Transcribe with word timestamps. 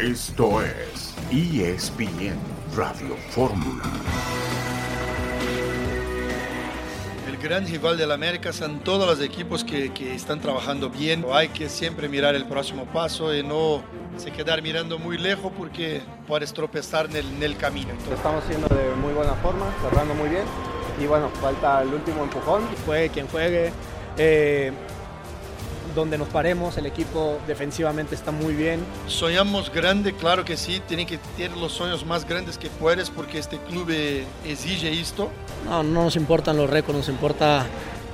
Esto 0.00 0.62
es 0.62 1.12
ESPN 1.32 2.36
Radio 2.76 3.16
Fórmula. 3.30 3.82
El 7.26 7.36
gran 7.38 7.66
rival 7.66 7.98
del 7.98 8.12
América 8.12 8.52
son 8.52 8.78
todos 8.78 9.08
los 9.08 9.20
equipos 9.20 9.64
que, 9.64 9.92
que, 9.92 10.14
están 10.14 10.40
trabajando 10.40 10.88
bien. 10.88 11.26
Hay 11.32 11.48
que 11.48 11.68
siempre 11.68 12.08
mirar 12.08 12.36
el 12.36 12.44
próximo 12.44 12.84
paso 12.84 13.34
y 13.34 13.42
no 13.42 13.82
se 14.16 14.30
quedar 14.30 14.62
mirando 14.62 15.00
muy 15.00 15.18
lejos 15.18 15.50
porque 15.58 16.00
puedes 16.28 16.52
tropezar 16.52 17.06
en 17.06 17.16
el, 17.16 17.26
en 17.26 17.42
el 17.42 17.56
camino. 17.56 17.90
Lo 18.08 18.14
estamos 18.14 18.44
haciendo 18.44 18.68
de 18.68 18.94
muy 18.94 19.12
buena 19.12 19.34
forma, 19.34 19.66
cerrando 19.82 20.14
muy 20.14 20.28
bien. 20.28 20.44
Y 21.02 21.06
bueno, 21.06 21.28
falta 21.40 21.82
el 21.82 21.92
último 21.92 22.22
empujón. 22.22 22.62
Juegue 22.86 23.08
quien 23.08 23.26
juegue. 23.26 23.72
Eh, 24.16 24.72
donde 25.98 26.18
nos 26.18 26.28
paremos, 26.28 26.76
el 26.76 26.86
equipo 26.86 27.38
defensivamente 27.46 28.14
está 28.14 28.30
muy 28.30 28.54
bien. 28.54 28.80
Soñamos 29.06 29.72
grande, 29.72 30.12
claro 30.14 30.44
que 30.44 30.56
sí, 30.56 30.80
tienen 30.86 31.06
que 31.06 31.18
tener 31.36 31.56
los 31.56 31.72
sueños 31.72 32.06
más 32.06 32.26
grandes 32.26 32.58
que 32.58 32.70
puedes 32.70 33.10
porque 33.10 33.38
este 33.38 33.58
club 33.58 33.90
exige 34.44 35.00
esto. 35.00 35.30
No, 35.64 35.82
no 35.82 36.04
nos 36.04 36.16
importan 36.16 36.56
los 36.56 36.70
récords, 36.70 36.98
nos 36.98 37.08
importa 37.08 37.66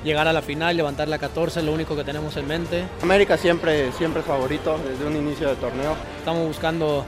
llegar 0.03 0.27
a 0.27 0.33
la 0.33 0.41
final, 0.41 0.77
levantar 0.77 1.07
la 1.07 1.17
14, 1.17 1.63
lo 1.63 1.73
único 1.73 1.95
que 1.95 2.03
tenemos 2.03 2.37
en 2.37 2.47
mente. 2.47 2.85
América 3.01 3.37
siempre, 3.37 3.91
siempre 3.93 4.21
es 4.21 4.27
favorito 4.27 4.77
desde 4.87 5.05
un 5.05 5.15
inicio 5.15 5.49
de 5.49 5.55
torneo. 5.55 5.95
Estamos 6.19 6.47
buscando 6.47 7.05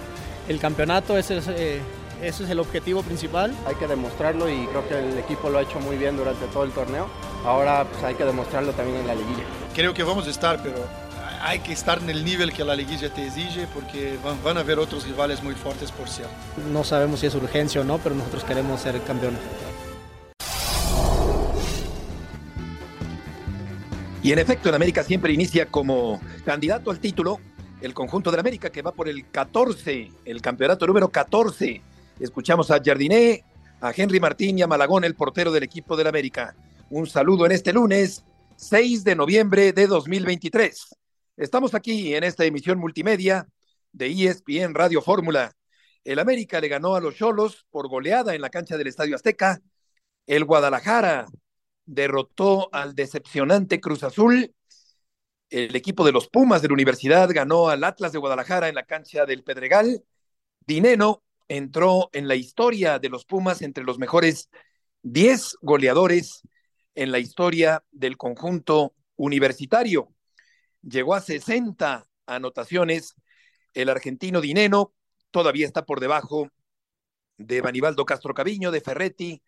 el 0.48 0.60
campeonato, 0.60 1.18
ese 1.18 1.38
es, 1.38 1.48
eh, 1.48 1.82
ese 2.22 2.44
es 2.44 2.50
el 2.50 2.60
objetivo 2.60 3.04
principal. 3.04 3.54
Hay 3.66 3.76
que 3.76 3.88
demostrarlo 3.88 4.50
y 4.50 4.66
creo 4.68 4.88
que 4.88 4.98
el 4.98 5.18
equipo 5.18 5.50
lo 5.50 5.60
ha 5.60 5.62
hecho 5.62 5.80
muy 5.80 5.98
bien 5.98 6.18
durante 6.18 6.46
todo 6.48 6.64
el 6.64 6.72
torneo. 6.72 7.08
Ahora 7.46 7.86
pues, 7.86 8.04
hay 8.04 8.16
que 8.16 8.26
demostrarlo 8.26 8.74
también 8.74 8.98
en 9.00 9.08
la 9.08 9.16
liguilla. 9.16 9.44
Creo 9.76 9.94
que 9.94 10.04
vamos 10.04 10.28
a 10.28 10.30
estar, 10.30 10.62
pero 10.64 10.76
hay 11.42 11.60
que 11.60 11.74
estar 11.74 12.00
en 12.00 12.10
el 12.10 12.26
nivel 12.26 12.52
que 12.52 12.64
la 12.64 12.76
liguilla 12.76 13.14
te 13.14 13.28
exige 13.28 13.68
porque 13.74 14.18
van, 14.24 14.42
van 14.44 14.58
a 14.58 14.62
haber 14.62 14.80
otros 14.80 15.06
rivales 15.06 15.44
muy 15.44 15.56
fuertes 15.56 15.92
por 15.92 16.10
cierto. 16.10 16.34
No 16.72 16.84
sabemos 16.84 17.20
si 17.20 17.28
es 17.28 17.36
urgencia 17.36 17.82
o 17.82 17.84
no, 17.84 18.00
pero 18.00 18.16
nosotros 18.16 18.44
queremos 18.44 18.82
ser 18.82 19.02
campeones. 19.04 19.40
Y 24.24 24.34
en 24.34 24.40
efecto, 24.40 24.68
el 24.70 24.76
América 24.76 25.04
siempre 25.04 25.32
inicia 25.32 25.68
como 25.68 26.20
candidato 26.44 26.92
al 26.92 27.00
título 27.00 27.40
el 27.82 27.94
conjunto 27.94 28.32
del 28.32 28.40
América 28.40 28.72
que 28.72 28.82
va 28.82 28.92
por 28.92 29.08
el 29.08 29.30
14, 29.30 30.12
el 30.26 30.42
campeonato 30.42 30.88
número 30.88 31.10
14. 31.10 31.82
Escuchamos 32.20 32.72
a 32.72 32.82
Jardiné, 32.84 33.44
a 33.80 33.92
Henry 33.96 34.20
Martín 34.20 34.58
y 34.58 34.64
a 34.64 34.68
Malagón, 34.68 35.04
el 35.04 35.14
portero 35.14 35.52
del 35.52 35.62
equipo 35.62 35.96
del 35.96 36.08
América. 36.08 36.56
Un 36.90 37.06
saludo 37.06 37.46
en 37.46 37.52
este 37.52 37.72
lunes 37.72 38.26
6 38.56 39.04
de 39.04 39.16
noviembre 39.16 39.72
de 39.72 39.86
2023. 39.86 40.96
Estamos 41.38 41.76
aquí 41.76 42.16
en 42.16 42.24
esta 42.24 42.44
emisión 42.44 42.80
multimedia 42.80 43.48
de 43.92 44.08
ESPN 44.08 44.74
Radio 44.74 45.04
Fórmula. 45.04 45.52
El 46.04 46.18
América 46.18 46.60
le 46.60 46.70
ganó 46.70 46.96
a 46.96 47.02
los 47.02 47.16
Cholos 47.16 47.68
por 47.70 47.88
goleada 47.88 48.34
en 48.34 48.42
la 48.42 48.50
cancha 48.50 48.78
del 48.78 48.88
Estadio 48.88 49.16
Azteca. 49.16 49.62
El 50.26 50.44
Guadalajara 50.44 51.28
derrotó 51.86 52.70
al 52.72 52.96
decepcionante 52.96 53.80
Cruz 53.80 54.02
Azul. 54.04 54.56
El 55.52 55.76
equipo 55.76 56.04
de 56.04 56.14
los 56.14 56.30
Pumas 56.30 56.64
de 56.64 56.68
la 56.70 56.74
Universidad 56.74 57.30
ganó 57.32 57.70
al 57.70 57.84
Atlas 57.84 58.12
de 58.12 58.18
Guadalajara 58.18 58.70
en 58.70 58.76
la 58.76 58.88
cancha 58.88 59.28
del 59.28 59.44
Pedregal. 59.44 60.04
Dineno 60.66 61.22
entró 61.48 62.10
en 62.14 62.28
la 62.28 62.36
historia 62.36 63.00
de 63.00 63.10
los 63.10 63.26
Pumas 63.26 63.62
entre 63.62 63.84
los 63.84 64.00
mejores 64.00 64.50
10 65.04 65.58
goleadores 65.62 66.42
en 66.96 67.12
la 67.12 67.20
historia 67.20 67.84
del 67.92 68.18
conjunto 68.18 68.94
universitario. 69.16 70.14
Llegó 70.82 71.16
a 71.16 71.22
60 71.22 72.08
anotaciones. 72.26 73.16
El 73.74 73.90
argentino 73.90 74.42
Dineno 74.42 74.94
todavía 75.32 75.66
está 75.66 75.86
por 75.86 76.00
debajo 76.00 76.50
de 77.38 77.62
Banibaldo 77.62 78.06
Castro 78.06 78.34
Caviño, 78.34 78.72
de 78.72 78.82
Ferretti, 78.82 79.42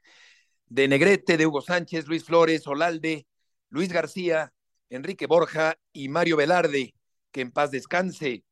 de 0.67 0.87
Negrete, 0.87 1.37
de 1.37 1.47
Hugo 1.47 1.61
Sánchez, 1.61 2.07
Luis 2.07 2.23
Flores, 2.23 2.67
Olalde, 2.67 3.25
Luis 3.69 3.91
García, 3.91 4.53
Enrique 4.89 5.25
Borja 5.25 5.77
y 5.91 6.09
Mario 6.09 6.37
Velarde, 6.37 6.93
que 7.31 7.41
en 7.41 7.51
paz 7.51 7.71
descanse. 7.71 8.43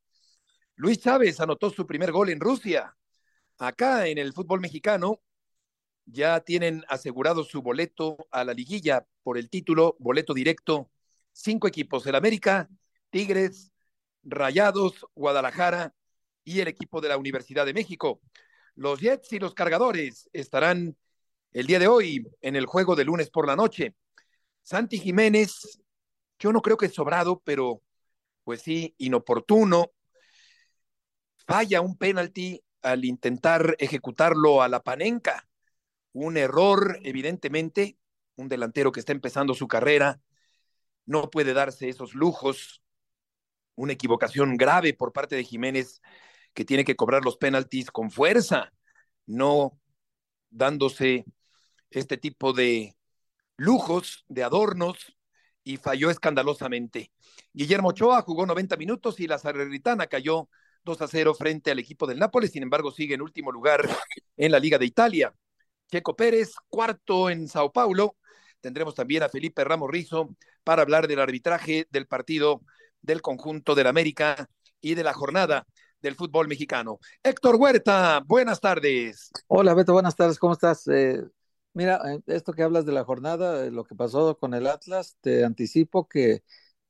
Luis 0.75 0.99
Chávez 0.99 1.39
anotó 1.39 1.69
su 1.69 1.85
primer 1.85 2.11
gol 2.11 2.29
en 2.29 2.39
Rusia. 2.39 2.95
Acá 3.59 4.07
en 4.07 4.17
el 4.17 4.33
fútbol 4.33 4.59
mexicano 4.61 5.21
ya 6.05 6.39
tienen 6.41 6.83
asegurado 6.89 7.43
su 7.43 7.61
boleto 7.61 8.17
a 8.31 8.43
la 8.43 8.53
liguilla 8.53 9.07
por 9.23 9.37
el 9.37 9.49
título, 9.49 9.95
boleto 9.99 10.33
directo, 10.33 10.91
cinco 11.33 11.67
equipos, 11.67 12.05
el 12.05 12.15
América, 12.15 12.69
Tigres, 13.09 13.71
Rayados, 14.23 15.05
Guadalajara 15.15 15.93
y 16.43 16.59
el 16.59 16.67
equipo 16.67 17.01
de 17.01 17.09
la 17.09 17.17
Universidad 17.17 17.65
de 17.65 17.73
México. 17.73 18.21
Los 18.75 18.99
Jets 18.99 19.33
y 19.33 19.39
los 19.39 19.53
Cargadores 19.53 20.29
estarán 20.33 20.95
el 21.51 21.65
día 21.67 21.79
de 21.79 21.87
hoy 21.87 22.27
en 22.41 22.55
el 22.55 22.67
juego 22.67 22.95
de 22.95 23.05
lunes 23.05 23.29
por 23.29 23.47
la 23.47 23.55
noche. 23.55 23.95
Santi 24.61 24.99
Jiménez, 24.99 25.79
yo 26.39 26.51
no 26.51 26.61
creo 26.61 26.77
que 26.77 26.85
es 26.85 26.93
sobrado, 26.93 27.41
pero 27.43 27.81
pues 28.43 28.61
sí, 28.61 28.93
inoportuno. 28.97 29.91
Falla 31.47 31.81
un 31.81 31.97
penalti 31.97 32.61
al 32.91 33.05
intentar 33.05 33.75
ejecutarlo 33.79 34.61
a 34.61 34.69
la 34.69 34.83
panenca. 34.83 35.47
Un 36.13 36.37
error, 36.37 36.99
evidentemente, 37.03 37.97
un 38.35 38.49
delantero 38.49 38.91
que 38.91 38.99
está 38.99 39.11
empezando 39.11 39.53
su 39.53 39.67
carrera 39.67 40.21
no 41.05 41.29
puede 41.29 41.53
darse 41.53 41.89
esos 41.89 42.13
lujos. 42.13 42.81
Una 43.75 43.93
equivocación 43.93 44.57
grave 44.57 44.93
por 44.93 45.13
parte 45.13 45.35
de 45.35 45.43
Jiménez 45.43 46.01
que 46.53 46.65
tiene 46.65 46.83
que 46.83 46.95
cobrar 46.95 47.23
los 47.23 47.37
penaltis 47.37 47.91
con 47.91 48.09
fuerza, 48.09 48.73
no 49.25 49.79
dándose 50.49 51.25
este 51.91 52.17
tipo 52.17 52.53
de 52.53 52.95
lujos, 53.57 54.25
de 54.27 54.43
adornos, 54.43 55.17
y 55.63 55.77
falló 55.77 56.09
escandalosamente. 56.09 57.11
Guillermo 57.53 57.89
Ochoa 57.89 58.21
jugó 58.21 58.45
90 58.45 58.77
minutos 58.77 59.19
y 59.19 59.27
la 59.27 59.37
Salernitana 59.37 60.07
cayó 60.07 60.49
2 60.87 61.01
a 61.01 61.07
0 61.07 61.33
frente 61.35 61.69
al 61.69 61.79
equipo 61.79 62.07
del 62.07 62.17
Nápoles, 62.17 62.51
sin 62.51 62.63
embargo 62.63 62.91
sigue 62.91 63.15
en 63.15 63.21
último 63.21 63.51
lugar 63.51 63.87
en 64.37 64.51
la 64.51 64.59
Liga 64.59 64.77
de 64.77 64.85
Italia. 64.85 65.33
Checo 65.91 66.15
Pérez, 66.15 66.53
cuarto 66.69 67.29
en 67.29 67.49
Sao 67.49 67.73
Paulo. 67.73 68.15
Tendremos 68.61 68.95
también 68.95 69.21
a 69.23 69.29
Felipe 69.29 69.65
Ramos 69.65 69.91
Rizo 69.91 70.35
para 70.63 70.81
hablar 70.81 71.07
del 71.07 71.19
arbitraje 71.19 71.87
del 71.91 72.07
partido 72.07 72.61
del 73.01 73.21
conjunto 73.21 73.75
del 73.75 73.87
América 73.87 74.49
y 74.79 74.95
de 74.95 75.03
la 75.03 75.13
jornada 75.13 75.67
del 75.99 76.15
fútbol 76.15 76.47
mexicano. 76.47 76.99
Héctor 77.21 77.57
Huerta, 77.57 78.23
buenas 78.25 78.61
tardes. 78.61 79.29
Hola 79.47 79.73
Beto, 79.73 79.91
buenas 79.91 80.15
tardes, 80.15 80.39
¿cómo 80.39 80.53
estás? 80.53 80.87
Eh, 80.87 81.21
Mira, 81.73 82.01
eh, 82.11 82.21
esto 82.25 82.53
que 82.53 82.63
hablas 82.63 82.85
de 82.85 82.91
la 82.91 83.03
jornada, 83.03 83.69
lo 83.69 83.83
que 83.83 83.93
pasó 83.93 84.35
con 84.37 84.55
el 84.55 84.65
Atlas, 84.65 85.17
te 85.21 85.43
anticipo 85.43 86.07
que 86.07 86.43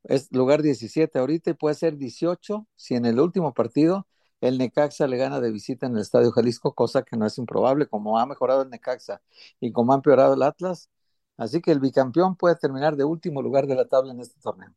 es 0.04 0.32
lugar 0.32 0.62
17 0.62 1.18
ahorita 1.18 1.50
y 1.50 1.54
puede 1.54 1.74
ser 1.74 1.96
18 1.96 2.66
si 2.76 2.94
en 2.94 3.06
el 3.06 3.20
último 3.20 3.54
partido 3.54 4.06
el 4.40 4.58
Necaxa 4.58 5.06
le 5.06 5.16
gana 5.16 5.40
de 5.40 5.50
visita 5.50 5.86
en 5.86 5.94
el 5.96 6.02
Estadio 6.02 6.30
Jalisco, 6.30 6.74
cosa 6.74 7.02
que 7.02 7.16
no 7.16 7.26
es 7.26 7.38
improbable, 7.38 7.86
como 7.88 8.18
ha 8.18 8.26
mejorado 8.26 8.62
el 8.62 8.70
Necaxa 8.70 9.20
y 9.60 9.72
como 9.72 9.92
ha 9.92 9.96
empeorado 9.96 10.34
el 10.34 10.42
Atlas. 10.42 10.90
Así 11.36 11.60
que 11.60 11.72
el 11.72 11.80
bicampeón 11.80 12.36
puede 12.36 12.56
terminar 12.56 12.96
de 12.96 13.04
último 13.04 13.42
lugar 13.42 13.66
de 13.66 13.74
la 13.74 13.86
tabla 13.86 14.12
en 14.12 14.20
este 14.20 14.40
torneo. 14.40 14.72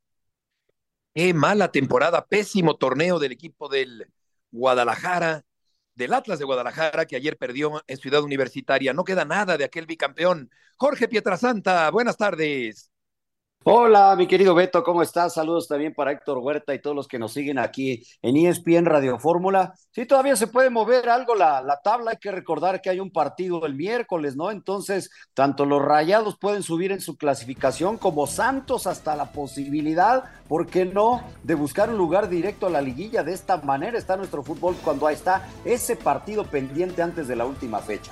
Qué 1.14 1.34
mala 1.34 1.72
temporada, 1.72 2.26
pésimo 2.26 2.76
torneo 2.78 3.20
del 3.20 3.34
equipo 3.34 3.68
del 3.70 4.08
Guadalajara 4.52 5.44
del 5.96 6.14
Atlas 6.14 6.40
de 6.40 6.46
Guadalajara, 6.46 7.06
que 7.06 7.16
ayer 7.16 7.38
perdió 7.38 7.84
en 7.88 7.98
Ciudad 7.98 8.24
Universitaria. 8.24 8.94
No 8.94 9.04
queda 9.04 9.26
nada 9.26 9.58
de 9.58 9.66
aquel 9.66 9.86
bicampeón. 9.86 10.50
Jorge 10.78 11.08
Pietrasanta, 11.08 11.90
buenas 11.92 12.18
tardes. 12.18 12.92
Hola, 13.64 14.16
mi 14.16 14.26
querido 14.26 14.56
Beto, 14.56 14.84
¿cómo 14.84 15.04
estás? 15.04 15.36
Saludos 15.36 15.68
también 15.68 15.94
para 15.94 16.12
Héctor 16.12 16.40
Huerta 16.40 16.74
y 16.74 16.82
todos 16.82 16.96
los 16.96 17.08
que 17.08 17.20
nos 17.20 17.32
siguen 17.32 17.60
aquí 17.60 18.02
en 18.24 18.36
ESPN 18.36 18.86
Radio 18.86 19.20
Fórmula. 19.20 19.76
Sí, 19.92 20.08
todavía 20.08 20.36
se 20.36 20.48
puede 20.48 20.72
mover 20.72 21.08
algo 21.10 21.36
la, 21.36 21.62
la 21.62 21.80
tabla, 21.80 22.10
hay 22.10 22.18
que 22.18 22.32
recordar 22.32 22.82
que 22.82 22.90
hay 22.90 23.00
un 23.00 23.12
partido 23.12 23.64
el 23.68 23.76
miércoles, 23.76 24.36
¿no? 24.36 24.50
Entonces, 24.50 25.12
tanto 25.36 25.68
los 25.68 25.80
rayados 25.80 26.40
pueden 26.40 26.64
subir 26.64 26.92
en 26.92 27.02
su 27.02 27.18
clasificación 27.18 28.00
como 28.00 28.26
Santos 28.26 28.88
hasta 28.88 29.16
la 29.16 29.32
posibilidad, 29.32 30.24
¿por 30.48 30.66
qué 30.66 30.86
no?, 30.86 31.24
de 31.44 31.54
buscar 31.54 31.92
un 31.92 31.98
lugar 31.98 32.30
directo 32.30 32.66
a 32.66 32.72
la 32.72 32.82
liguilla. 32.82 33.24
De 33.24 33.34
esta 33.34 33.58
manera 33.58 33.96
está 33.96 34.18
nuestro 34.18 34.42
fútbol 34.42 34.76
cuando 34.84 35.06
ahí 35.06 35.14
está 35.14 35.48
ese 35.66 35.96
partido 35.96 36.46
pendiente 36.46 37.04
antes 37.04 37.28
de 37.28 37.36
la 37.36 37.46
última 37.46 37.78
fecha. 37.78 38.12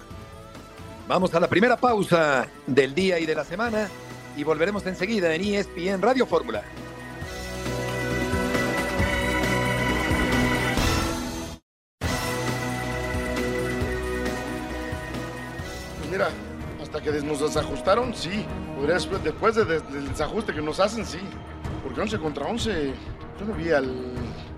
Vamos 1.08 1.34
a 1.34 1.40
la 1.40 1.48
primera 1.48 1.76
pausa 1.76 2.46
del 2.68 2.94
día 2.94 3.18
y 3.18 3.26
de 3.26 3.34
la 3.34 3.44
semana 3.44 3.90
y 4.40 4.44
volveremos 4.46 4.86
enseguida 4.86 5.36
en 5.36 5.42
ESPN 5.42 6.02
Radio 6.02 6.26
Fórmula. 6.26 6.64
Pues 15.98 16.10
mira, 16.10 16.30
hasta 16.82 17.02
que 17.02 17.12
nos 17.22 17.42
desajustaron, 17.42 18.16
sí. 18.16 18.46
Después 19.26 19.56
de, 19.56 19.66
del 19.66 20.08
desajuste 20.08 20.54
que 20.54 20.62
nos 20.62 20.80
hacen, 20.80 21.06
sí. 21.06 21.20
Porque 21.84 22.00
11 22.00 22.18
contra 22.20 22.46
11, 22.46 22.94
yo 23.42 23.46
no 23.46 23.54
vi 23.56 23.72
al, 23.72 23.94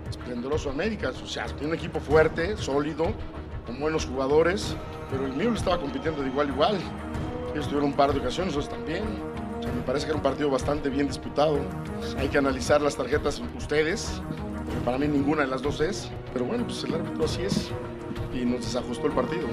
esplendoroso 0.08 0.70
América. 0.70 1.10
O 1.10 1.28
sea, 1.28 1.48
un 1.60 1.74
equipo 1.74 2.00
fuerte, 2.00 2.56
sólido, 2.56 3.16
con 3.66 3.80
buenos 3.80 4.06
jugadores, 4.06 4.76
pero 5.10 5.26
el 5.26 5.34
mío 5.34 5.52
estaba 5.56 5.80
compitiendo 5.80 6.22
de 6.22 6.28
igual 6.28 6.50
a 6.50 6.52
igual. 6.52 6.80
Ellos 7.54 7.66
tuvieron 7.66 7.90
un 7.90 7.96
par 7.96 8.14
de 8.14 8.20
ocasiones, 8.20 8.56
nosotros 8.56 8.78
también. 8.78 9.31
Me 9.82 9.88
parece 9.88 10.06
que 10.06 10.12
era 10.12 10.18
un 10.18 10.22
partido 10.22 10.52
bastante 10.52 10.90
bien 10.90 11.08
disputado. 11.08 11.60
Hay 12.20 12.28
que 12.28 12.38
analizar 12.38 12.84
las 12.84 12.96
tarjetas 12.96 13.42
ustedes, 13.58 14.22
para 14.86 15.00
mí 15.00 15.08
ninguna 15.08 15.42
de 15.42 15.48
las 15.48 15.64
dos 15.64 15.82
es. 15.82 16.12
Pero 16.32 16.46
bueno, 16.46 16.66
pues 16.66 16.84
el 16.84 16.94
árbitro 16.94 17.26
así 17.26 17.42
es 17.42 17.72
y 18.32 18.46
nos 18.46 18.62
desajustó 18.62 19.08
el 19.08 19.14
partido. 19.14 19.48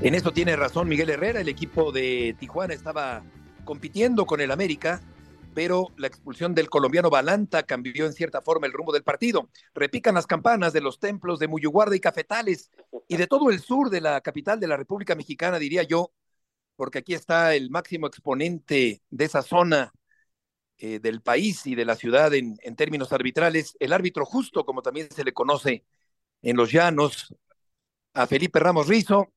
En 0.00 0.14
esto 0.14 0.32
tiene 0.32 0.56
razón 0.56 0.88
Miguel 0.88 1.10
Herrera, 1.10 1.42
el 1.42 1.48
equipo 1.50 1.92
de 1.92 2.34
Tijuana 2.40 2.72
estaba 2.72 3.22
compitiendo 3.66 4.24
con 4.24 4.40
el 4.40 4.50
América, 4.50 5.02
pero 5.54 5.88
la 5.96 6.08
expulsión 6.08 6.54
del 6.54 6.68
colombiano 6.68 7.10
Balanta 7.10 7.62
cambió 7.62 8.06
en 8.06 8.12
cierta 8.12 8.42
forma 8.42 8.66
el 8.66 8.72
rumbo 8.72 8.92
del 8.92 9.04
partido. 9.04 9.48
Repican 9.74 10.14
las 10.14 10.26
campanas 10.26 10.72
de 10.72 10.80
los 10.80 10.98
templos 10.98 11.38
de 11.38 11.48
Muyuguarda 11.48 11.94
y 11.96 12.00
Cafetales 12.00 12.70
y 13.08 13.16
de 13.16 13.26
todo 13.26 13.50
el 13.50 13.60
sur 13.60 13.90
de 13.90 14.00
la 14.00 14.20
capital 14.20 14.58
de 14.58 14.66
la 14.66 14.76
República 14.76 15.14
Mexicana, 15.14 15.58
diría 15.58 15.82
yo, 15.84 16.12
porque 16.76 16.98
aquí 16.98 17.14
está 17.14 17.54
el 17.54 17.70
máximo 17.70 18.06
exponente 18.06 19.02
de 19.08 19.24
esa 19.24 19.42
zona 19.42 19.92
eh, 20.76 20.98
del 20.98 21.22
país 21.22 21.66
y 21.66 21.76
de 21.76 21.84
la 21.84 21.94
ciudad 21.94 22.34
en, 22.34 22.56
en 22.62 22.74
términos 22.74 23.12
arbitrales, 23.12 23.76
el 23.78 23.92
árbitro 23.92 24.24
justo, 24.24 24.64
como 24.66 24.82
también 24.82 25.08
se 25.10 25.22
le 25.22 25.32
conoce 25.32 25.84
en 26.42 26.56
los 26.56 26.72
llanos, 26.72 27.34
a 28.12 28.26
Felipe 28.26 28.58
Ramos 28.58 28.88
Rizo, 28.88 29.32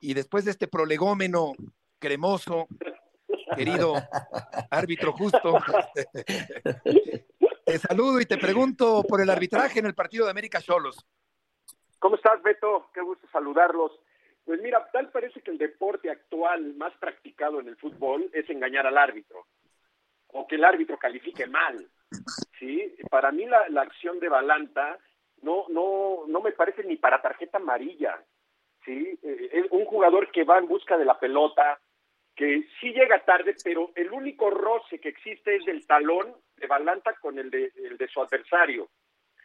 y 0.00 0.14
después 0.14 0.44
de 0.44 0.52
este 0.52 0.68
prolegómeno 0.68 1.52
cremoso, 1.98 2.68
querido 3.56 3.94
árbitro 4.70 5.12
justo, 5.12 5.58
te 7.64 7.78
saludo 7.78 8.20
y 8.20 8.26
te 8.26 8.38
pregunto 8.38 9.04
por 9.08 9.20
el 9.20 9.30
arbitraje 9.30 9.78
en 9.78 9.86
el 9.86 9.94
partido 9.94 10.24
de 10.24 10.30
América 10.30 10.60
Cholos. 10.60 11.04
¿Cómo 11.98 12.16
estás, 12.16 12.40
Beto? 12.42 12.90
Qué 12.94 13.00
gusto 13.00 13.26
saludarlos. 13.32 13.92
Pues 14.44 14.60
mira, 14.62 14.88
tal 14.92 15.10
parece 15.10 15.42
que 15.42 15.50
el 15.50 15.58
deporte 15.58 16.10
actual 16.10 16.74
más 16.76 16.92
practicado 16.98 17.60
en 17.60 17.68
el 17.68 17.76
fútbol 17.76 18.30
es 18.32 18.48
engañar 18.48 18.86
al 18.86 18.96
árbitro 18.96 19.46
o 20.28 20.46
que 20.46 20.56
el 20.56 20.64
árbitro 20.64 20.98
califique 20.98 21.46
mal. 21.46 21.88
¿sí? 22.58 22.94
Para 23.10 23.32
mí 23.32 23.46
la, 23.46 23.68
la 23.68 23.82
acción 23.82 24.20
de 24.20 24.28
Balanta 24.28 24.98
no, 25.42 25.66
no, 25.68 26.24
no 26.26 26.40
me 26.40 26.52
parece 26.52 26.84
ni 26.84 26.96
para 26.96 27.20
tarjeta 27.20 27.58
amarilla. 27.58 28.22
¿sí? 28.84 29.18
Eh, 29.22 29.50
es 29.52 29.66
un 29.70 29.84
jugador 29.84 30.30
que 30.30 30.44
va 30.44 30.58
en 30.58 30.68
busca 30.68 30.96
de 30.96 31.04
la 31.04 31.18
pelota, 31.18 31.80
que 32.38 32.68
sí 32.80 32.92
llega 32.92 33.24
tarde, 33.24 33.56
pero 33.64 33.90
el 33.96 34.12
único 34.12 34.48
roce 34.48 35.00
que 35.00 35.08
existe 35.08 35.56
es 35.56 35.64
del 35.64 35.84
talón 35.84 36.36
de 36.56 36.68
Balanta 36.68 37.14
con 37.20 37.36
el 37.36 37.50
de, 37.50 37.72
el 37.74 37.98
de 37.98 38.06
su 38.06 38.22
adversario. 38.22 38.88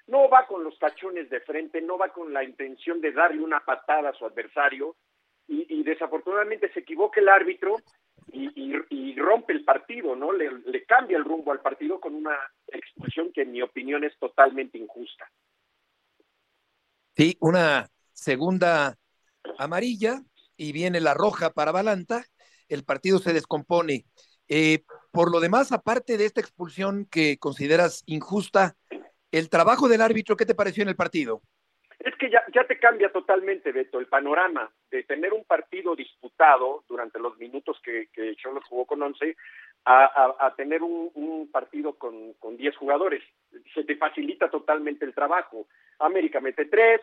No 0.05 0.29
va 0.29 0.45
con 0.45 0.63
los 0.63 0.77
tachones 0.77 1.27
de 1.31 1.39
frente, 1.39 1.81
no 1.81 1.97
va 1.97 2.09
con 2.09 2.31
la 2.31 2.43
intención 2.43 3.01
de 3.01 3.11
darle 3.11 3.41
una 3.41 3.61
patada 3.61 4.09
a 4.09 4.13
su 4.13 4.27
adversario 4.27 4.95
y, 5.47 5.83
desafortunadamente 5.83 6.71
se 6.71 6.81
equivoca 6.81 7.19
el 7.19 7.29
árbitro 7.29 7.77
y, 8.31 8.49
y, 8.55 8.73
y 8.89 9.15
rompe 9.15 9.53
el 9.53 9.65
partido, 9.65 10.15
¿no? 10.15 10.31
Le, 10.31 10.51
le 10.65 10.85
cambia 10.85 11.17
el 11.17 11.25
rumbo 11.25 11.51
al 11.51 11.61
partido 11.61 11.99
con 11.99 12.13
una 12.13 12.37
expulsión 12.67 13.33
que 13.33 13.41
en 13.41 13.51
mi 13.51 13.61
opinión 13.61 14.03
es 14.03 14.17
totalmente 14.19 14.77
injusta. 14.77 15.29
Sí, 17.15 17.35
una 17.41 17.89
segunda 18.13 18.95
amarilla 19.57 20.21
y 20.55 20.71
viene 20.71 21.01
la 21.01 21.13
roja 21.13 21.51
para 21.51 21.71
Balanta, 21.71 22.23
el 22.73 22.83
partido 22.83 23.19
se 23.19 23.33
descompone. 23.33 24.05
Eh, 24.49 24.83
por 25.11 25.31
lo 25.31 25.39
demás, 25.39 25.71
aparte 25.71 26.17
de 26.17 26.25
esta 26.25 26.41
expulsión 26.41 27.05
que 27.09 27.37
consideras 27.37 28.03
injusta, 28.05 28.75
el 29.31 29.49
trabajo 29.49 29.87
del 29.87 30.01
árbitro, 30.01 30.35
¿qué 30.35 30.45
te 30.45 30.55
pareció 30.55 30.83
en 30.83 30.89
el 30.89 30.95
partido? 30.95 31.41
Es 31.99 32.13
que 32.17 32.29
ya, 32.29 32.67
te 32.67 32.79
cambia 32.79 33.11
totalmente, 33.11 33.71
Beto, 33.71 33.99
el 33.99 34.07
panorama 34.07 34.69
de 34.91 35.03
tener 35.03 35.31
un 35.31 35.45
partido 35.45 35.95
disputado 35.95 36.83
durante 36.89 37.17
los 37.19 37.37
minutos 37.37 37.79
que, 37.83 38.09
que 38.11 38.35
Cholos 38.35 38.63
jugó 38.67 38.85
con 38.85 39.01
11 39.01 39.37
a, 39.85 40.53
tener 40.57 40.81
un, 40.81 41.11
un, 41.13 41.49
partido 41.51 41.97
con, 41.97 42.33
con 42.33 42.57
10 42.57 42.75
jugadores. 42.75 43.23
Se 43.73 43.83
te 43.83 43.95
facilita 43.95 44.49
totalmente 44.49 45.05
el 45.05 45.13
trabajo. 45.13 45.67
América 45.99 46.41
mete 46.41 46.65
tres, 46.65 47.01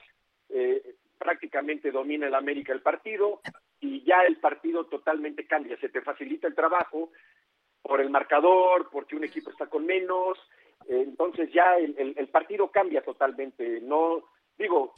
eh, 0.50 0.96
prácticamente 1.18 1.90
domina 1.90 2.26
el 2.26 2.34
América 2.34 2.72
el 2.72 2.82
partido 2.82 3.40
y 3.80 4.04
ya 4.04 4.22
el 4.22 4.36
partido 4.36 4.86
totalmente 4.86 5.46
cambia, 5.46 5.78
se 5.78 5.88
te 5.88 6.02
facilita 6.02 6.46
el 6.46 6.54
trabajo 6.54 7.10
por 7.82 8.00
el 8.00 8.10
marcador, 8.10 8.88
porque 8.90 9.16
un 9.16 9.24
equipo 9.24 9.50
está 9.50 9.66
con 9.66 9.86
menos, 9.86 10.38
eh, 10.86 11.02
entonces 11.06 11.50
ya 11.52 11.76
el, 11.76 11.94
el, 11.98 12.14
el, 12.16 12.28
partido 12.28 12.70
cambia 12.70 13.02
totalmente, 13.02 13.80
no 13.80 14.24
digo, 14.58 14.94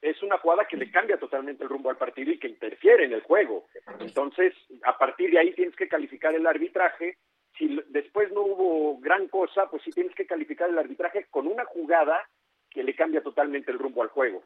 es 0.00 0.22
una 0.22 0.38
jugada 0.38 0.66
que 0.66 0.76
le 0.76 0.90
cambia 0.90 1.18
totalmente 1.18 1.64
el 1.64 1.70
rumbo 1.70 1.90
al 1.90 1.96
partido 1.96 2.30
y 2.30 2.38
que 2.38 2.48
interfiere 2.48 3.04
en 3.04 3.12
el 3.12 3.22
juego, 3.22 3.66
entonces 3.98 4.54
a 4.84 4.96
partir 4.96 5.30
de 5.32 5.40
ahí 5.40 5.52
tienes 5.54 5.74
que 5.74 5.88
calificar 5.88 6.34
el 6.34 6.46
arbitraje, 6.46 7.18
si 7.58 7.80
después 7.88 8.30
no 8.32 8.42
hubo 8.42 8.98
gran 8.98 9.28
cosa, 9.28 9.68
pues 9.70 9.82
sí 9.82 9.90
tienes 9.90 10.14
que 10.14 10.26
calificar 10.26 10.68
el 10.68 10.78
arbitraje 10.78 11.26
con 11.30 11.46
una 11.46 11.64
jugada 11.64 12.28
que 12.70 12.84
le 12.84 12.94
cambia 12.94 13.22
totalmente 13.22 13.70
el 13.72 13.78
rumbo 13.78 14.02
al 14.02 14.08
juego. 14.08 14.44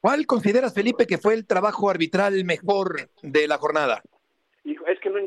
¿Cuál 0.00 0.26
consideras, 0.26 0.74
Felipe, 0.74 1.06
que 1.06 1.18
fue 1.18 1.34
el 1.34 1.46
trabajo 1.46 1.90
arbitral 1.90 2.44
mejor 2.44 3.10
de 3.22 3.46
la 3.46 3.58
jornada? 3.58 4.02
Hijo, 4.64 4.86
es 4.86 4.98
que 5.00 5.10
no, 5.10 5.18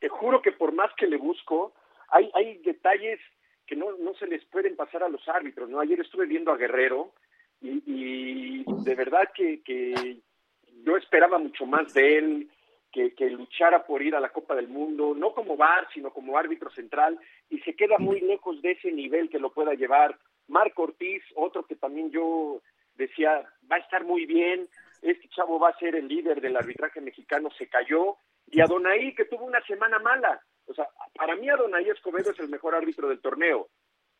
te 0.00 0.08
juro 0.08 0.42
que 0.42 0.52
por 0.52 0.72
más 0.72 0.90
que 0.96 1.06
le 1.06 1.16
busco, 1.16 1.72
hay, 2.08 2.30
hay 2.34 2.58
detalles 2.58 3.20
que 3.66 3.76
no, 3.76 3.96
no 3.98 4.14
se 4.14 4.26
les 4.26 4.44
pueden 4.46 4.76
pasar 4.76 5.02
a 5.02 5.08
los 5.08 5.26
árbitros, 5.28 5.68
¿no? 5.68 5.80
Ayer 5.80 6.00
estuve 6.00 6.26
viendo 6.26 6.52
a 6.52 6.56
Guerrero 6.56 7.12
y, 7.60 8.64
de 8.84 8.94
verdad 8.94 9.30
que, 9.34 9.62
que 9.62 10.18
yo 10.84 10.96
esperaba 10.96 11.38
mucho 11.38 11.66
más 11.66 11.92
de 11.94 12.18
él, 12.18 12.50
que, 12.92 13.14
que, 13.14 13.30
luchara 13.30 13.84
por 13.84 14.02
ir 14.02 14.14
a 14.14 14.20
la 14.20 14.30
Copa 14.30 14.54
del 14.54 14.68
Mundo, 14.68 15.14
no 15.16 15.34
como 15.34 15.56
VAR, 15.56 15.86
sino 15.92 16.12
como 16.12 16.38
árbitro 16.38 16.70
central, 16.70 17.18
y 17.50 17.58
se 17.60 17.74
queda 17.74 17.98
muy 17.98 18.20
lejos 18.20 18.60
de 18.62 18.72
ese 18.72 18.92
nivel 18.92 19.28
que 19.28 19.38
lo 19.38 19.52
pueda 19.52 19.74
llevar. 19.74 20.18
Marco 20.48 20.84
Ortiz, 20.84 21.22
otro 21.34 21.64
que 21.64 21.74
también 21.74 22.10
yo 22.10 22.60
decía, 22.96 23.44
va 23.70 23.76
a 23.76 23.80
estar 23.80 24.04
muy 24.04 24.26
bien, 24.26 24.68
este 25.02 25.28
chavo 25.28 25.58
va 25.58 25.70
a 25.70 25.78
ser 25.78 25.94
el 25.94 26.08
líder 26.08 26.40
del 26.40 26.56
arbitraje 26.56 27.00
mexicano, 27.00 27.50
se 27.56 27.68
cayó, 27.68 28.16
y 28.46 28.60
Adonai, 28.60 29.14
que 29.14 29.24
tuvo 29.24 29.44
una 29.44 29.60
semana 29.62 29.98
mala. 29.98 30.40
O 30.66 30.74
sea, 30.74 30.88
para 31.14 31.36
mí 31.36 31.48
Adonai 31.48 31.88
Escobedo 31.88 32.30
es 32.30 32.38
el 32.38 32.48
mejor 32.48 32.74
árbitro 32.74 33.08
del 33.08 33.20
torneo, 33.20 33.68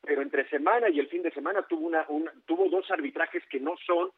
pero 0.02 0.23
entre 0.23 0.49
semana 0.49 0.88
y 0.88 1.00
el 1.00 1.09
fin 1.09 1.23
de 1.23 1.33
semana 1.33 1.62
tuvo, 1.62 1.87
una, 1.87 2.04
una, 2.09 2.33
tuvo 2.47 2.68
dos 2.68 2.90
arbitrajes 2.90 3.42
que 3.50 3.61
no 3.61 3.75
son 3.85 4.11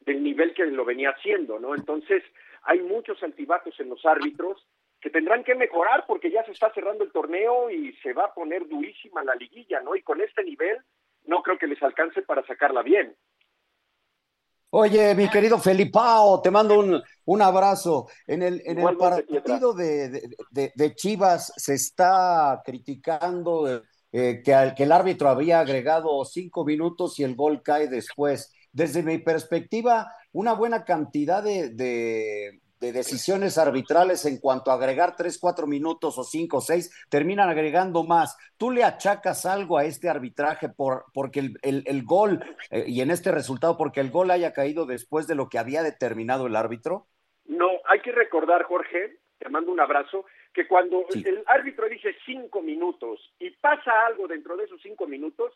del 0.00 0.22
nivel 0.22 0.52
que 0.54 0.66
lo 0.66 0.84
venía 0.84 1.10
haciendo, 1.10 1.58
¿no? 1.58 1.74
Entonces, 1.74 2.22
hay 2.62 2.80
muchos 2.80 3.22
altibajos 3.22 3.78
en 3.80 3.88
los 3.88 4.04
árbitros 4.04 4.66
que 5.00 5.10
tendrán 5.10 5.44
que 5.44 5.54
mejorar 5.54 6.04
porque 6.06 6.30
ya 6.30 6.44
se 6.44 6.52
está 6.52 6.72
cerrando 6.72 7.04
el 7.04 7.12
torneo 7.12 7.70
y 7.70 7.92
se 8.02 8.12
va 8.12 8.26
a 8.26 8.34
poner 8.34 8.68
durísima 8.68 9.24
la 9.24 9.34
liguilla, 9.34 9.80
¿no? 9.80 9.96
Y 9.96 10.02
con 10.02 10.20
este 10.20 10.44
nivel 10.44 10.78
no 11.24 11.42
creo 11.42 11.58
que 11.58 11.66
les 11.66 11.82
alcance 11.82 12.22
para 12.22 12.44
sacarla 12.46 12.82
bien. 12.82 13.14
Oye, 14.74 15.14
mi 15.14 15.28
querido 15.28 15.58
Felipao, 15.58 16.40
te 16.40 16.50
mando 16.50 16.78
un, 16.78 17.02
un 17.26 17.42
abrazo. 17.42 18.08
En 18.26 18.42
el, 18.42 18.62
en 18.64 18.78
el 18.78 18.96
partido 18.96 19.74
de, 19.74 20.08
de, 20.50 20.72
de, 20.74 20.94
Chivas 20.94 21.52
se 21.56 21.74
está 21.74 22.62
criticando 22.64 23.82
eh, 24.12 24.40
que, 24.42 24.54
al, 24.54 24.74
que 24.74 24.84
el 24.84 24.92
árbitro 24.92 25.28
había 25.28 25.60
agregado 25.60 26.24
cinco 26.24 26.64
minutos 26.64 27.20
y 27.20 27.22
el 27.22 27.36
gol 27.36 27.62
cae 27.62 27.86
después. 27.86 28.50
Desde 28.72 29.02
mi 29.02 29.18
perspectiva, 29.18 30.10
una 30.32 30.54
buena 30.54 30.86
cantidad 30.86 31.42
de, 31.42 31.68
de, 31.68 32.62
de 32.82 32.92
decisiones 32.92 33.58
arbitrales 33.58 34.26
en 34.26 34.40
cuanto 34.40 34.72
a 34.72 34.74
agregar 34.74 35.14
tres, 35.14 35.38
cuatro 35.38 35.68
minutos 35.68 36.18
o 36.18 36.24
cinco 36.24 36.56
o 36.56 36.60
seis, 36.60 36.92
terminan 37.08 37.48
agregando 37.48 38.02
más. 38.02 38.36
¿Tú 38.56 38.72
le 38.72 38.82
achacas 38.82 39.46
algo 39.46 39.78
a 39.78 39.84
este 39.84 40.08
arbitraje 40.08 40.68
por, 40.68 41.04
porque 41.14 41.38
el, 41.38 41.58
el, 41.62 41.84
el 41.86 42.02
gol 42.02 42.44
eh, 42.70 42.84
y 42.88 43.00
en 43.00 43.12
este 43.12 43.30
resultado, 43.30 43.76
porque 43.76 44.00
el 44.00 44.10
gol 44.10 44.32
haya 44.32 44.52
caído 44.52 44.84
después 44.84 45.28
de 45.28 45.36
lo 45.36 45.48
que 45.48 45.60
había 45.60 45.84
determinado 45.84 46.48
el 46.48 46.56
árbitro? 46.56 47.06
No, 47.44 47.70
hay 47.88 48.00
que 48.00 48.10
recordar, 48.10 48.64
Jorge, 48.64 49.18
te 49.38 49.48
mando 49.48 49.70
un 49.70 49.78
abrazo, 49.78 50.24
que 50.52 50.66
cuando 50.66 51.04
sí. 51.10 51.22
el 51.24 51.44
árbitro 51.46 51.88
dice 51.88 52.16
cinco 52.26 52.62
minutos 52.62 53.32
y 53.38 53.50
pasa 53.50 53.92
algo 54.08 54.26
dentro 54.26 54.56
de 54.56 54.64
esos 54.64 54.80
cinco 54.82 55.06
minutos, 55.06 55.52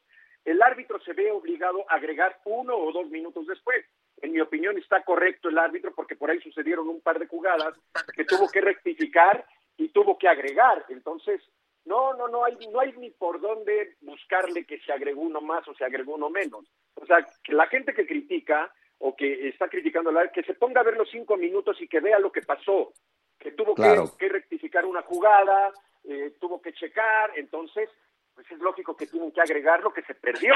el 0.47 0.62
árbitro 0.62 0.99
se 1.00 1.12
ve 1.12 1.31
obligado 1.31 1.85
a 1.91 1.97
agregar 1.97 2.41
uno 2.45 2.75
o 2.75 2.93
dos 2.93 3.11
minutos 3.11 3.47
después 3.47 3.85
en 4.23 4.33
mi 4.33 4.41
opinión, 4.41 4.79
está 4.79 5.03
correcto 5.03 5.49
el 5.49 5.59
árbitro 5.59 5.93
porque 5.95 6.17
por 6.17 6.31
ahí 6.31 6.41
sucedieron 6.41 6.88
un 6.88 7.00
par 7.00 7.19
de 7.19 7.26
jugadas 7.26 7.75
que 8.15 8.25
tuvo 8.25 8.49
que 8.49 8.61
rectificar 8.61 9.45
y 9.76 9.88
tuvo 9.88 10.17
que 10.17 10.29
agregar. 10.29 10.85
Entonces, 10.88 11.43
no, 11.85 12.15
no, 12.15 12.29
no 12.29 12.45
hay, 12.45 12.57
no 12.73 12.81
hay 12.81 12.93
ni 12.97 13.11
por 13.11 13.41
dónde 13.41 13.97
buscarle 14.00 14.65
que 14.65 14.81
se 14.81 14.93
agregó 14.93 15.21
uno 15.21 15.41
más 15.41 15.67
o 15.69 15.75
se 15.75 15.85
agregó 15.85 16.15
uno 16.15 16.31
menos. 16.31 16.65
O 16.95 17.05
sea, 17.05 17.26
que 17.45 17.53
la 17.53 17.67
gente 17.67 17.93
que 17.93 18.07
critica 18.07 18.73
o 18.99 19.15
que 19.15 19.49
está 19.49 19.69
criticando 19.69 20.11
la 20.11 20.33
que 20.33 20.43
se 20.43 20.55
ponga 20.55 20.81
a 20.81 20.85
ver 20.85 20.97
los 20.97 21.11
cinco 21.11 21.37
minutos 21.37 21.81
y 21.83 21.87
que 21.87 22.00
vea 22.00 22.19
lo 22.19 22.33
que 22.33 22.41
pasó, 22.41 22.95
que 23.38 23.53
tuvo 23.53 23.75
claro. 23.75 24.11
que, 24.12 24.26
que, 24.26 24.33
rectificar 24.33 24.87
una 24.87 25.03
jugada, 25.03 25.71
eh, 26.05 26.33
tuvo 26.41 26.62
que 26.62 26.73
checar, 26.73 27.33
entonces, 27.37 27.91
pues 28.37 28.47
es 28.50 28.59
lógico 28.59 28.95
que 28.95 29.07
tienen 29.07 29.33
que 29.33 29.40
agregar 29.40 29.83
lo 29.83 29.93
que 29.93 30.02
se 30.02 30.14
perdió. 30.14 30.55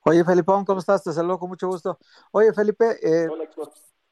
Oye, 0.00 0.24
Felipón, 0.24 0.64
¿cómo 0.64 0.80
estás? 0.80 1.04
Te 1.04 1.12
saludo 1.12 1.38
con 1.38 1.50
mucho 1.50 1.68
gusto. 1.68 1.98
Oye, 2.32 2.54
Felipe, 2.54 2.96
eh, 3.02 3.28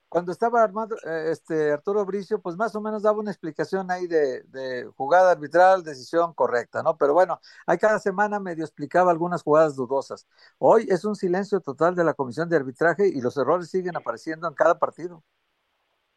cuando 0.08 0.32
estaba 0.32 0.62
armado 0.62 0.96
eh, 1.06 1.30
este 1.30 1.72
Arturo 1.72 2.04
Bricio, 2.04 2.42
pues 2.42 2.56
más 2.56 2.76
o 2.76 2.80
menos 2.80 3.02
daba 3.02 3.18
una 3.18 3.30
explicación 3.30 3.90
ahí 3.90 4.06
de, 4.06 4.86
jugada 4.96 5.32
arbitral, 5.32 5.82
decisión 5.82 6.34
correcta, 6.34 6.82
¿no? 6.82 6.96
Pero 6.98 7.14
bueno, 7.14 7.40
hay 7.66 7.78
cada 7.78 7.98
semana 7.98 8.38
medio 8.38 8.64
explicaba 8.64 9.10
algunas 9.10 9.42
jugadas 9.42 9.74
dudosas. 9.74 10.28
Hoy 10.58 10.86
es 10.90 11.04
un 11.04 11.16
silencio 11.16 11.60
total 11.60 11.94
de 11.94 12.04
la 12.04 12.12
comisión 12.12 12.50
de 12.50 12.56
arbitraje 12.56 13.08
y 13.08 13.22
los 13.22 13.36
errores 13.38 13.70
siguen 13.70 13.96
apareciendo 13.96 14.46
en 14.46 14.54
cada 14.54 14.78
partido. 14.78 15.22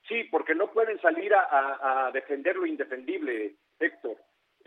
Sí, 0.07 0.25
porque 0.31 0.55
no 0.55 0.71
pueden 0.71 0.99
salir 1.01 1.33
a, 1.33 2.09
defender 2.13 2.55
lo 2.55 2.65
indefendible, 2.65 3.55
Héctor. 3.79 4.17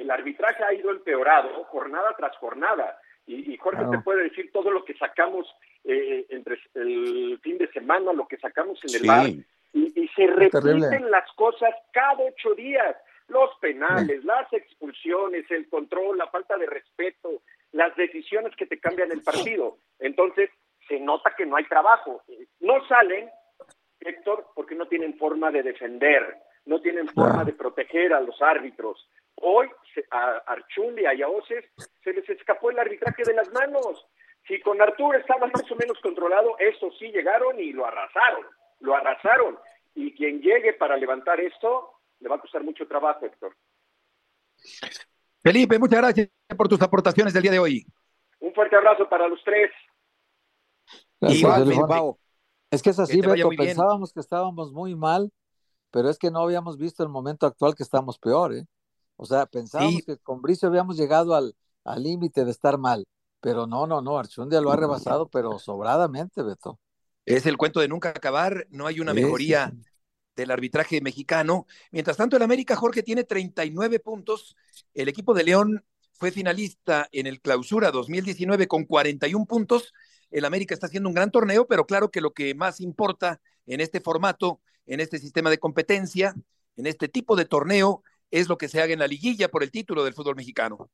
El 0.01 0.11
arbitraje 0.11 0.65
ha 0.65 0.73
ido 0.73 0.91
empeorado 0.91 1.65
jornada 1.65 2.15
tras 2.17 2.35
jornada. 2.39 2.99
Y, 3.27 3.57
Jorge 3.59 3.85
te 3.91 3.99
puede 3.99 4.25
decir 4.25 4.51
todo 4.51 4.71
lo 4.73 4.85
que 4.85 4.95
sacamos 4.95 5.47
eh, 5.85 6.27
entre 6.31 6.59
el 6.75 7.39
fin 7.43 7.59
de 7.59 7.71
semana, 7.71 8.13
lo 8.13 8.27
que 8.27 8.39
sacamos 8.39 8.81
en 8.83 9.01
el 9.01 9.07
bar, 9.07 9.27
y, 9.73 10.09
se 10.17 10.27
repiten 10.27 11.11
las 11.11 11.31
cosas 11.35 11.71
cada 11.93 12.19
ocho 12.19 12.55
días. 12.55 12.97
Los 13.29 13.51
penales, 13.61 14.25
las 14.25 14.53
expulsiones, 14.53 15.49
el 15.51 15.69
control, 15.69 16.19
la 16.19 16.27
falta 16.27 16.57
de 16.57 16.67
respeto, 16.67 17.43
las 17.71 17.95
decisiones 17.95 18.57
que 18.57 18.67
te 18.67 18.81
cambian 18.81 19.13
el 19.13 19.23
partido. 19.23 19.77
Entonces, 20.01 20.51
se 20.89 20.99
nota 20.99 21.33
que 21.37 21.47
no 21.47 21.55
hay 21.55 21.65
trabajo. 21.67 22.25
No 22.59 22.85
salen, 22.89 23.31
Héctor, 24.01 24.47
porque 24.57 24.75
no 24.75 24.89
tienen 24.89 25.17
forma 25.17 25.53
de 25.53 25.63
defender, 25.63 26.39
no 26.65 26.81
tienen 26.81 27.07
forma 27.09 27.45
de 27.45 27.53
proteger 27.53 28.13
a 28.13 28.21
los 28.21 28.43
árbitros. 28.43 29.09
Hoy 29.41 29.69
a 30.11 30.43
Archundi, 30.47 31.07
a 31.07 31.15
Yaoses, 31.15 31.65
se 32.05 32.13
les 32.13 32.29
escapó 32.29 32.71
el 32.71 32.79
arbitraje 32.79 33.23
de 33.25 33.35
las 33.35 33.51
manos. 33.53 34.07
Si 34.47 34.61
con 34.61 34.81
Arturo 34.81 35.19
estaba 35.19 35.47
más 35.47 35.71
o 35.71 35.77
menos 35.77 35.99
controlado, 36.03 36.57
eso 36.59 36.91
sí 36.99 37.11
llegaron 37.11 37.59
y 37.59 37.73
lo 37.73 37.87
arrasaron, 37.87 38.47
lo 38.81 38.95
arrasaron. 38.95 39.59
Y 39.95 40.15
quien 40.15 40.41
llegue 40.41 40.75
para 40.75 40.97
levantar 40.97 41.41
esto, 41.41 42.01
le 42.21 42.29
va 42.29 42.37
a 42.37 42.41
costar 42.41 42.63
mucho 42.63 42.87
trabajo, 42.87 43.27
Héctor. 43.27 43.57
Felipe, 45.43 45.79
muchas 45.79 46.01
gracias 46.01 46.29
por 46.57 46.69
tus 46.69 46.81
aportaciones 46.83 47.33
del 47.33 47.43
día 47.43 47.53
de 47.53 47.59
hoy. 47.59 47.87
Un 48.41 48.53
fuerte 48.55 48.77
abrazo 48.77 49.09
para 49.09 49.27
los 49.27 49.43
tres. 49.45 49.71
Es 52.71 52.83
que 52.83 52.91
es 52.91 52.99
así, 52.99 53.21
Beto, 53.21 53.49
pensábamos 53.57 54.13
que 54.13 54.21
estábamos 54.21 54.73
muy 54.73 54.95
mal, 54.95 55.33
pero 55.91 56.09
es 56.09 56.19
que 56.19 56.31
no 56.31 56.41
habíamos 56.41 56.79
visto 56.79 57.03
el 57.03 57.09
momento 57.09 57.47
actual 57.47 57.75
que 57.75 57.83
estamos 57.83 58.19
peor, 58.19 58.55
¿eh? 58.55 58.65
O 59.23 59.27
sea, 59.27 59.45
pensábamos 59.45 60.03
que 60.07 60.17
con 60.17 60.41
Bricio 60.41 60.67
habíamos 60.67 60.97
llegado 60.97 61.35
al 61.35 61.55
límite 62.03 62.47
de 62.47 62.51
estar 62.51 62.79
mal, 62.79 63.07
pero 63.39 63.67
no, 63.67 63.87
no, 63.87 64.01
no, 64.01 64.19
Archundia 64.19 64.63
lo 64.63 64.73
ha 64.73 64.77
rebasado, 64.77 65.29
pero 65.29 65.59
sobradamente, 65.59 66.43
Beto. 66.43 66.81
Es 67.27 67.45
el 67.45 67.59
cuento 67.59 67.81
de 67.81 67.89
nunca 67.89 68.09
acabar, 68.09 68.67
no 68.71 68.87
hay 68.87 68.99
una 68.99 69.13
mejoría 69.13 69.75
del 70.37 70.51
arbitraje 70.51 71.03
mexicano. 71.03 71.67
Mientras 71.91 72.17
tanto, 72.17 72.39
el 72.39 72.43
América, 72.43 72.77
Jorge, 72.77 73.03
tiene 73.03 73.25
39 73.25 74.01
puntos. 74.01 74.57
El 74.95 75.11
equipo 75.11 75.35
de 75.35 75.45
León 75.45 75.85
fue 76.15 76.31
finalista 76.31 77.07
en 77.13 77.27
el 77.27 77.43
Clausura 77.43 77.91
2019 77.91 78.69
con 78.69 78.85
41 78.85 79.45
puntos. 79.45 79.93
El 80.31 80.47
América 80.47 80.73
está 80.73 80.87
haciendo 80.87 81.11
un 81.11 81.15
gran 81.15 81.31
torneo, 81.31 81.67
pero 81.67 81.85
claro 81.85 82.11
que 82.11 82.23
lo 82.23 82.33
que 82.33 82.55
más 82.55 82.81
importa 82.81 83.39
en 83.67 83.83
este 83.83 84.01
formato, 84.01 84.63
en 84.87 85.01
este 85.01 85.19
sistema 85.19 85.51
de 85.51 85.59
competencia, 85.59 86.35
en 86.77 86.87
este 86.87 87.09
tipo 87.09 87.37
de 87.37 87.45
torneo, 87.45 88.03
es 88.31 88.49
lo 88.49 88.59
que 88.59 88.69
se 88.69 88.81
haga 88.81 88.93
en 88.93 89.01
la 89.01 89.07
liguilla 89.07 89.49
por 89.49 89.63
el 89.63 89.71
título 89.71 90.05
del 90.05 90.15
fútbol 90.15 90.37
mexicano. 90.37 90.91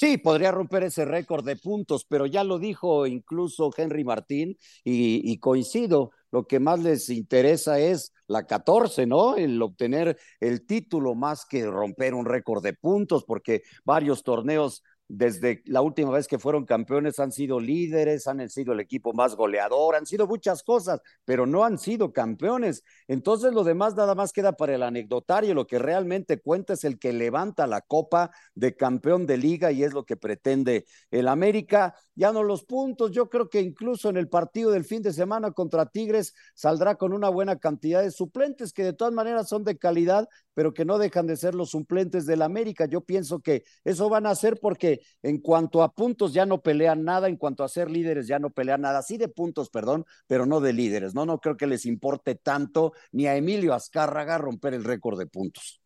Sí, 0.00 0.16
podría 0.16 0.50
romper 0.50 0.84
ese 0.84 1.04
récord 1.04 1.44
de 1.44 1.56
puntos, 1.56 2.06
pero 2.08 2.24
ya 2.24 2.42
lo 2.42 2.58
dijo 2.58 3.06
incluso 3.06 3.70
Henry 3.76 4.02
Martín 4.02 4.56
y, 4.82 5.38
coincido, 5.40 6.12
lo 6.30 6.46
que 6.46 6.58
más 6.58 6.80
les 6.80 7.10
interesa 7.10 7.78
es 7.78 8.14
la 8.26 8.46
14, 8.46 9.04
¿no? 9.06 9.36
El 9.36 9.60
obtener 9.60 10.18
el 10.40 10.64
título 10.64 11.14
más 11.14 11.44
que 11.44 11.66
romper 11.66 12.14
un 12.14 12.24
récord 12.24 12.62
de 12.62 12.72
puntos, 12.72 13.24
porque 13.24 13.62
varios 13.84 14.22
torneos 14.22 14.82
desde 15.12 15.60
la 15.66 15.82
última 15.82 16.12
vez 16.12 16.28
que 16.28 16.38
fueron 16.38 16.64
campeones 16.64 17.18
han 17.18 17.32
sido 17.32 17.58
líderes, 17.58 18.28
han 18.28 18.48
sido 18.48 18.74
el 18.74 18.78
equipo 18.78 19.12
más 19.12 19.34
goleador, 19.34 19.96
han 19.96 20.06
sido 20.06 20.28
muchas 20.28 20.62
cosas, 20.62 21.00
pero 21.24 21.46
no 21.46 21.64
han 21.64 21.78
sido 21.78 22.12
campeones. 22.12 22.84
Entonces 23.08 23.52
lo 23.52 23.64
demás 23.64 23.96
nada 23.96 24.14
más 24.14 24.32
queda 24.32 24.52
para 24.52 24.76
el 24.76 24.84
anecdotario, 24.84 25.52
lo 25.52 25.66
que 25.66 25.80
realmente 25.80 26.40
cuenta 26.40 26.74
es 26.74 26.84
el 26.84 27.00
que 27.00 27.12
levanta 27.12 27.66
la 27.66 27.80
copa 27.80 28.30
de 28.54 28.76
campeón 28.76 29.26
de 29.26 29.36
liga 29.36 29.72
y 29.72 29.82
es 29.82 29.92
lo 29.92 30.04
que 30.04 30.16
pretende 30.16 30.86
el 31.10 31.26
América. 31.26 31.96
Ya 32.14 32.30
no 32.32 32.44
los 32.44 32.64
puntos, 32.64 33.10
yo 33.10 33.28
creo 33.28 33.50
que 33.50 33.62
incluso 33.62 34.10
en 34.10 34.16
el 34.16 34.28
partido 34.28 34.70
del 34.70 34.84
fin 34.84 35.02
de 35.02 35.12
semana 35.12 35.50
contra 35.50 35.86
Tigres 35.86 36.34
saldrá 36.54 36.94
con 36.94 37.12
una 37.12 37.30
buena 37.30 37.58
cantidad 37.58 38.00
de 38.00 38.12
suplentes 38.12 38.72
que 38.72 38.84
de 38.84 38.92
todas 38.92 39.12
maneras 39.12 39.48
son 39.48 39.64
de 39.64 39.76
calidad, 39.76 40.28
pero 40.60 40.74
que 40.74 40.84
no 40.84 40.98
dejan 40.98 41.26
de 41.26 41.38
ser 41.38 41.54
los 41.54 41.70
suplentes 41.70 42.26
del 42.26 42.42
América. 42.42 42.84
Yo 42.84 43.00
pienso 43.00 43.40
que 43.40 43.64
eso 43.82 44.10
van 44.10 44.26
a 44.26 44.30
hacer 44.32 44.60
porque 44.60 45.00
en 45.22 45.38
cuanto 45.38 45.82
a 45.82 45.90
puntos 45.90 46.34
ya 46.34 46.44
no 46.44 46.60
pelean 46.60 47.02
nada, 47.02 47.28
en 47.28 47.38
cuanto 47.38 47.64
a 47.64 47.68
ser 47.70 47.90
líderes 47.90 48.26
ya 48.26 48.38
no 48.38 48.50
pelean 48.50 48.82
nada, 48.82 49.00
sí 49.00 49.16
de 49.16 49.28
puntos, 49.28 49.70
perdón, 49.70 50.04
pero 50.26 50.44
no 50.44 50.60
de 50.60 50.74
líderes, 50.74 51.14
¿no? 51.14 51.24
No 51.24 51.38
creo 51.38 51.56
que 51.56 51.66
les 51.66 51.86
importe 51.86 52.34
tanto 52.34 52.92
ni 53.10 53.26
a 53.26 53.36
Emilio 53.36 53.72
Azcárraga 53.72 54.36
romper 54.36 54.74
el 54.74 54.84
récord 54.84 55.18
de 55.18 55.24
puntos. 55.24 55.80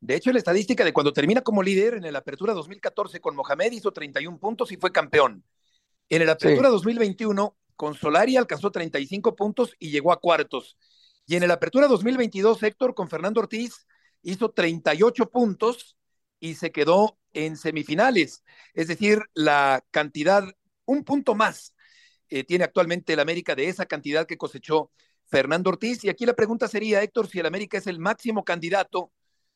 De 0.00 0.16
hecho, 0.16 0.30
la 0.32 0.38
estadística 0.38 0.84
de 0.84 0.92
cuando 0.92 1.14
termina 1.14 1.40
como 1.40 1.62
líder 1.62 1.94
en 1.94 2.04
el 2.04 2.14
Apertura 2.14 2.52
2014 2.52 3.20
con 3.22 3.34
Mohamed 3.34 3.72
hizo 3.72 3.90
31 3.90 4.38
puntos 4.38 4.70
y 4.70 4.76
fue 4.76 4.92
campeón. 4.92 5.42
En 6.10 6.20
el 6.20 6.28
Apertura 6.28 6.68
2021 6.68 7.56
con 7.74 7.94
Solari 7.94 8.36
alcanzó 8.36 8.70
35 8.70 9.34
puntos 9.34 9.74
y 9.78 9.90
llegó 9.90 10.12
a 10.12 10.20
cuartos. 10.20 10.76
Y 11.24 11.36
en 11.36 11.44
el 11.44 11.52
Apertura 11.52 11.86
2022, 11.86 12.62
Héctor 12.64 12.92
con 12.92 13.08
Fernando 13.08 13.40
Ortiz 13.40 13.86
hizo 14.22 14.50
38 14.50 15.30
puntos 15.30 15.96
y 16.38 16.54
se 16.54 16.72
quedó 16.72 17.18
en 17.32 17.56
semifinales. 17.56 18.42
Es 18.74 18.88
decir, 18.88 19.20
la 19.34 19.84
cantidad, 19.90 20.44
un 20.84 21.04
punto 21.04 21.34
más 21.34 21.74
eh, 22.28 22.44
tiene 22.44 22.64
actualmente 22.64 23.12
el 23.12 23.20
América 23.20 23.54
de 23.54 23.68
esa 23.68 23.86
cantidad 23.86 24.26
que 24.26 24.38
cosechó 24.38 24.90
Fernando 25.26 25.70
Ortiz. 25.70 26.04
Y 26.04 26.08
aquí 26.08 26.26
la 26.26 26.34
pregunta 26.34 26.68
sería, 26.68 27.02
Héctor, 27.02 27.28
si 27.28 27.40
el 27.40 27.46
América 27.46 27.78
es 27.78 27.86
el 27.86 27.98
máximo 27.98 28.44
candidato, 28.44 29.12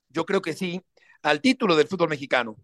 yo 0.09 0.25
creo 0.25 0.43
que 0.43 0.55
sí, 0.55 0.85
al 1.23 1.41
título 1.41 1.77
del 1.77 1.89
fútbol 1.89 2.09
mexicano. 2.09 2.57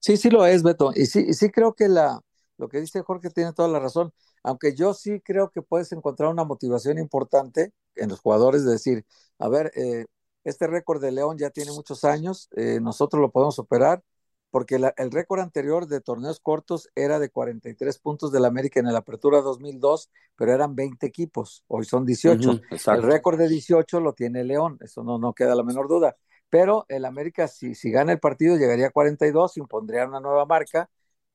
Sí, 0.00 0.16
sí 0.16 0.30
lo 0.30 0.46
es, 0.46 0.62
Beto. 0.62 0.92
Y 0.94 1.06
sí, 1.06 1.32
sí 1.34 1.50
creo 1.50 1.74
que 1.74 1.88
la, 1.88 2.20
lo 2.56 2.68
que 2.68 2.80
dice 2.80 3.02
Jorge 3.02 3.30
tiene 3.30 3.52
toda 3.52 3.68
la 3.68 3.78
razón. 3.78 4.12
Aunque 4.42 4.74
yo 4.74 4.94
sí 4.94 5.20
creo 5.20 5.50
que 5.50 5.62
puedes 5.62 5.92
encontrar 5.92 6.30
una 6.30 6.44
motivación 6.44 6.98
importante 6.98 7.72
en 7.94 8.10
los 8.10 8.20
jugadores 8.20 8.64
de 8.64 8.72
decir, 8.72 9.04
a 9.38 9.48
ver, 9.48 9.72
eh, 9.74 10.06
este 10.44 10.66
récord 10.66 11.00
de 11.00 11.12
León 11.12 11.38
ya 11.38 11.50
tiene 11.50 11.72
muchos 11.72 12.04
años, 12.04 12.48
eh, 12.56 12.78
nosotros 12.80 13.20
lo 13.20 13.30
podemos 13.30 13.54
superar, 13.54 14.02
porque 14.50 14.76
el 14.76 15.10
récord 15.10 15.40
anterior 15.40 15.88
de 15.88 16.00
torneos 16.00 16.38
cortos 16.38 16.88
era 16.94 17.18
de 17.18 17.28
43 17.28 17.98
puntos 17.98 18.30
del 18.30 18.44
América 18.44 18.78
en 18.78 18.86
la 18.86 19.00
Apertura 19.00 19.40
2002, 19.40 20.12
pero 20.36 20.52
eran 20.52 20.76
20 20.76 21.04
equipos, 21.04 21.64
hoy 21.66 21.84
son 21.84 22.06
18. 22.06 22.60
el 22.70 23.02
récord 23.02 23.36
de 23.36 23.48
18 23.48 23.98
lo 23.98 24.12
tiene 24.12 24.44
León, 24.44 24.78
eso 24.80 25.02
no, 25.02 25.18
no 25.18 25.32
queda 25.32 25.56
la 25.56 25.64
menor 25.64 25.88
duda. 25.88 26.16
Pero 26.50 26.86
el 26.88 27.04
América, 27.04 27.48
si, 27.48 27.74
si 27.74 27.90
gana 27.90 28.12
el 28.12 28.20
partido, 28.20 28.56
llegaría 28.56 28.86
a 28.86 28.90
42, 28.90 29.56
impondría 29.56 30.06
una 30.06 30.20
nueva 30.20 30.46
marca. 30.46 30.88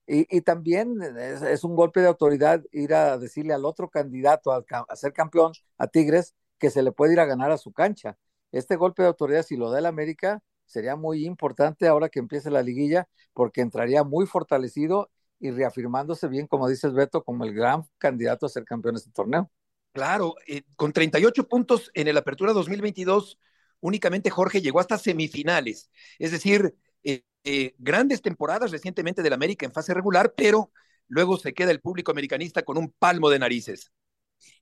Y, 0.07 0.41
también 0.41 1.01
es, 1.01 1.63
un 1.65 1.75
golpe 1.75 1.99
de 1.99 2.07
autoridad 2.07 2.63
ir 2.71 2.93
a 2.93 3.17
decirle 3.17 3.53
al 3.53 3.65
otro 3.65 3.89
candidato 3.89 4.53
a, 4.53 4.63
a 4.87 4.95
ser 4.95 5.11
campeón, 5.11 5.51
a 5.77 5.87
Tigres, 5.87 6.35
que 6.57 6.69
se 6.69 6.81
le 6.81 6.93
puede 6.93 7.13
ir 7.13 7.19
a 7.19 7.25
ganar 7.25 7.51
a 7.51 7.57
su 7.57 7.73
cancha 7.73 8.17
este 8.51 8.75
golpe 8.75 9.03
de 9.03 9.09
autoridad, 9.09 9.43
si 9.43 9.57
lo 9.57 9.69
da 9.69 9.79
el 9.79 9.85
América, 9.85 10.41
sería 10.65 10.95
muy 10.95 11.25
importante 11.25 11.87
ahora 11.87 12.09
que 12.09 12.19
empiece 12.19 12.51
la 12.51 12.61
liguilla, 12.61 13.07
porque 13.33 13.61
entraría 13.61 14.03
muy 14.03 14.25
fortalecido 14.25 15.09
y 15.39 15.51
reafirmándose 15.51 16.27
bien, 16.27 16.47
como 16.47 16.67
dices 16.67 16.93
Beto, 16.93 17.23
como 17.23 17.45
el 17.45 17.53
gran 17.53 17.83
candidato 17.97 18.45
a 18.45 18.49
ser 18.49 18.65
campeón 18.65 18.95
de 18.95 18.99
este 18.99 19.11
torneo. 19.11 19.49
Claro, 19.93 20.35
eh, 20.47 20.63
con 20.75 20.93
38 20.93 21.47
puntos 21.47 21.89
en 21.93 22.07
el 22.07 22.17
Apertura 22.17 22.53
2022, 22.53 23.39
únicamente 23.79 24.29
Jorge 24.29 24.61
llegó 24.61 24.79
hasta 24.79 24.97
semifinales. 24.97 25.89
Es 26.19 26.31
decir, 26.31 26.75
eh, 27.03 27.23
eh, 27.43 27.73
grandes 27.79 28.21
temporadas 28.21 28.71
recientemente 28.71 29.23
del 29.23 29.33
América 29.33 29.65
en 29.65 29.71
fase 29.71 29.93
regular, 29.93 30.33
pero 30.35 30.71
luego 31.07 31.37
se 31.37 31.53
queda 31.53 31.71
el 31.71 31.81
público 31.81 32.11
americanista 32.11 32.61
con 32.61 32.77
un 32.77 32.93
palmo 32.99 33.29
de 33.29 33.39
narices. 33.39 33.91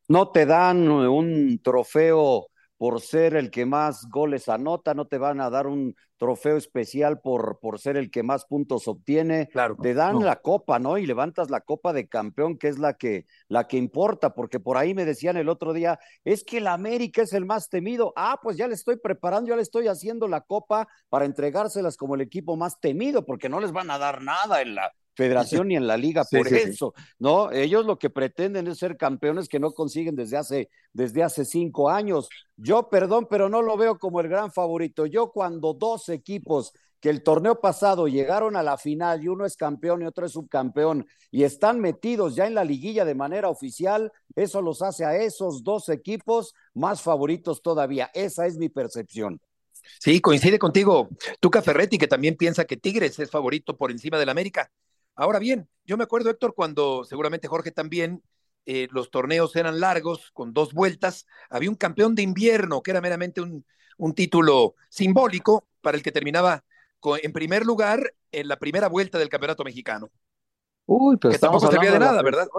No 0.07 0.31
te 0.31 0.45
dan 0.45 0.87
un 0.87 1.59
trofeo 1.61 2.47
por 2.77 3.01
ser 3.01 3.35
el 3.35 3.49
que 3.49 3.65
más 3.65 4.07
goles 4.09 4.49
anota, 4.49 4.93
no 4.93 5.07
te 5.07 5.17
van 5.17 5.41
a 5.41 5.49
dar 5.49 5.67
un 5.67 5.95
trofeo 6.17 6.57
especial 6.57 7.19
por, 7.19 7.59
por 7.59 7.79
ser 7.79 7.97
el 7.97 8.11
que 8.11 8.23
más 8.23 8.45
puntos 8.45 8.87
obtiene. 8.87 9.47
Claro, 9.51 9.75
te 9.81 9.93
dan 9.93 10.15
no. 10.15 10.25
la 10.25 10.37
copa, 10.37 10.79
¿no? 10.79 10.97
Y 10.97 11.05
levantas 11.05 11.49
la 11.49 11.61
copa 11.61 11.93
de 11.93 12.07
campeón, 12.07 12.57
que 12.57 12.67
es 12.67 12.77
la 12.77 12.93
que, 12.93 13.25
la 13.47 13.67
que 13.67 13.77
importa, 13.77 14.33
porque 14.33 14.59
por 14.59 14.77
ahí 14.77 14.93
me 14.93 15.05
decían 15.05 15.37
el 15.37 15.49
otro 15.49 15.73
día, 15.73 15.99
es 16.23 16.43
que 16.43 16.57
el 16.57 16.67
América 16.67 17.21
es 17.23 17.33
el 17.33 17.45
más 17.45 17.69
temido. 17.69 18.13
Ah, 18.15 18.39
pues 18.41 18.57
ya 18.57 18.67
le 18.67 18.75
estoy 18.75 18.97
preparando, 18.97 19.49
ya 19.49 19.55
le 19.55 19.61
estoy 19.61 19.87
haciendo 19.87 20.27
la 20.27 20.41
copa 20.41 20.87
para 21.09 21.25
entregárselas 21.25 21.97
como 21.97 22.15
el 22.15 22.21
equipo 22.21 22.57
más 22.57 22.79
temido, 22.79 23.25
porque 23.25 23.49
no 23.49 23.59
les 23.59 23.71
van 23.71 23.89
a 23.91 23.97
dar 23.97 24.21
nada 24.21 24.61
en 24.61 24.75
la 24.75 24.91
federación 25.17 25.67
ni 25.67 25.75
en 25.75 25.87
la 25.87 25.97
liga 25.97 26.23
Sí, 26.23 26.37
por 26.37 26.47
sí, 26.47 26.59
sí. 26.59 26.69
eso, 26.69 26.93
¿no? 27.19 27.51
Ellos 27.51 27.85
lo 27.85 27.97
que 27.99 28.09
pretenden 28.09 28.67
es 28.67 28.77
ser 28.77 28.95
campeones 28.97 29.49
que 29.49 29.59
no 29.59 29.71
consiguen 29.71 30.15
desde 30.15 30.37
hace, 30.37 30.69
desde 30.93 31.23
hace 31.23 31.43
cinco 31.43 31.89
años. 31.89 32.29
Yo, 32.55 32.87
perdón, 32.89 33.27
pero 33.29 33.49
no 33.49 33.61
lo 33.61 33.75
veo 33.77 33.97
como 33.97 34.21
el 34.21 34.29
gran 34.29 34.51
favorito. 34.51 35.05
Yo 35.07 35.31
cuando 35.31 35.73
dos 35.73 36.07
equipos 36.09 36.71
que 36.99 37.09
el 37.09 37.23
torneo 37.23 37.59
pasado 37.59 38.07
llegaron 38.07 38.55
a 38.55 38.63
la 38.63 38.77
final 38.77 39.23
y 39.23 39.27
uno 39.27 39.45
es 39.45 39.55
campeón 39.57 40.01
y 40.01 40.05
otro 40.05 40.25
es 40.25 40.31
subcampeón 40.33 41.05
y 41.31 41.43
están 41.43 41.79
metidos 41.79 42.35
ya 42.35 42.47
en 42.47 42.55
la 42.55 42.63
liguilla 42.63 43.05
de 43.05 43.15
manera 43.15 43.49
oficial, 43.49 44.11
eso 44.35 44.61
los 44.61 44.81
hace 44.81 45.05
a 45.05 45.15
esos 45.15 45.63
dos 45.63 45.89
equipos 45.89 46.53
más 46.73 47.01
favoritos 47.01 47.61
todavía. 47.61 48.09
Esa 48.13 48.47
es 48.47 48.57
mi 48.57 48.69
percepción. 48.69 49.39
Sí, 49.99 50.19
coincide 50.21 50.59
contigo 50.59 51.09
Tuca 51.39 51.61
Ferretti, 51.61 51.97
que 51.97 52.07
también 52.07 52.35
piensa 52.35 52.65
que 52.65 52.77
Tigres 52.77 53.17
es 53.19 53.31
favorito 53.31 53.77
por 53.77 53.91
encima 53.91 54.17
del 54.17 54.29
América. 54.29 54.71
Ahora 55.17 55.39
bien, 55.39 55.69
yo 55.85 55.97
me 55.97 56.05
acuerdo, 56.05 56.31
Héctor, 56.31 56.55
cuando 56.55 57.05
seguramente 57.05 57.49
Jorge 57.49 57.71
también, 57.71 58.23
eh, 58.67 58.87
los 58.91 59.11
torneos 59.11 59.55
eran 59.57 59.81
largos, 59.81 60.31
con 60.33 60.53
dos 60.53 60.73
vueltas, 60.73 61.27
había 61.49 61.69
un 61.71 61.77
campeón 61.77 62.15
de 62.15 62.23
invierno, 62.23 62.83
que 62.83 62.91
era 62.91 63.01
meramente 63.01 63.41
un, 63.41 63.65
un 63.97 64.15
título 64.15 64.75
simbólico 64.89 65.67
para 65.81 65.97
el 65.97 66.03
que 66.03 66.13
terminaba 66.13 66.65
con- 67.01 67.19
en 67.23 67.33
primer 67.33 67.65
lugar 67.65 68.15
en 68.31 68.47
la 68.49 68.57
primera 68.59 68.89
vuelta 68.89 69.19
del 69.19 69.29
campeonato 69.29 69.65
mexicano. 69.65 70.11
Uy, 70.87 71.17
pero 71.17 71.31
Que 71.31 71.35
estamos 71.35 71.61
tampoco 71.61 71.67
servía 71.67 71.91
de 71.91 71.99
nada, 71.99 72.21
¿verdad? 72.23 72.49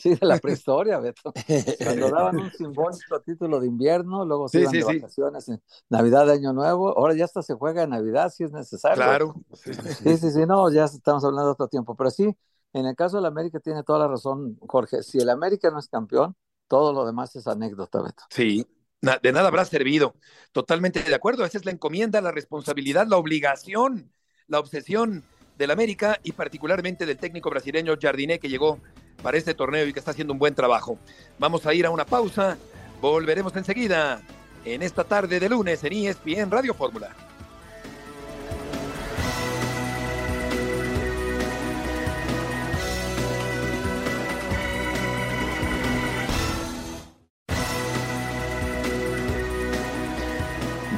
Sí, 0.00 0.14
de 0.14 0.26
la 0.26 0.38
prehistoria, 0.40 0.98
Beto. 0.98 1.36
Cuando 1.82 2.10
daban 2.10 2.38
un 2.38 2.50
simbólico 2.52 3.20
título 3.20 3.60
de 3.60 3.66
invierno, 3.66 4.24
luego 4.24 4.48
se 4.48 4.60
Sí, 4.60 4.60
iban 4.60 4.72
sí, 4.72 4.78
de 4.78 4.84
sí. 4.84 4.86
vacaciones 4.86 5.48
en 5.48 5.62
Navidad, 5.90 6.26
de 6.26 6.32
Año 6.34 6.52
Nuevo. 6.54 6.96
Ahora 6.98 7.14
ya 7.14 7.24
hasta 7.26 7.42
se 7.42 7.54
juega 7.54 7.82
en 7.82 7.90
Navidad 7.90 8.30
si 8.30 8.44
es 8.44 8.52
necesario. 8.52 9.04
Claro. 9.04 9.34
Sí, 9.52 10.16
sí, 10.18 10.30
sí, 10.30 10.46
no, 10.46 10.70
ya 10.72 10.84
estamos 10.84 11.24
hablando 11.24 11.46
de 11.46 11.52
otro 11.52 11.68
tiempo. 11.68 11.94
Pero 11.96 12.10
sí, 12.10 12.34
en 12.72 12.86
el 12.86 12.96
caso 12.96 13.16
del 13.18 13.26
América 13.26 13.60
tiene 13.60 13.82
toda 13.84 13.98
la 14.00 14.08
razón, 14.08 14.58
Jorge. 14.66 15.02
Si 15.02 15.18
el 15.18 15.28
América 15.30 15.70
no 15.70 15.78
es 15.78 15.88
campeón, 15.88 16.36
todo 16.68 16.92
lo 16.92 17.04
demás 17.06 17.34
es 17.36 17.46
anécdota, 17.46 18.00
Beto. 18.02 18.24
Sí, 18.30 18.66
de 19.00 19.32
nada 19.32 19.48
habrá 19.48 19.64
servido. 19.64 20.14
Totalmente 20.52 21.02
de 21.02 21.14
acuerdo. 21.14 21.44
Esa 21.44 21.58
es 21.58 21.64
la 21.64 21.72
encomienda, 21.72 22.20
la 22.20 22.32
responsabilidad, 22.32 23.06
la 23.06 23.16
obligación, 23.16 24.12
la 24.46 24.60
obsesión 24.60 25.24
del 25.56 25.70
América 25.70 26.18
y 26.22 26.32
particularmente 26.32 27.06
del 27.06 27.18
técnico 27.18 27.50
brasileño 27.50 27.94
Jardiné 28.00 28.38
que 28.38 28.48
llegó 28.48 28.78
para 29.22 29.38
este 29.38 29.54
torneo 29.54 29.86
y 29.86 29.92
que 29.92 29.98
está 29.98 30.10
haciendo 30.10 30.32
un 30.32 30.38
buen 30.38 30.54
trabajo. 30.54 30.98
Vamos 31.38 31.66
a 31.66 31.74
ir 31.74 31.86
a 31.86 31.90
una 31.90 32.04
pausa. 32.04 32.56
Volveremos 33.00 33.54
enseguida 33.56 34.20
en 34.64 34.82
esta 34.82 35.04
tarde 35.04 35.40
de 35.40 35.48
lunes 35.48 35.82
en 35.84 35.92
ESPN 35.92 36.50
Radio 36.50 36.74
Fórmula. 36.74 37.10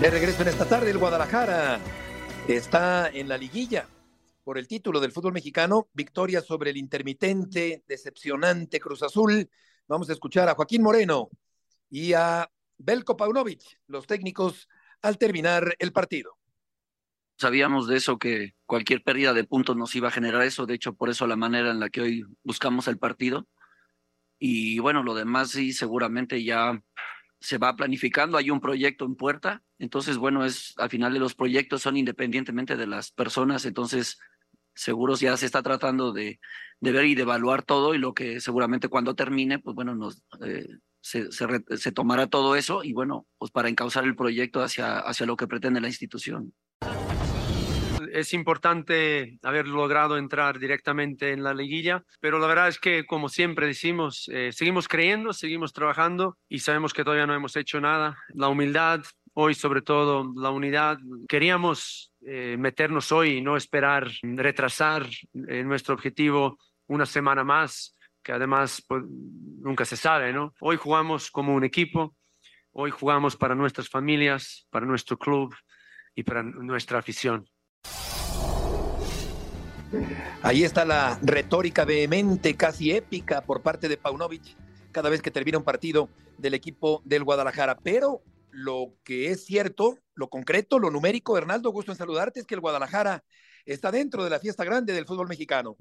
De 0.00 0.10
regreso 0.10 0.42
en 0.42 0.48
esta 0.48 0.64
tarde, 0.64 0.90
el 0.90 0.98
Guadalajara 0.98 1.78
está 2.48 3.08
en 3.08 3.28
la 3.28 3.38
liguilla 3.38 3.86
por 4.44 4.58
el 4.58 4.66
título 4.66 5.00
del 5.00 5.12
fútbol 5.12 5.32
mexicano, 5.32 5.88
victoria 5.92 6.40
sobre 6.40 6.70
el 6.70 6.76
intermitente, 6.76 7.82
decepcionante 7.87 8.80
Cruz 8.80 9.02
Azul. 9.02 9.49
Vamos 9.87 10.08
a 10.11 10.12
escuchar 10.12 10.49
a 10.49 10.54
Joaquín 10.54 10.82
Moreno 10.82 11.28
y 11.88 12.12
a 12.12 12.50
Belko 12.78 13.16
Paunovic, 13.16 13.62
los 13.87 14.06
técnicos, 14.06 14.68
al 15.02 15.18
terminar 15.18 15.75
el 15.78 15.92
partido. 15.92 16.38
Sabíamos 17.38 17.88
de 17.88 17.96
eso, 17.96 18.18
que 18.18 18.54
cualquier 18.66 19.02
pérdida 19.02 19.32
de 19.32 19.44
puntos 19.44 19.76
nos 19.76 19.94
iba 19.94 20.08
a 20.08 20.12
generar 20.12 20.42
eso, 20.42 20.66
de 20.66 20.75
hecho 20.75 20.94
por 20.94 21.11
eso 21.11 21.26
la 21.26 21.37
manera 21.37 21.70
en 21.70 21.80
la 21.80 21.90
que 21.90 22.00
hoy 22.00 22.25
buscamos 22.42 22.88
el 22.88 22.98
partido. 22.98 23.48
Y 24.38 24.78
bueno, 24.81 25.02
lo 25.02 25.14
demás 25.14 25.50
sí, 25.50 25.72
seguramente 25.72 26.42
ya 26.42 26.83
se 27.40 27.59
va 27.59 27.74
planificando, 27.74 28.38
hay 28.38 28.50
un 28.50 28.61
proyecto 28.61 29.05
en 29.05 29.16
puerta, 29.16 29.62
entonces 29.78 30.16
bueno, 30.16 30.44
es 30.44 30.74
al 30.78 30.90
final 30.90 31.12
de 31.12 31.18
los 31.18 31.35
proyectos 31.35 31.83
son 31.83 31.96
independientemente 31.96 32.76
de 32.76 32.87
las 32.87 33.11
personas, 33.11 33.64
entonces 33.66 34.20
seguros 34.74 35.20
ya 35.20 35.37
se 35.37 35.46
está 35.46 35.62
tratando 35.62 36.12
de, 36.12 36.40
de 36.80 36.92
ver 36.92 37.04
y 37.06 37.14
de 37.14 37.22
evaluar 37.22 37.62
todo 37.62 37.94
y 37.94 37.98
lo 37.98 38.12
que 38.12 38.40
seguramente 38.40 38.88
cuando 38.88 39.14
termine, 39.14 39.58
pues 39.58 39.74
bueno, 39.74 39.94
nos, 39.94 40.22
eh, 40.44 40.66
se, 41.00 41.30
se, 41.30 41.92
tomará 41.92 42.26
todo 42.26 42.56
eso 42.56 42.82
y 42.85 42.92
bueno, 42.92 43.26
pues 43.38 43.50
para 43.50 43.68
encauzar 43.68 44.04
el 44.04 44.16
proyecto 44.16 44.62
hacia, 44.62 44.98
hacia 44.98 45.26
lo 45.26 45.37
que 45.37 45.48
pretende 45.48 45.80
la 45.80 45.88
institución. 45.88 46.54
es 48.12 48.35
importante 48.35 49.38
haber 49.42 49.66
logrado 49.66 50.16
entrar 50.16 50.58
directamente 50.58 51.32
en 51.32 51.42
la 51.42 51.54
liguilla, 51.54 52.04
pero 52.20 52.38
la 52.38 52.46
verdad 52.46 52.68
es 52.68 52.78
que, 52.78 53.04
como 53.06 53.28
siempre 53.28 53.66
decimos, 53.66 54.28
eh, 54.32 54.50
seguimos 54.52 54.87
creyendo, 54.87 55.32
seguimos 55.32 55.72
trabajando 55.72 56.37
y 56.48 56.61
sabemos 56.61 56.92
que 56.92 57.04
todavía 57.04 57.26
no 57.26 57.35
hemos 57.35 57.56
hecho 57.56 57.80
nada. 57.80 58.18
La 58.35 58.48
humildad, 58.48 59.02
hoy 59.35 59.54
sobre 59.54 59.82
todo 59.82 60.32
la 60.37 60.50
unidad, 60.50 60.98
queríamos 61.28 62.12
eh, 62.24 62.56
meternos 62.58 63.11
hoy 63.12 63.38
y 63.38 63.40
no 63.40 63.56
esperar 63.56 64.08
retrasar 64.22 65.06
eh, 65.48 65.62
nuestro 65.64 65.94
objetivo 65.94 66.58
una 66.87 67.06
semana 67.06 67.44
más, 67.44 67.96
que 68.22 68.32
además 68.32 68.85
pues, 68.87 69.02
nunca 69.06 69.85
se 69.85 69.96
sabe, 69.96 70.32
¿no? 70.32 70.54
Hoy 70.61 70.76
jugamos 70.76 71.30
como 71.30 71.54
un 71.54 71.64
equipo, 71.64 72.14
hoy 72.72 72.90
jugamos 72.90 73.37
para 73.37 73.54
nuestras 73.54 73.88
familias, 73.88 74.66
para 74.70 74.87
nuestro 74.87 75.18
club 75.18 75.54
y 76.14 76.22
para 76.22 76.42
nuestra 76.42 76.98
afición. 76.98 77.44
Ahí 80.42 80.64
está 80.64 80.85
la 80.85 81.18
retórica 81.22 81.85
vehemente, 81.85 82.54
casi 82.56 82.92
épica 82.92 83.42
por 83.42 83.62
parte 83.62 83.88
de 83.88 83.96
Paunovic 83.96 84.56
cada 84.90 85.08
vez 85.08 85.22
que 85.22 85.30
termina 85.30 85.58
un 85.58 85.64
partido 85.64 86.08
del 86.38 86.54
equipo 86.54 87.02
del 87.04 87.24
Guadalajara. 87.24 87.78
Pero 87.78 88.22
lo 88.50 88.94
que 89.04 89.30
es 89.30 89.44
cierto, 89.44 89.98
lo 90.14 90.29
concreto, 90.29 90.79
lo 90.79 90.90
numérico, 90.90 91.37
Hernaldo, 91.37 91.70
gusto 91.70 91.92
en 91.92 91.98
saludarte, 91.98 92.40
es 92.40 92.46
que 92.46 92.55
el 92.55 92.61
Guadalajara 92.61 93.25
está 93.64 93.90
dentro 93.90 94.25
de 94.25 94.31
la 94.31 94.40
fiesta 94.40 94.64
grande 94.64 94.92
del 94.92 95.07
fútbol 95.07 95.29
mexicano. 95.29 95.77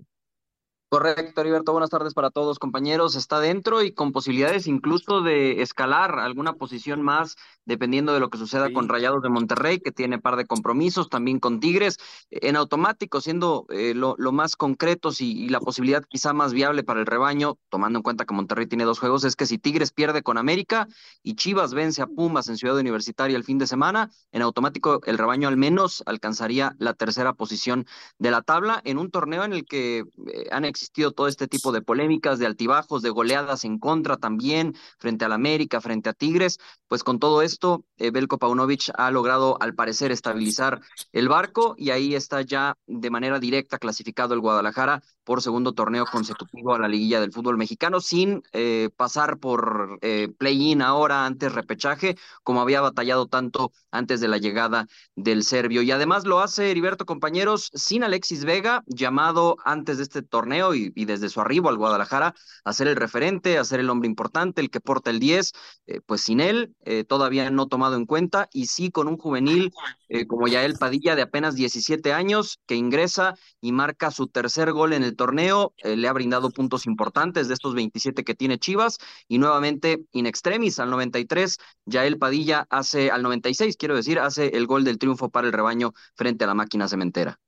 Correcto, 0.92 1.40
Heriberto. 1.40 1.72
Buenas 1.72 1.90
tardes 1.90 2.14
para 2.14 2.32
todos, 2.32 2.60
compañeros. 2.60 3.16
Está 3.16 3.40
dentro 3.40 3.82
y 3.82 3.94
con 3.94 4.12
posibilidades 4.12 4.68
incluso 4.68 5.22
de 5.22 5.62
escalar 5.62 6.20
alguna 6.20 6.56
posición 6.56 7.02
más, 7.02 7.38
dependiendo 7.64 8.14
de 8.14 8.20
lo 8.20 8.30
que 8.30 8.38
suceda 8.38 8.68
Sí. 8.68 8.74
con 8.74 8.90
Rayados 8.90 9.22
de 9.24 9.30
Monterrey, 9.30 9.80
que 9.80 9.94
tiene 9.94 10.20
par 10.20 10.36
de 10.36 10.46
compromisos, 10.46 11.08
también 11.08 11.40
con 11.40 11.62
Tigres, 11.62 11.98
en 12.30 12.58
automático, 12.58 13.22
siendo 13.22 13.68
eh, 13.70 13.94
lo, 13.96 14.16
lo 14.18 14.34
más 14.34 14.58
concretos 14.58 15.22
y, 15.22 15.32
y 15.32 15.48
la 15.48 15.62
posibilidad 15.62 16.04
quizá 16.10 16.34
más 16.34 16.52
viable 16.52 16.84
para 16.84 17.00
el 17.00 17.06
rebaño, 17.06 17.58
tomando 17.70 18.00
en 18.00 18.04
cuenta 18.04 18.26
que 18.26 18.34
Monterrey 18.34 18.68
tiene 18.68 18.84
dos 18.84 19.00
juegos, 19.00 19.24
es 19.24 19.38
que 19.38 19.46
si 19.46 19.58
Tigres 19.58 19.94
pierde 19.94 20.24
con 20.24 20.38
América 20.38 20.90
y 21.24 21.36
Chivas 21.36 21.74
vence 21.74 22.02
a 22.02 22.08
Pumas 22.08 22.50
en 22.50 22.58
Ciudad 22.58 22.78
Universitaria 22.78 23.38
el 23.38 23.46
fin 23.46 23.60
de 23.60 23.68
semana, 23.68 24.12
en 24.34 24.42
automático 24.42 25.00
el 25.06 25.18
rebaño 25.18 25.48
al 25.48 25.56
menos 25.56 26.04
alcanzaría 26.06 26.76
la 26.80 26.94
tercera 26.96 27.32
posición 27.32 27.86
de 28.20 28.32
la 28.32 28.42
tabla 28.42 28.82
en 28.84 28.98
un 28.98 29.10
torneo 29.10 29.46
en 29.46 29.54
el 29.54 29.64
que 29.64 30.00
eh, 30.00 30.48
han 30.52 30.66
existido 30.66 30.81
todo 31.12 31.28
este 31.28 31.48
tipo 31.48 31.72
de 31.72 31.82
polémicas, 31.82 32.40
de 32.40 32.46
altibajos, 32.46 33.02
de 33.02 33.10
goleadas 33.10 33.66
en 33.66 33.80
contra 33.80 34.18
también, 34.18 34.76
frente 35.00 35.26
al 35.26 35.34
América, 35.34 35.82
frente 35.82 36.10
a 36.10 36.14
Tigres. 36.14 36.58
Pues 36.88 37.04
con 37.04 37.20
todo 37.20 37.42
esto, 37.42 37.86
eh, 37.98 38.12
Belko 38.12 38.38
Paunovic 38.38 38.92
ha 38.96 39.12
logrado 39.12 39.58
al 39.62 39.76
parecer 39.76 40.12
estabilizar 40.12 40.82
el 41.12 41.30
barco 41.30 41.76
y 41.78 41.92
ahí 41.92 42.16
está 42.16 42.42
ya 42.42 42.78
de 42.88 43.10
manera 43.10 43.40
directa 43.40 43.78
clasificado 43.78 44.34
el 44.34 44.42
Guadalajara 44.42 45.02
por 45.24 45.42
segundo 45.42 45.74
torneo 45.74 46.06
consecutivo 46.06 46.74
a 46.74 46.80
la 46.80 46.88
liguilla 46.88 47.22
del 47.22 47.32
fútbol 47.32 47.58
mexicano, 47.58 48.02
sin 48.02 48.44
eh, 48.54 48.90
pasar 48.96 49.38
por 49.38 50.00
eh, 50.02 50.30
play-in 50.38 50.82
ahora, 50.82 51.26
antes 51.26 51.54
repechaje, 51.54 52.18
como 52.44 52.62
había 52.62 52.82
batallado 52.82 53.28
tanto 53.28 53.72
antes 53.92 54.20
de 54.20 54.28
la 54.28 54.38
llegada 54.38 54.88
del 55.16 55.44
serbio. 55.44 55.82
Y 55.82 55.92
además 55.92 56.26
lo 56.26 56.40
hace 56.40 56.72
Heriberto, 56.72 57.06
compañeros, 57.06 57.70
sin 57.74 58.04
Alexis 58.04 58.46
Vega, 58.46 58.84
llamado 58.88 59.58
antes 59.64 59.98
de 59.98 60.04
este 60.04 60.22
torneo 60.22 60.71
y, 60.74 60.92
desde 61.06 61.30
su 61.30 61.42
arribo 61.42 61.70
al 61.70 61.78
Guadalajara 61.78 62.34
a 62.64 62.74
ser 62.74 62.88
el 62.88 62.96
referente, 62.96 63.58
a 63.58 63.64
ser 63.64 63.80
el 63.80 63.90
hombre 63.90 64.08
importante, 64.08 64.62
el 64.62 64.70
que 64.70 64.80
porta 64.80 65.10
el 65.10 65.20
10, 65.20 65.52
eh, 65.88 66.02
pues 66.06 66.22
sin 66.22 66.40
él 66.40 66.76
eh, 66.86 67.04
todavía 67.04 67.50
no 67.50 67.68
tomado 67.68 67.96
en 67.96 68.06
cuenta 68.06 68.50
y 68.54 68.68
sí 68.68 68.92
con 68.92 69.08
un 69.08 69.18
juvenil 69.18 69.72
eh, 70.10 70.28
como 70.28 70.48
Yael 70.48 70.74
Padilla 70.74 71.16
de 71.16 71.22
apenas 71.22 71.56
17 71.56 72.14
años 72.14 72.60
que 72.66 72.76
ingresa 72.76 73.36
y 73.62 73.72
marca 73.72 74.12
su 74.12 74.28
tercer 74.28 74.72
gol 74.72 74.94
en 74.94 75.04
el 75.04 75.16
torneo, 75.16 75.74
le 75.84 76.08
ha 76.08 76.14
brindado 76.14 76.52
puntos 76.52 76.86
importantes 76.86 77.48
de 77.48 77.54
estos 77.54 77.76
27 77.76 78.24
que 78.24 78.36
tiene 78.36 78.60
Chivas 78.60 78.98
y 79.28 79.38
nuevamente 79.38 80.06
in 80.12 80.26
extremis 80.26 80.80
al 80.80 80.90
93, 80.90 81.58
Yael 81.86 82.18
Padilla 82.18 82.68
hace 82.70 83.12
al 83.12 83.24
96, 83.24 83.78
quiero 83.78 83.96
decir, 83.96 84.20
hace 84.20 84.48
el 84.58 84.68
gol 84.68 84.84
del 84.84 84.98
triunfo 84.98 85.30
para 85.30 85.48
el 85.48 85.54
rebaño 85.54 85.94
frente 86.16 86.44
a 86.44 86.48
la 86.48 86.54
máquina 86.54 86.88
cementera. 86.88 87.40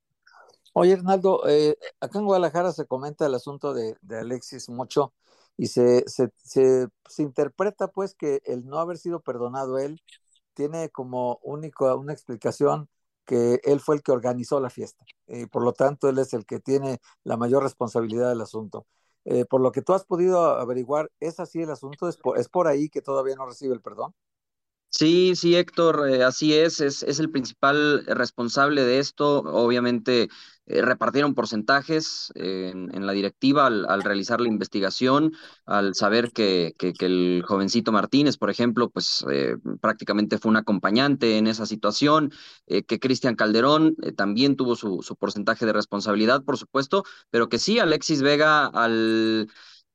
Oye, 0.76 0.92
Hernaldo, 0.94 1.46
eh, 1.48 1.78
acá 2.00 2.18
en 2.18 2.24
Guadalajara 2.24 2.72
se 2.72 2.84
comenta 2.86 3.26
el 3.26 3.34
asunto 3.34 3.72
de, 3.74 3.96
Alexis 4.10 4.68
mucho 4.68 5.14
y 5.56 5.68
se, 5.68 6.04
se, 6.08 6.30
se, 6.42 7.22
interpreta 7.22 7.86
pues 7.88 8.16
que 8.16 8.42
el 8.44 8.66
no 8.66 8.80
haber 8.80 8.98
sido 8.98 9.20
perdonado 9.20 9.78
él 9.78 10.02
tiene 10.52 10.90
como 10.90 11.38
único 11.44 11.94
una 11.96 12.12
explicación 12.12 12.88
que 13.24 13.60
él 13.62 13.78
fue 13.78 13.94
el 13.96 14.02
que 14.02 14.10
organizó 14.10 14.58
la 14.58 14.68
fiesta 14.68 15.04
y 15.28 15.46
por 15.46 15.62
lo 15.62 15.74
tanto 15.74 16.08
él 16.08 16.18
es 16.18 16.34
el 16.34 16.44
que 16.44 16.58
tiene 16.58 16.98
la 17.22 17.36
mayor 17.36 17.62
responsabilidad 17.62 18.30
del 18.30 18.40
asunto. 18.40 18.86
Eh, 19.24 19.44
por 19.44 19.60
lo 19.60 19.70
que 19.70 19.80
tú 19.82 19.94
has 19.94 20.04
podido 20.04 20.44
averiguar, 20.44 21.10
¿es 21.20 21.38
así 21.38 21.62
el 21.62 21.70
asunto? 21.70 22.08
¿Es 22.08 22.16
por, 22.16 22.36
¿Es 22.38 22.48
por 22.48 22.66
ahí 22.66 22.88
que 22.88 23.00
todavía 23.00 23.36
no 23.36 23.46
recibe 23.46 23.74
el 23.74 23.80
perdón? 23.80 24.12
Sí, 24.88 25.34
sí, 25.34 25.56
Héctor, 25.56 26.08
eh, 26.08 26.22
así 26.22 26.54
es, 26.54 26.80
es, 26.80 27.02
es, 27.02 27.18
el 27.18 27.30
principal 27.30 28.04
responsable 28.06 28.84
de 28.84 29.00
esto. 29.00 29.38
Obviamente 29.40 30.28
eh, 30.66 30.82
repartieron 30.82 31.34
porcentajes 31.34 32.32
en, 32.34 33.06
la 33.06 33.12
directiva 33.12 33.66
al, 33.66 34.02
realizar 34.02 34.40
la 34.40 34.48
investigación, 34.48 35.32
al 35.66 35.94
saber 35.94 36.32
que, 36.32 36.74
el 37.00 37.44
jovencito 37.46 37.92
Martínez, 37.92 38.36
por 38.36 38.50
ejemplo, 38.50 38.90
pues 38.90 39.24
eh, 39.30 39.56
prácticamente 39.80 40.38
fue 40.38 40.50
un 40.50 40.56
acompañante 40.56 41.38
en 41.38 41.46
esa 41.46 41.66
situación, 41.66 42.32
que 42.66 43.00
Cristian 43.00 43.36
Calderón 43.36 43.96
también 44.16 44.56
tuvo 44.56 44.76
su, 44.76 45.02
su 45.02 45.16
porcentaje 45.16 45.66
de 45.66 45.72
responsabilidad, 45.72 46.42
por 46.44 46.56
supuesto, 46.56 47.04
pero 47.30 47.48
que 47.48 47.58
sí, 47.58 47.78
Alexis 47.78 48.22
Vega 48.22 48.66
al 48.66 49.48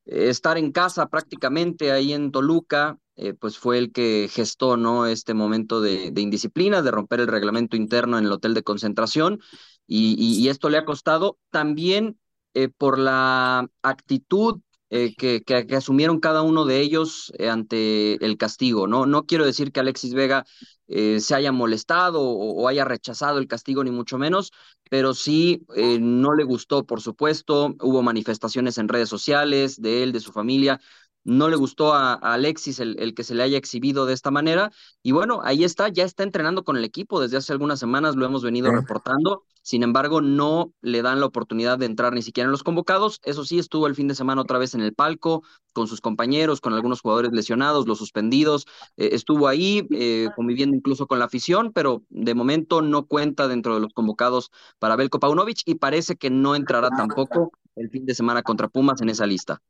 estar 0.06 0.58
en 0.58 0.72
casa 0.72 1.08
prácticamente 1.08 1.92
ahí 1.92 2.14
en 2.14 2.32
Toluca, 2.32 2.98
eh, 3.16 3.34
pues 3.34 3.58
fue 3.58 3.78
el 3.78 3.92
que 3.92 4.30
gestó 4.32 4.78
¿no? 4.78 5.06
este 5.06 5.34
momento 5.34 5.82
de, 5.82 6.14
indisciplina, 6.16 6.82
de 6.82 6.92
romper 6.92 7.20
el 7.20 7.28
reglamento 7.28 7.76
interno 7.76 8.18
en 8.18 8.26
el 8.26 8.32
hotel 8.32 8.54
de 8.54 8.64
concentración, 8.64 9.42
y, 9.90 10.48
esto 10.50 10.70
le 10.70 10.78
ha 10.78 10.86
costado 10.86 11.38
también 11.50 12.20
eh, 12.54 12.70
por 12.70 13.00
la 13.00 13.68
actitud 13.82 14.62
eh, 14.92 15.16
que, 15.16 15.42
que, 15.44 15.76
asumieron 15.76 16.20
cada 16.20 16.42
uno 16.42 16.66
de 16.66 16.80
ellos 16.80 17.32
ante 17.40 18.24
el 18.26 18.38
castigo. 18.38 18.88
No, 18.88 19.06
no 19.06 19.26
quiero 19.26 19.46
decir 19.46 19.72
que 19.72 19.80
Alexis 19.80 20.14
Vega 20.14 20.46
se 20.88 21.36
haya 21.36 21.52
molestado 21.52 22.22
o, 22.22 22.68
haya 22.68 22.84
rechazado 22.86 23.38
el 23.38 23.48
castigo, 23.48 23.84
ni 23.84 23.92
mucho 23.92 24.18
menos, 24.18 24.52
pero 24.90 25.14
sí 25.14 25.64
no 26.00 26.34
le 26.34 26.44
gustó, 26.44 26.84
por 26.86 27.02
supuesto. 27.02 27.76
Hubo 27.80 28.02
manifestaciones 28.02 28.80
en 28.80 28.88
redes 28.88 29.10
sociales 29.10 29.80
de 29.80 30.02
él, 30.02 30.12
de 30.12 30.20
su 30.20 30.32
familia, 30.32 30.80
no 31.24 31.50
le 31.50 31.56
gustó 31.56 31.94
a, 31.94 32.14
Alexis 32.14 32.80
el, 32.80 33.14
que 33.14 33.24
se 33.24 33.36
le 33.36 33.44
haya 33.44 33.58
exhibido 33.58 34.06
de 34.06 34.14
esta 34.14 34.32
manera. 34.32 34.72
Y 35.04 35.12
bueno, 35.12 35.42
ahí 35.44 35.64
está, 35.64 35.90
ya 35.90 36.04
está 36.04 36.24
entrenando 36.24 36.64
con 36.64 36.78
el 36.78 36.84
equipo 36.84 37.20
desde 37.20 37.38
hace 37.38 37.54
algunas 37.54 37.80
semanas, 37.80 38.16
lo 38.16 38.26
hemos 38.26 38.44
venido 38.44 38.72
reportando. 38.72 39.44
Sin 39.62 39.84
embargo, 39.84 40.22
no 40.22 40.74
le 40.82 41.02
dan 41.02 41.20
la 41.20 41.26
oportunidad 41.26 41.78
de 41.78 41.86
entrar 41.86 42.14
ni 42.14 42.22
siquiera 42.22 42.46
en 42.46 42.52
los 42.52 42.64
convocados. 42.64 43.20
Eso 43.24 43.46
sí, 43.46 43.60
estuvo 43.60 43.88
el 43.88 43.96
fin 43.96 44.08
de 44.08 44.16
semana 44.16 44.42
otra 44.42 44.58
vez 44.58 44.74
en 44.74 44.82
el 44.82 44.94
palco 44.94 45.44
con 45.74 45.88
sus 45.88 46.02
compañeros, 46.02 46.62
con 46.62 46.74
algunos 46.74 47.02
jugadores 47.02 47.32
lesionados, 47.34 47.88
los 47.88 47.98
suspendidos. 47.98 48.66
Eh, 48.98 49.10
estuvo 49.12 49.48
ahí 49.48 49.88
eh, 49.92 50.30
conviviendo 50.36 50.76
incluso 50.76 51.08
con 51.08 51.20
la 51.20 51.26
afición, 51.26 51.72
pero 51.74 52.04
de 52.10 52.34
momento 52.34 52.82
no 52.82 53.06
cuenta 53.06 53.48
dentro 53.48 53.76
de 53.76 53.82
los 53.82 53.94
convocados 53.94 54.52
para 54.80 54.96
Belko 54.96 55.20
Paunovic 55.20 55.62
y 55.66 55.76
parece 55.76 56.16
que 56.16 56.30
no 56.30 56.56
entrará 56.56 56.90
tampoco 56.90 57.52
el 57.76 57.90
fin 57.90 58.06
de 58.06 58.16
semana 58.16 58.42
contra 58.42 58.70
Pumas 58.70 59.02
en 59.02 59.10
esa 59.10 59.26
lista. 59.26 59.62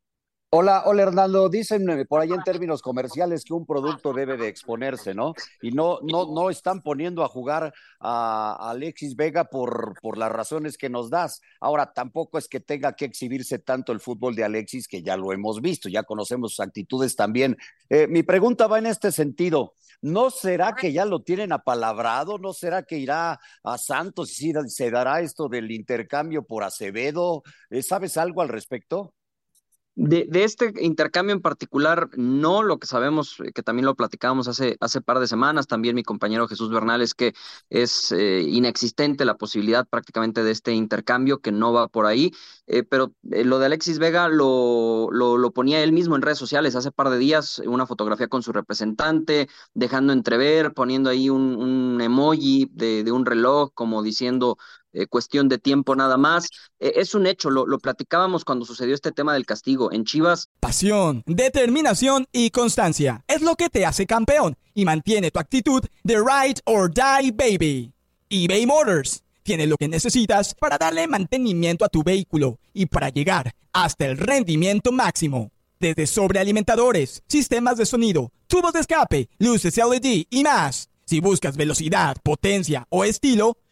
Hola, 0.52 0.82
hola 0.84 1.02
Hernando, 1.02 1.48
dicen 1.48 1.86
por 2.08 2.20
ahí 2.20 2.32
en 2.32 2.42
términos 2.42 2.82
comerciales 2.82 3.44
que 3.44 3.54
un 3.54 3.64
producto 3.64 4.12
debe 4.12 4.36
de 4.36 4.48
exponerse, 4.48 5.14
¿no? 5.14 5.32
Y 5.62 5.70
no, 5.70 6.00
no, 6.02 6.26
no 6.26 6.50
están 6.50 6.82
poniendo 6.82 7.22
a 7.22 7.28
jugar 7.28 7.72
a, 8.00 8.70
Alexis 8.70 9.14
Vega 9.14 9.44
por, 9.44 9.94
por 10.02 10.18
las 10.18 10.32
razones 10.32 10.76
que 10.76 10.90
nos 10.90 11.08
das. 11.08 11.40
Ahora, 11.60 11.92
tampoco 11.92 12.36
es 12.36 12.48
que 12.48 12.58
tenga 12.58 12.94
que 12.96 13.04
exhibirse 13.04 13.60
tanto 13.60 13.92
el 13.92 14.00
fútbol 14.00 14.34
de 14.34 14.42
Alexis, 14.42 14.88
que 14.88 15.04
ya 15.04 15.16
lo 15.16 15.32
hemos 15.32 15.60
visto, 15.60 15.88
ya 15.88 16.02
conocemos 16.02 16.50
sus 16.50 16.66
actitudes 16.66 17.14
también. 17.14 17.56
Eh, 17.88 18.08
mi 18.08 18.24
pregunta 18.24 18.66
va 18.66 18.80
en 18.80 18.86
este 18.86 19.12
sentido. 19.12 19.74
¿No 20.02 20.30
será 20.30 20.74
que 20.74 20.92
ya 20.92 21.04
lo 21.04 21.22
tienen 21.22 21.52
apalabrado? 21.52 22.38
¿No 22.38 22.54
será 22.54 22.82
que 22.82 22.98
irá 22.98 23.38
a 23.62 23.78
Santos 23.78 24.42
y 24.42 24.52
se 24.66 24.90
dará 24.90 25.20
esto 25.20 25.48
del 25.48 25.70
intercambio 25.70 26.42
por 26.42 26.64
Acevedo? 26.64 27.44
Eh, 27.70 27.82
¿Sabes 27.82 28.16
algo 28.16 28.42
al 28.42 28.48
respecto? 28.48 29.14
De, 30.02 30.26
este 30.44 30.72
intercambio 30.80 31.34
en 31.34 31.42
particular, 31.42 32.08
no 32.16 32.62
lo 32.62 32.78
que 32.78 32.86
sabemos, 32.86 33.38
eh, 33.40 33.52
que 33.52 33.62
también 33.62 33.84
lo 33.84 33.94
platicábamos 33.94 34.48
hace, 34.48 34.78
hace 34.80 35.02
par 35.02 35.18
de 35.18 35.26
semanas, 35.26 35.66
también 35.66 35.94
mi 35.94 36.02
compañero 36.02 36.48
Jesús 36.48 36.70
Bernal, 36.70 37.02
es 37.02 37.12
que 37.12 37.34
es 37.68 38.10
eh, 38.10 38.40
inexistente 38.40 39.26
la 39.26 39.36
posibilidad 39.36 39.86
prácticamente 39.86 40.42
de 40.42 40.52
este 40.52 40.72
intercambio, 40.72 41.40
que 41.40 41.52
no 41.52 41.74
va 41.74 41.88
por 41.88 42.06
ahí, 42.06 42.32
eh, 42.66 42.82
pero 42.82 43.12
lo 43.22 43.58
de 43.58 43.66
Alexis 43.66 43.98
Vega 43.98 44.28
lo, 44.28 45.10
lo, 45.10 45.50
ponía 45.52 45.82
él 45.82 45.92
mismo 45.92 46.16
en 46.16 46.22
redes 46.22 46.38
sociales 46.38 46.76
hace 46.76 46.92
par 46.92 47.10
de 47.10 47.18
días, 47.18 47.60
una 47.66 47.84
fotografía 47.84 48.28
con 48.28 48.42
su 48.42 48.52
representante, 48.52 49.50
dejando 49.74 50.14
entrever, 50.14 50.72
poniendo 50.72 51.10
ahí 51.10 51.28
un, 51.28 51.56
un 51.56 52.00
emoji 52.00 52.70
de, 52.72 53.04
de 53.04 53.12
un 53.12 53.26
reloj, 53.26 53.72
como 53.74 54.02
diciendo 54.02 54.56
eh, 54.92 55.06
cuestión 55.06 55.48
de 55.48 55.58
tiempo 55.58 55.94
nada 55.94 56.16
más. 56.16 56.48
Eh, 56.78 56.92
es 56.96 57.14
un 57.14 57.26
hecho, 57.26 57.50
lo, 57.50 57.66
lo 57.66 57.78
platicábamos 57.78 58.44
cuando 58.44 58.64
sucedió 58.64 58.94
este 58.94 59.12
tema 59.12 59.34
del 59.34 59.46
castigo 59.46 59.92
en 59.92 60.04
Chivas. 60.04 60.48
Pasión, 60.60 61.22
determinación 61.26 62.26
y 62.32 62.50
constancia 62.50 63.24
es 63.28 63.42
lo 63.42 63.56
que 63.56 63.68
te 63.68 63.86
hace 63.86 64.06
campeón 64.06 64.56
y 64.74 64.84
mantiene 64.84 65.30
tu 65.30 65.38
actitud 65.38 65.82
de 66.02 66.16
ride 66.16 66.60
or 66.64 66.92
die 66.92 67.32
baby. 67.32 67.92
eBay 68.28 68.66
Motors 68.66 69.22
tiene 69.42 69.66
lo 69.66 69.76
que 69.76 69.88
necesitas 69.88 70.54
para 70.54 70.78
darle 70.78 71.06
mantenimiento 71.06 71.84
a 71.84 71.88
tu 71.88 72.02
vehículo 72.02 72.58
y 72.72 72.86
para 72.86 73.08
llegar 73.08 73.54
hasta 73.72 74.06
el 74.06 74.16
rendimiento 74.16 74.92
máximo. 74.92 75.50
Desde 75.78 76.06
sobrealimentadores, 76.06 77.22
sistemas 77.26 77.78
de 77.78 77.86
sonido, 77.86 78.30
tubos 78.46 78.72
de 78.72 78.80
escape, 78.80 79.28
luces 79.38 79.76
LED 79.76 80.26
y 80.28 80.42
más. 80.44 80.90
Si 81.06 81.20
buscas 81.20 81.56
velocidad, 81.56 82.16
potencia 82.22 82.86
o 82.90 83.04
estilo, 83.04 83.56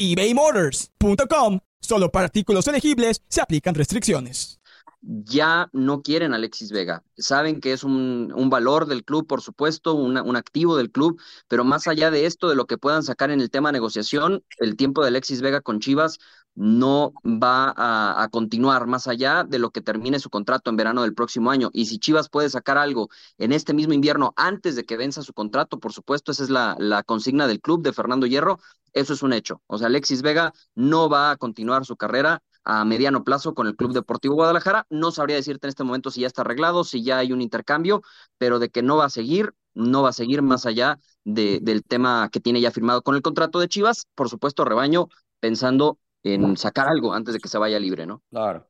ebaymotors.com. 0.00 1.60
Solo 1.80 2.10
para 2.10 2.26
artículos 2.26 2.66
elegibles 2.68 3.22
se 3.28 3.40
aplican 3.40 3.74
restricciones. 3.74 4.60
Ya 5.02 5.70
no 5.72 6.02
quieren 6.02 6.32
a 6.32 6.36
Alexis 6.36 6.72
Vega. 6.72 7.02
Saben 7.16 7.60
que 7.60 7.72
es 7.72 7.84
un, 7.84 8.32
valor 8.50 8.86
del 8.86 9.02
club, 9.02 9.26
por 9.26 9.40
supuesto, 9.40 9.94
un 9.94 10.36
activo 10.36 10.76
del 10.76 10.90
club, 10.90 11.18
pero 11.48 11.64
más 11.64 11.86
allá 11.86 12.10
de 12.10 12.26
esto, 12.26 12.50
de 12.50 12.54
lo 12.54 12.66
que 12.66 12.76
puedan 12.76 13.02
sacar 13.02 13.30
en 13.30 13.40
el 13.40 13.50
tema 13.50 13.72
negociación, 13.72 14.44
el 14.58 14.76
tiempo 14.76 15.00
de 15.00 15.08
Alexis 15.08 15.40
Vega 15.40 15.62
con 15.62 15.80
Chivas 15.80 16.18
no 16.54 17.12
va 17.24 17.72
a, 17.76 18.28
continuar 18.30 18.86
más 18.86 19.06
allá 19.06 19.44
de 19.44 19.58
lo 19.58 19.70
que 19.70 19.80
termine 19.80 20.18
su 20.18 20.30
contrato 20.30 20.70
en 20.70 20.76
verano 20.76 21.02
del 21.02 21.14
próximo 21.14 21.50
año. 21.50 21.70
Y 21.72 21.86
si 21.86 21.98
Chivas 21.98 22.28
puede 22.28 22.50
sacar 22.50 22.78
algo 22.78 23.08
en 23.38 23.52
este 23.52 23.72
mismo 23.74 23.92
invierno 23.92 24.32
antes 24.36 24.76
de 24.76 24.84
que 24.84 24.96
venza 24.96 25.22
su 25.22 25.32
contrato, 25.32 25.80
por 25.80 25.92
supuesto, 25.92 26.32
esa 26.32 26.44
es 26.44 26.50
la, 26.50 26.76
la 26.78 27.02
consigna 27.02 27.46
del 27.46 27.60
club 27.60 27.82
de 27.82 27.92
Fernando 27.92 28.26
Hierro, 28.26 28.58
eso 28.92 29.12
es 29.12 29.22
un 29.22 29.32
hecho. 29.32 29.62
O 29.66 29.78
sea, 29.78 29.86
Alexis 29.86 30.22
Vega 30.22 30.52
no 30.74 31.08
va 31.08 31.30
a 31.30 31.36
continuar 31.36 31.84
su 31.84 31.96
carrera 31.96 32.42
a 32.64 32.84
mediano 32.84 33.24
plazo 33.24 33.54
con 33.54 33.66
el 33.66 33.76
Club 33.76 33.92
Deportivo 33.92 34.34
Guadalajara. 34.34 34.86
No 34.90 35.10
sabría 35.10 35.36
decirte 35.36 35.66
en 35.66 35.70
este 35.70 35.84
momento 35.84 36.10
si 36.10 36.20
ya 36.20 36.26
está 36.26 36.42
arreglado, 36.42 36.84
si 36.84 37.02
ya 37.02 37.18
hay 37.18 37.32
un 37.32 37.40
intercambio, 37.40 38.02
pero 38.38 38.58
de 38.58 38.70
que 38.70 38.82
no 38.82 38.96
va 38.96 39.06
a 39.06 39.10
seguir, 39.10 39.54
no 39.74 40.02
va 40.02 40.10
a 40.10 40.12
seguir 40.12 40.42
más 40.42 40.66
allá 40.66 40.98
de, 41.24 41.60
del 41.62 41.84
tema 41.84 42.28
que 42.30 42.40
tiene 42.40 42.60
ya 42.60 42.70
firmado 42.70 43.02
con 43.02 43.14
el 43.14 43.22
contrato 43.22 43.60
de 43.60 43.68
Chivas. 43.68 44.06
Por 44.14 44.28
supuesto, 44.28 44.64
rebaño, 44.64 45.08
pensando 45.40 45.98
en 46.22 46.56
sacar 46.56 46.88
algo 46.88 47.12
antes 47.12 47.34
de 47.34 47.40
que 47.40 47.48
se 47.48 47.58
vaya 47.58 47.78
libre, 47.78 48.06
¿no? 48.06 48.22
Claro. 48.30 48.68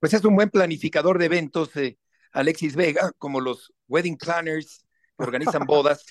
Pues 0.00 0.12
es 0.14 0.24
un 0.24 0.34
buen 0.34 0.50
planificador 0.50 1.18
de 1.18 1.26
eventos, 1.26 1.74
eh, 1.76 1.98
Alexis 2.32 2.74
Vega, 2.76 3.12
como 3.18 3.40
los 3.40 3.72
wedding 3.88 4.16
planners 4.18 4.84
que 5.16 5.24
organizan 5.24 5.64
bodas. 5.66 6.04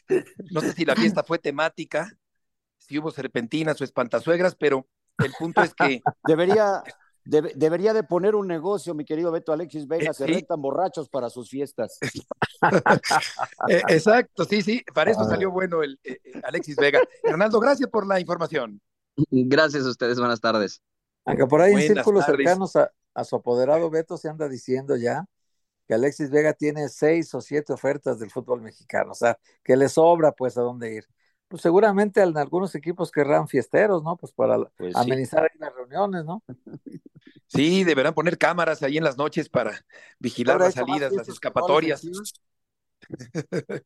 No 0.52 0.62
sé 0.62 0.74
si 0.74 0.86
la 0.86 0.96
fiesta 0.96 1.24
fue 1.24 1.40
temática, 1.40 2.10
si 2.78 2.98
hubo 2.98 3.12
serpentinas 3.12 3.80
o 3.82 3.84
espantasuegras, 3.84 4.56
pero 4.56 4.88
el 5.18 5.34
punto 5.38 5.62
es 5.62 5.74
que... 5.74 6.02
Debería, 6.26 6.82
debe- 7.26 7.52
debería 7.56 7.94
de 7.94 8.04
poner 8.04 8.34
un 8.36 8.48
negocio, 8.48 8.94
mi 8.96 9.04
querido 9.06 9.32
Beto 9.32 9.52
Alexis 9.52 9.86
Vega, 9.88 10.12
Eh, 10.12 10.14
se 10.14 10.26
sí. 10.26 10.34
rentan 10.34 10.62
borrachos 10.62 11.10
para 11.10 11.30
sus 11.30 11.50
fiestas. 11.50 11.98
Eh, 13.68 13.82
exacto, 13.90 14.46
sí, 14.46 14.62
sí, 14.62 14.84
para 14.94 15.12
eso 15.12 15.22
Ah. 15.22 15.30
salió 15.30 15.52
bueno 15.52 15.82
el 15.84 16.00
eh, 16.04 16.20
Alexis 16.44 16.76
Vega. 16.76 17.00
Ronaldo, 17.24 17.60
gracias 17.60 17.90
por 17.90 18.06
la 18.08 18.20
información. 18.20 18.80
Gracias 19.32 19.86
a 19.86 19.90
ustedes, 19.90 20.20
buenas 20.20 20.42
tardes. 20.42 20.82
Aunque 21.26 21.46
por 21.46 21.62
ahí 21.62 21.74
en 21.74 21.82
círculos 21.82 22.26
tardes. 22.26 22.46
cercanos 22.46 22.76
a, 22.76 22.92
a 23.14 23.24
su 23.24 23.36
apoderado 23.36 23.90
Beto 23.90 24.18
se 24.18 24.30
anda 24.30 24.50
diciendo 24.50 24.96
ya 24.98 25.26
que 25.88 25.94
Alexis 25.96 26.30
Vega 26.32 26.54
tiene 26.54 26.90
seis 26.90 27.34
o 27.36 27.42
siete 27.42 27.74
ofertas 27.74 28.20
del 28.20 28.32
fútbol 28.32 28.62
mexicano, 28.62 29.12
o 29.12 29.16
sea, 29.16 29.38
que 29.64 29.78
le 29.78 29.90
sobra 29.90 30.32
pues 30.32 30.58
a 30.58 30.62
dónde 30.62 30.94
ir. 30.96 31.08
Pues 31.48 31.62
seguramente 31.64 32.22
en 32.22 32.38
algunos 32.38 32.76
equipos 32.76 33.12
querrán 33.12 33.48
fiesteros, 33.48 34.04
¿no? 34.04 34.18
Pues 34.18 34.34
para 34.34 34.58
Pues 34.78 34.94
sí. 34.96 35.00
amenizar 35.02 35.44
ahí 35.44 35.50
las 35.60 35.74
reuniones, 35.76 36.26
¿no? 36.26 36.44
Sí, 37.48 37.84
deberán 37.84 38.14
poner 38.14 38.38
cámaras 38.38 38.82
ahí 38.84 38.98
en 38.98 39.04
las 39.04 39.18
noches 39.18 39.50
para 39.50 39.86
vigilar 40.20 40.56
Ahora 40.56 40.66
las 40.66 40.76
salidas, 40.76 41.16
las 41.16 41.28
escapatorias. 41.30 42.02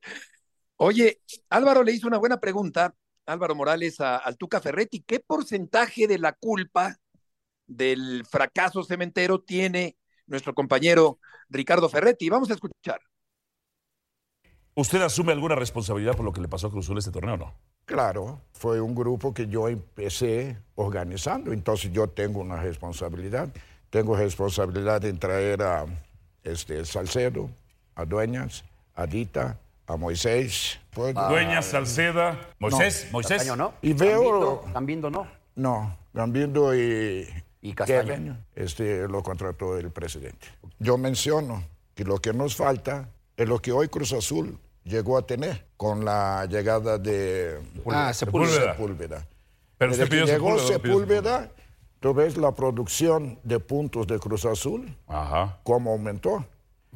Oye, 0.77 1.21
Álvaro 1.49 1.83
le 1.83 1.93
hizo 1.93 2.07
una 2.07 2.17
buena 2.17 2.39
pregunta, 2.39 2.95
Álvaro 3.25 3.55
Morales, 3.55 3.99
a, 4.01 4.17
al 4.17 4.37
Tuca 4.37 4.61
Ferretti. 4.61 5.01
¿Qué 5.01 5.19
porcentaje 5.19 6.07
de 6.07 6.19
la 6.19 6.33
culpa 6.33 6.97
del 7.67 8.25
fracaso 8.25 8.83
cementero 8.83 9.41
tiene 9.41 9.97
nuestro 10.27 10.53
compañero 10.53 11.19
Ricardo 11.49 11.89
Ferretti? 11.89 12.29
Vamos 12.29 12.49
a 12.51 12.53
escuchar. 12.53 13.01
¿Usted 14.77 15.01
asume 15.01 15.31
alguna 15.31 15.55
responsabilidad 15.55 16.15
por 16.15 16.25
lo 16.25 16.33
que 16.33 16.41
le 16.41 16.49
pasó 16.49 16.67
a 16.67 16.71
Cruz 16.71 16.85
Azul 16.85 16.97
este 16.97 17.11
torneo 17.11 17.35
o 17.35 17.37
no? 17.37 17.53
Claro, 17.85 18.41
fue 18.51 18.81
un 18.81 18.93
grupo 18.93 19.33
que 19.33 19.47
yo 19.47 19.69
empecé 19.69 20.57
organizando, 20.75 21.53
entonces 21.53 21.93
yo 21.93 22.09
tengo 22.09 22.41
una 22.41 22.61
responsabilidad. 22.61 23.53
Tengo 23.89 24.17
responsabilidad 24.17 25.05
en 25.05 25.17
traer 25.17 25.61
a 25.61 25.85
este, 26.43 26.83
Salcedo, 26.83 27.49
a 27.95 28.03
Dueñas, 28.03 28.65
a 28.95 29.05
Dita, 29.05 29.59
a 29.87 29.95
Moisés. 29.97 30.79
Pues, 30.91 31.13
Dueñas, 31.13 31.65
Salceda, 31.65 32.39
Moisés, 32.59 33.09
Moisés. 33.11 33.37
Castaño 33.37 33.55
no. 33.55 33.73
Y 33.81 33.93
veo... 33.93 34.21
Gambindo, 34.21 34.63
Gambindo 34.73 35.09
no. 35.09 35.27
No, 35.55 35.97
Gambindo 36.13 36.75
y, 36.75 37.27
Y 37.61 37.73
Castaño. 37.73 38.03
Kevin, 38.05 38.45
este, 38.55 39.07
lo 39.07 39.21
contrató 39.23 39.77
el 39.77 39.91
presidente. 39.91 40.47
Yo 40.79 40.97
menciono 40.97 41.63
que 41.93 42.03
lo 42.03 42.17
que 42.19 42.33
nos 42.33 42.55
falta 42.55 43.09
es 43.37 43.47
lo 43.47 43.59
que 43.61 43.71
hoy 43.71 43.87
Cruz 43.87 44.13
Azul 44.13 44.57
llegó 44.83 45.17
a 45.17 45.25
tener 45.25 45.65
con 45.77 46.05
la 46.05 46.45
llegada 46.45 46.97
de 46.97 47.59
Ah, 47.87 48.07
de 48.07 48.13
Sepúlveda. 48.13 48.73
Sepúlveda. 48.73 49.27
Pero 49.77 49.91
Desde 49.91 50.09
que 50.09 50.25
llegó 50.25 50.57
Sepúlveda, 50.59 51.51
tú 51.99 52.13
ves 52.13 52.37
la 52.37 52.53
producción 52.53 53.39
de 53.43 53.59
puntos 53.59 54.07
de 54.07 54.19
Cruz 54.19 54.45
Azul, 54.45 54.95
cómo 55.63 55.91
aumentó. 55.91 56.45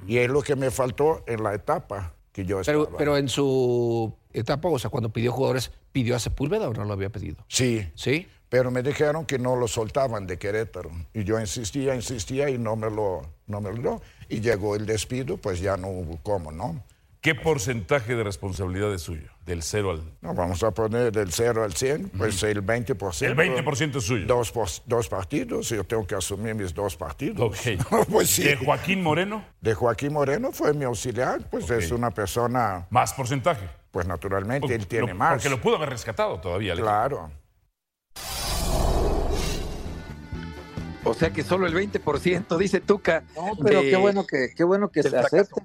Y 0.08 0.18
es 0.18 0.30
lo 0.30 0.42
que 0.42 0.56
me 0.56 0.72
faltó 0.72 1.24
en 1.28 1.44
la 1.44 1.54
etapa 1.54 2.14
que 2.32 2.46
yo 2.46 2.62
Pero, 2.66 2.90
pero 2.98 3.18
en 3.18 3.28
su 3.28 4.14
etapa, 4.34 4.70
o 4.70 4.80
sea, 4.80 4.90
cuando 4.90 5.10
pidió 5.10 5.32
jugadores, 5.32 5.72
¿pidió 5.92 6.16
a 6.16 6.20
Sepúlveda 6.20 6.70
o 6.70 6.74
no 6.74 6.86
lo 6.86 6.94
había 6.94 7.10
pedido? 7.10 7.38
Sí. 7.48 7.88
¿Sí? 7.96 8.28
Pero 8.50 8.72
me 8.72 8.82
dijeron 8.82 9.26
que 9.26 9.38
no 9.38 9.56
lo 9.56 9.68
soltaban 9.68 10.26
de 10.26 10.38
Querétaro. 10.38 10.90
Y 11.14 11.24
yo 11.24 11.40
insistía, 11.40 11.94
insistía 11.94 12.50
y 12.50 12.58
no 12.58 12.76
me 12.76 12.90
lo, 12.90 13.22
no 13.46 13.62
me 13.62 13.72
lo 13.72 13.78
dio. 13.78 14.02
Y 14.28 14.42
llegó 14.42 14.76
el 14.76 14.88
despido, 14.88 15.38
pues 15.38 15.60
ya 15.60 15.78
no 15.78 15.88
hubo 15.90 16.18
cómo, 16.24 16.52
¿no? 16.52 16.84
¿Qué 17.22 17.36
porcentaje 17.36 18.16
de 18.16 18.24
responsabilidad 18.24 18.94
es 18.94 19.02
suyo? 19.02 19.30
Del 19.46 19.62
0 19.62 19.92
al... 19.92 20.04
No, 20.22 20.34
vamos 20.34 20.64
a 20.64 20.72
poner 20.72 21.12
del 21.12 21.34
0 21.34 21.66
al 21.66 21.74
100, 21.74 22.12
pues 22.18 22.42
el 22.44 22.66
20%. 22.66 23.26
El 23.26 23.36
20% 23.36 23.98
es 23.98 24.04
suyo. 24.06 24.26
Dos, 24.26 24.54
dos 24.86 25.10
partidos, 25.10 25.68
yo 25.68 25.84
tengo 25.84 26.08
que 26.08 26.16
asumir 26.16 26.56
mis 26.56 26.74
dos 26.74 26.96
partidos. 26.96 27.42
Ok. 27.42 28.08
pues 28.10 28.30
sí. 28.30 28.44
¿De 28.44 28.56
Joaquín 28.56 29.04
Moreno? 29.04 29.44
De 29.60 29.74
Joaquín 29.74 30.14
Moreno 30.14 30.54
fue 30.54 30.74
mi 30.74 30.86
auxiliar, 30.86 31.42
pues 31.50 31.70
es 31.70 31.92
una 31.92 32.10
persona... 32.12 32.88
¿Más 32.90 33.12
porcentaje? 33.12 33.68
Pues 33.92 34.08
naturalmente 34.08 34.74
él 34.74 34.88
tiene 34.88 35.08
Lo- 35.08 35.16
más. 35.16 35.34
Porque 35.34 35.50
lo 35.50 35.60
pudo 35.60 35.76
haber 35.76 35.90
rescatado 35.90 36.40
todavía. 36.40 36.74
Claro. 36.76 37.32
O 41.04 41.14
sea 41.14 41.32
que 41.32 41.44
solo 41.44 41.66
el 41.68 41.74
20%, 41.74 42.58
dice 42.58 42.80
Tuca. 42.80 43.24
No, 43.36 43.58
pero 43.62 43.82
de- 43.82 43.90
qué 43.90 43.98
bueno 43.98 44.26
que, 44.26 44.54
qué 44.56 44.64
bueno 44.64 44.90
que 44.90 45.02
se 45.04 45.18
acepte, 45.18 45.60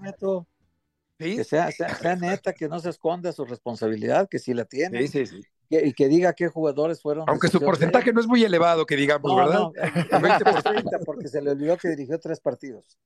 Que 1.19 1.45
sea, 1.45 1.71
sea, 1.71 1.95
sea 1.95 2.17
neta, 2.17 2.53
que 2.53 2.69
no 2.69 2.81
se 2.81 2.91
esconda 2.91 3.33
su 3.33 3.45
responsabilidad, 3.45 4.29
que 4.29 4.39
sí 4.39 4.53
la 4.53 4.65
tiene. 4.65 5.07
Sí, 5.07 5.09
sí, 5.09 5.27
sí. 5.27 5.43
Que- 5.71 5.87
y 5.87 5.93
que 5.93 6.09
diga 6.09 6.33
qué 6.33 6.49
jugadores 6.49 7.01
fueron. 7.01 7.25
Aunque 7.29 7.49
su 7.49 7.61
porcentaje 7.61 8.13
no 8.13 8.21
es 8.21 8.27
muy 8.27 8.45
elevado, 8.45 8.85
que 8.85 8.97
digamos, 8.97 9.31
No, 9.31 9.37
¿verdad? 9.37 9.59
no, 9.61 9.73
el 10.17 10.23
20 10.23 10.99
porque 11.07 11.29
se 11.29 11.41
le 11.41 11.53
olvidó 11.53 11.77
que 11.77 11.89
dirigió 11.89 12.19
tres 12.19 12.41
partidos. 12.41 12.99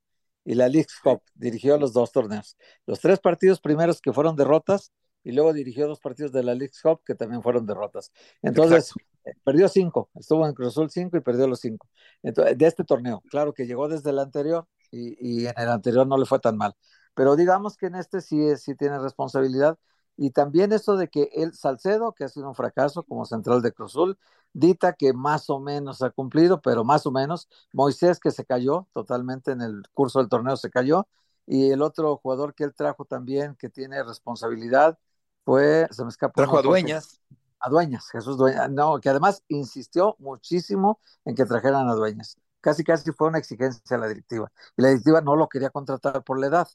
Y 0.44 0.54
la 0.54 0.68
League 0.68 0.88
Cup 1.02 1.20
dirigió 1.34 1.76
los 1.76 1.92
dos 1.92 2.10
torneos. 2.10 2.56
Los 2.86 3.00
tres 3.00 3.20
partidos 3.20 3.60
primeros 3.60 4.00
que 4.00 4.12
fueron 4.12 4.34
derrotas, 4.34 4.92
y 5.22 5.32
luego 5.32 5.52
dirigió 5.52 5.86
dos 5.86 6.00
partidos 6.00 6.32
de 6.32 6.42
la 6.42 6.54
League 6.54 6.72
Cup 6.82 7.02
que 7.04 7.14
también 7.14 7.42
fueron 7.42 7.66
derrotas. 7.66 8.10
Entonces, 8.40 8.92
eh, 9.24 9.32
perdió 9.44 9.68
cinco. 9.68 10.08
Estuvo 10.14 10.46
en 10.46 10.54
Cruz 10.54 10.68
Azul 10.68 10.90
cinco 10.90 11.18
y 11.18 11.20
perdió 11.20 11.46
los 11.46 11.60
cinco. 11.60 11.86
Entonces, 12.22 12.56
de 12.56 12.66
este 12.66 12.84
torneo. 12.84 13.22
Claro 13.28 13.52
que 13.52 13.66
llegó 13.66 13.88
desde 13.88 14.08
el 14.10 14.18
anterior 14.20 14.66
y, 14.90 15.16
y 15.42 15.46
en 15.46 15.54
el 15.56 15.68
anterior 15.68 16.06
no 16.06 16.16
le 16.16 16.24
fue 16.24 16.38
tan 16.38 16.56
mal. 16.56 16.74
Pero 17.18 17.35
digamos 17.35 17.76
que 17.76 17.87
en 17.87 17.96
este 17.96 18.20
sí, 18.20 18.57
sí 18.59 18.76
tiene 18.76 18.96
responsabilidad. 19.00 19.76
Y 20.16 20.31
también 20.31 20.72
eso 20.72 20.96
de 20.96 21.09
que 21.09 21.28
el 21.33 21.52
Salcedo, 21.52 22.12
que 22.12 22.22
ha 22.22 22.28
sido 22.28 22.46
un 22.46 22.54
fracaso 22.54 23.02
como 23.02 23.26
central 23.26 23.61
de 23.61 23.72
Cruz 23.72 23.90
Azul, 23.90 24.18
Dita, 24.52 24.92
que 24.92 25.12
más 25.12 25.50
o 25.50 25.59
menos 25.59 26.00
ha 26.00 26.11
cumplido, 26.11 26.62
pero 26.62 26.85
más 26.85 27.07
o 27.07 27.11
menos, 27.11 27.48
Moisés, 27.72 28.20
que 28.20 28.31
se 28.31 28.44
cayó 28.44 28.87
totalmente 28.92 29.50
en 29.50 29.62
el 29.62 29.83
curso 29.94 30.20
del 30.20 30.28
torneo, 30.28 30.57
se 30.57 30.70
cayó, 30.70 31.09
y 31.44 31.72
el 31.72 31.83
otro 31.83 32.18
jugador 32.18 32.54
que 32.54 32.62
él 32.62 32.72
trajo 32.72 33.04
también, 33.04 33.57
que 33.57 33.68
tiene 33.68 34.00
responsabilidad, 34.04 34.96
fue, 35.44 35.88
se 35.90 36.04
me 36.04 36.11
escapa. 36.11 36.35
Trajo 36.35 36.61
a 36.61 36.62
Dueñas. 36.62 37.20
A 37.59 37.68
Dueñas, 37.68 38.09
Jesús 38.12 38.38
Dueñas, 38.38 38.70
no, 38.70 39.00
que 39.00 39.09
además 39.09 39.42
insistió 39.48 40.14
muchísimo 40.20 41.00
en 41.24 41.35
que 41.35 41.44
trajeran 41.46 41.88
a 41.88 41.94
Dueñas. 41.94 42.37
Casi, 42.61 42.85
casi 42.85 43.11
fue 43.11 43.26
una 43.26 43.38
exigencia 43.38 43.96
a 43.96 43.98
la 43.98 44.07
directiva. 44.07 44.52
Y 44.76 44.83
la 44.83 44.88
directiva 44.90 45.20
no 45.20 45.35
lo 45.35 45.48
quería 45.48 45.70
contratar 45.70 46.22
por 46.22 46.38
la 46.38 46.46
edad, 46.46 46.68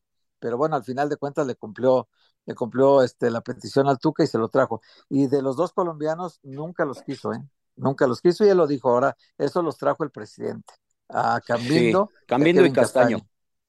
pero 0.43 0.57
bueno, 0.57 0.75
al 0.75 0.83
final 0.83 1.07
de 1.07 1.15
cuentas 1.15 1.47
le 1.47 1.55
cumplió, 1.55 2.09
le 2.45 2.53
cumplió 2.53 3.01
este, 3.01 3.31
la 3.31 3.39
petición 3.39 3.87
al 3.87 3.97
Tuca 3.97 4.25
y 4.25 4.27
se 4.27 4.37
lo 4.37 4.49
trajo. 4.49 4.81
Y 5.07 5.27
de 5.27 5.41
los 5.41 5.55
dos 5.55 5.71
colombianos 5.71 6.41
nunca 6.43 6.83
los 6.83 7.01
quiso, 7.01 7.31
¿eh? 7.31 7.41
Nunca 7.77 8.07
los 8.07 8.19
quiso 8.19 8.43
y 8.43 8.49
él 8.49 8.57
lo 8.57 8.67
dijo. 8.67 8.89
Ahora, 8.89 9.15
eso 9.37 9.61
los 9.61 9.77
trajo 9.77 10.03
el 10.03 10.11
presidente. 10.11 10.73
A 11.07 11.39
Cambindo. 11.39 12.09
Sí, 12.11 12.25
Cambindo 12.27 12.65
y 12.65 12.73
Castaño. 12.73 13.19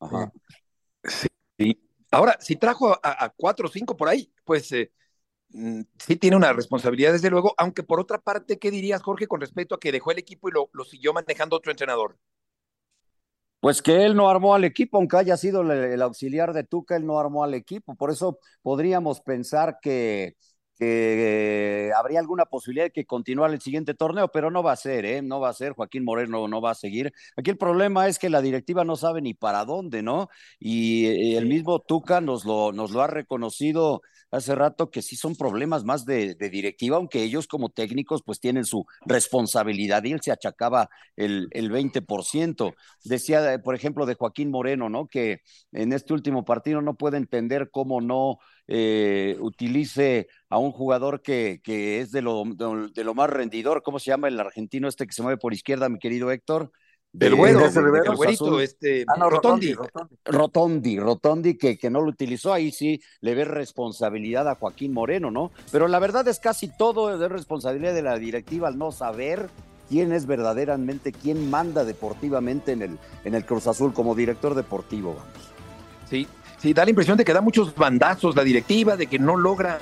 Castaño. 0.01 0.19
Ajá. 0.19 0.33
Sí. 1.59 1.81
Ahora, 2.11 2.37
si 2.41 2.57
trajo 2.57 2.93
a, 2.93 3.25
a 3.25 3.29
cuatro 3.29 3.69
o 3.69 3.71
cinco 3.71 3.97
por 3.97 4.09
ahí, 4.09 4.33
pues 4.43 4.73
eh, 4.73 4.91
mm, 5.51 5.83
sí 5.97 6.17
tiene 6.17 6.37
una 6.37 6.53
responsabilidad, 6.53 7.13
desde 7.13 7.31
luego, 7.31 7.55
aunque 7.57 7.85
por 7.85 8.01
otra 8.01 8.19
parte, 8.19 8.59
¿qué 8.59 8.73
dirías, 8.73 9.01
Jorge, 9.01 9.29
con 9.29 9.41
respecto 9.41 9.77
a 9.77 9.79
que 9.79 9.93
dejó 9.93 10.11
el 10.11 10.19
equipo 10.19 10.49
y 10.49 10.53
lo, 10.53 10.71
lo 10.73 10.85
siguió 10.85 11.13
manejando 11.13 11.55
otro 11.55 11.71
entrenador? 11.71 12.19
Pues 13.64 13.81
que 13.81 14.05
él 14.05 14.14
no 14.14 14.29
armó 14.29 14.55
al 14.55 14.64
equipo, 14.64 14.98
aunque 14.98 15.16
haya 15.16 15.38
sido 15.38 15.62
el, 15.62 16.03
auxiliar 16.03 16.53
de 16.53 16.64
Tuca, 16.64 16.96
él 16.96 17.07
no 17.07 17.18
armó 17.18 17.44
al 17.44 17.55
equipo. 17.55 17.94
Por 17.94 18.11
eso 18.11 18.38
podríamos 18.61 19.22
pensar 19.22 19.79
que, 19.81 20.37
que 20.79 21.91
habría 21.97 22.21
alguna 22.21 22.45
posibilidad 22.47 22.87
de 22.87 22.91
que 22.91 23.05
continuara 23.05 23.55
el 23.55 23.61
siguiente 23.61 23.95
torneo, 23.95 24.29
pero 24.29 24.51
no 24.51 24.63
va 24.63 24.73
a 24.73 24.77
ser, 24.77 25.05
¿eh? 25.05 25.23
No 25.23 25.41
va 25.41 25.51
a 25.51 25.53
ser. 25.53 25.73
Joaquín 25.73 26.05
Moreno 26.05 26.49
no 26.49 26.61
va 26.61 26.73
a 26.73 26.75
seguir. 26.75 27.13
Aquí 27.37 27.51
el 27.51 27.59
problema 27.59 28.09
es 28.09 28.19
que 28.19 28.31
la 28.31 28.43
directiva 28.43 28.85
no 28.85 28.97
sabe 28.97 29.23
ni 29.23 29.35
para 29.35 29.65
dónde, 29.65 30.03
¿no? 30.03 30.29
Y 30.59 31.07
eh, 31.07 31.37
el 31.39 31.47
mismo 31.47 31.81
Tuca 31.81 32.21
nos 32.21 32.45
lo, 32.45 32.73
nos 32.73 32.91
lo 32.91 33.03
ha 33.03 33.07
reconocido 33.07 34.03
hace 34.35 34.55
rato 34.55 34.91
que 34.91 35.03
sí 35.03 35.17
son 35.17 35.37
problemas 35.37 35.85
más 35.85 36.05
de, 36.05 36.35
de 36.35 36.51
directiva, 36.51 36.97
aunque 36.97 37.23
ellos 37.23 37.47
como 37.47 37.71
técnicos 37.71 38.23
pues 38.25 38.41
tienen 38.41 38.65
su 38.65 38.85
responsabilidad 39.07 40.03
y 40.05 40.13
él 40.13 40.21
se 40.23 40.33
achacaba 40.33 40.89
el, 41.17 41.49
el 41.53 41.71
20%. 41.71 42.75
Decía, 43.05 43.55
eh, 43.55 43.59
por 43.59 43.75
ejemplo, 43.75 44.07
de 44.07 44.15
Joaquín 44.15 44.51
Moreno, 44.51 44.89
¿no? 44.89 45.07
Que 45.07 45.41
en 45.73 45.93
este 45.93 46.13
último 46.13 46.45
partido 46.45 46.81
no 46.83 46.95
puede 46.95 47.17
entender 47.17 47.71
cómo 47.71 48.01
no 48.01 48.39
eh, 48.66 49.37
utilice 49.40 50.29
a 50.48 50.59
un 50.59 50.72
jugador 50.72 51.22
que, 51.22 51.61
que 51.62 52.00
es 52.00 52.11
de 52.11 52.22
lo, 52.22 52.44
de, 52.44 52.90
de 52.94 53.05
lo 53.05 53.14
más 53.14 53.31
rendidor. 53.31 53.83
¿Cómo 53.83 53.98
se 53.98 54.11
llama 54.11 54.29
el 54.29 54.40
argentino 54.40 54.88
este 54.88 55.07
que 55.07 55.12
se 55.12 55.22
mueve 55.22 55.38
por 55.38 55.53
izquierda, 55.53 55.88
mi 55.88 55.98
querido 55.98 56.31
Héctor? 56.31 56.70
El 57.20 57.37
güero, 57.37 57.61
de- 57.61 57.66
el 57.66 57.72
de 57.92 58.00
Cruz 58.00 58.16
güerito, 58.16 58.61
este, 58.61 59.05
Ah, 59.07 59.14
no, 59.16 59.31
Rotondi. 59.31 59.72
Rotondi, 59.72 60.16
Rotondi, 60.24 60.98
Rotondi 60.98 61.57
que, 61.57 61.79
que 61.79 61.88
no 61.88 62.00
lo 62.00 62.09
utilizó, 62.09 62.53
ahí 62.53 62.72
sí 62.72 63.00
le 63.20 63.37
ve 63.37 63.44
responsabilidad 63.44 64.48
a 64.48 64.57
Joaquín 64.57 64.92
Moreno, 64.92 65.31
¿no? 65.31 65.53
Pero 65.70 65.87
la 65.87 66.00
verdad 66.00 66.27
es 66.27 66.40
casi 66.40 66.66
todo 66.66 67.14
es 67.14 67.20
de 67.20 67.29
responsabilidad 67.29 67.94
de 67.94 68.03
la 68.03 68.18
directiva 68.18 68.66
al 68.66 68.79
no 68.79 68.90
saber 68.90 69.48
quién 69.88 70.12
es 70.12 70.27
verdaderamente, 70.27 71.12
quién 71.12 71.50
manda 71.50 71.85
deportivamente 71.85 72.72
en 72.72 72.83
el, 72.83 72.98
en 73.24 73.35
el 73.37 73.44
Cruz 73.46 73.68
Azul 73.68 73.92
como 73.92 74.16
director 74.16 74.57
deportivo, 74.57 75.11
vamos. 75.14 75.53
Sí, 76.11 76.27
sí, 76.64 76.72
da 76.72 76.83
la 76.83 76.90
impresión 76.90 77.18
de 77.18 77.27
que 77.27 77.35
da 77.35 77.42
muchos 77.42 77.74
bandazos 77.74 78.35
la 78.35 78.42
directiva, 78.42 78.96
de 78.96 79.07
que 79.07 79.18
no 79.18 79.37
logra 79.37 79.79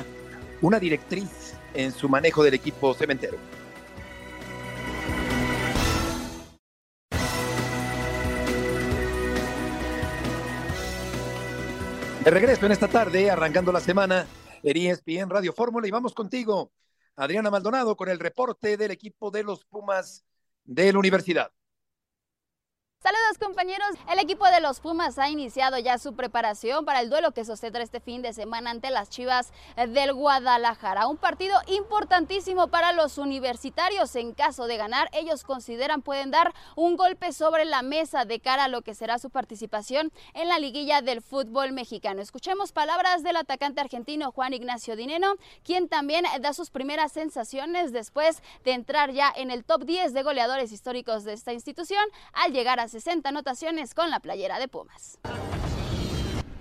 una 0.62 0.80
directriz 0.80 1.54
en 1.74 1.92
su 1.92 2.08
manejo 2.08 2.42
del 2.42 2.54
equipo 2.54 2.92
cementero. 2.92 3.38
De 12.24 12.30
regreso 12.32 12.66
en 12.66 12.72
esta 12.72 12.88
tarde, 12.88 13.30
arrancando 13.30 13.70
la 13.70 13.78
semana 13.78 14.26
en 14.64 14.76
ESPN 14.76 15.30
Radio 15.30 15.52
Fórmula 15.52 15.86
y 15.86 15.92
vamos 15.92 16.14
contigo, 16.14 16.72
Adriana 17.14 17.52
Maldonado, 17.52 17.96
con 17.96 18.08
el 18.08 18.18
reporte 18.18 18.76
del 18.76 18.90
equipo 18.90 19.30
de 19.30 19.44
los 19.44 19.64
Pumas 19.66 20.24
de 20.64 20.92
la 20.92 20.98
Universidad. 20.98 21.52
Saludos 23.02 23.36
compañeros, 23.40 23.88
el 24.12 24.20
equipo 24.20 24.46
de 24.46 24.60
los 24.60 24.78
Pumas 24.78 25.18
ha 25.18 25.28
iniciado 25.28 25.76
ya 25.76 25.98
su 25.98 26.14
preparación 26.14 26.84
para 26.84 27.00
el 27.00 27.10
duelo 27.10 27.32
que 27.32 27.44
sostendrá 27.44 27.82
este 27.82 27.98
fin 27.98 28.22
de 28.22 28.32
semana 28.32 28.70
ante 28.70 28.90
las 28.90 29.10
Chivas 29.10 29.52
del 29.88 30.12
Guadalajara. 30.12 31.08
Un 31.08 31.16
partido 31.16 31.58
importantísimo 31.66 32.68
para 32.68 32.92
los 32.92 33.18
universitarios. 33.18 34.14
En 34.14 34.34
caso 34.34 34.68
de 34.68 34.76
ganar, 34.76 35.08
ellos 35.14 35.42
consideran 35.42 36.02
pueden 36.02 36.30
dar 36.30 36.54
un 36.76 36.96
golpe 36.96 37.32
sobre 37.32 37.64
la 37.64 37.82
mesa 37.82 38.24
de 38.24 38.38
cara 38.38 38.64
a 38.64 38.68
lo 38.68 38.82
que 38.82 38.94
será 38.94 39.18
su 39.18 39.30
participación 39.30 40.12
en 40.34 40.46
la 40.46 40.60
liguilla 40.60 41.02
del 41.02 41.22
fútbol 41.22 41.72
mexicano. 41.72 42.22
Escuchemos 42.22 42.70
palabras 42.70 43.24
del 43.24 43.34
atacante 43.34 43.80
argentino 43.80 44.30
Juan 44.30 44.52
Ignacio 44.52 44.94
Dineno, 44.94 45.34
quien 45.64 45.88
también 45.88 46.24
da 46.40 46.52
sus 46.52 46.70
primeras 46.70 47.10
sensaciones 47.10 47.90
después 47.92 48.44
de 48.62 48.74
entrar 48.74 49.10
ya 49.10 49.32
en 49.34 49.50
el 49.50 49.64
top 49.64 49.86
10 49.86 50.14
de 50.14 50.22
goleadores 50.22 50.70
históricos 50.70 51.24
de 51.24 51.32
esta 51.32 51.52
institución 51.52 52.04
al 52.32 52.52
llegar 52.52 52.78
a 52.78 52.91
60 52.92 53.30
anotaciones 53.30 53.94
con 53.94 54.10
la 54.10 54.20
playera 54.20 54.58
de 54.58 54.68
Pumas. 54.68 55.18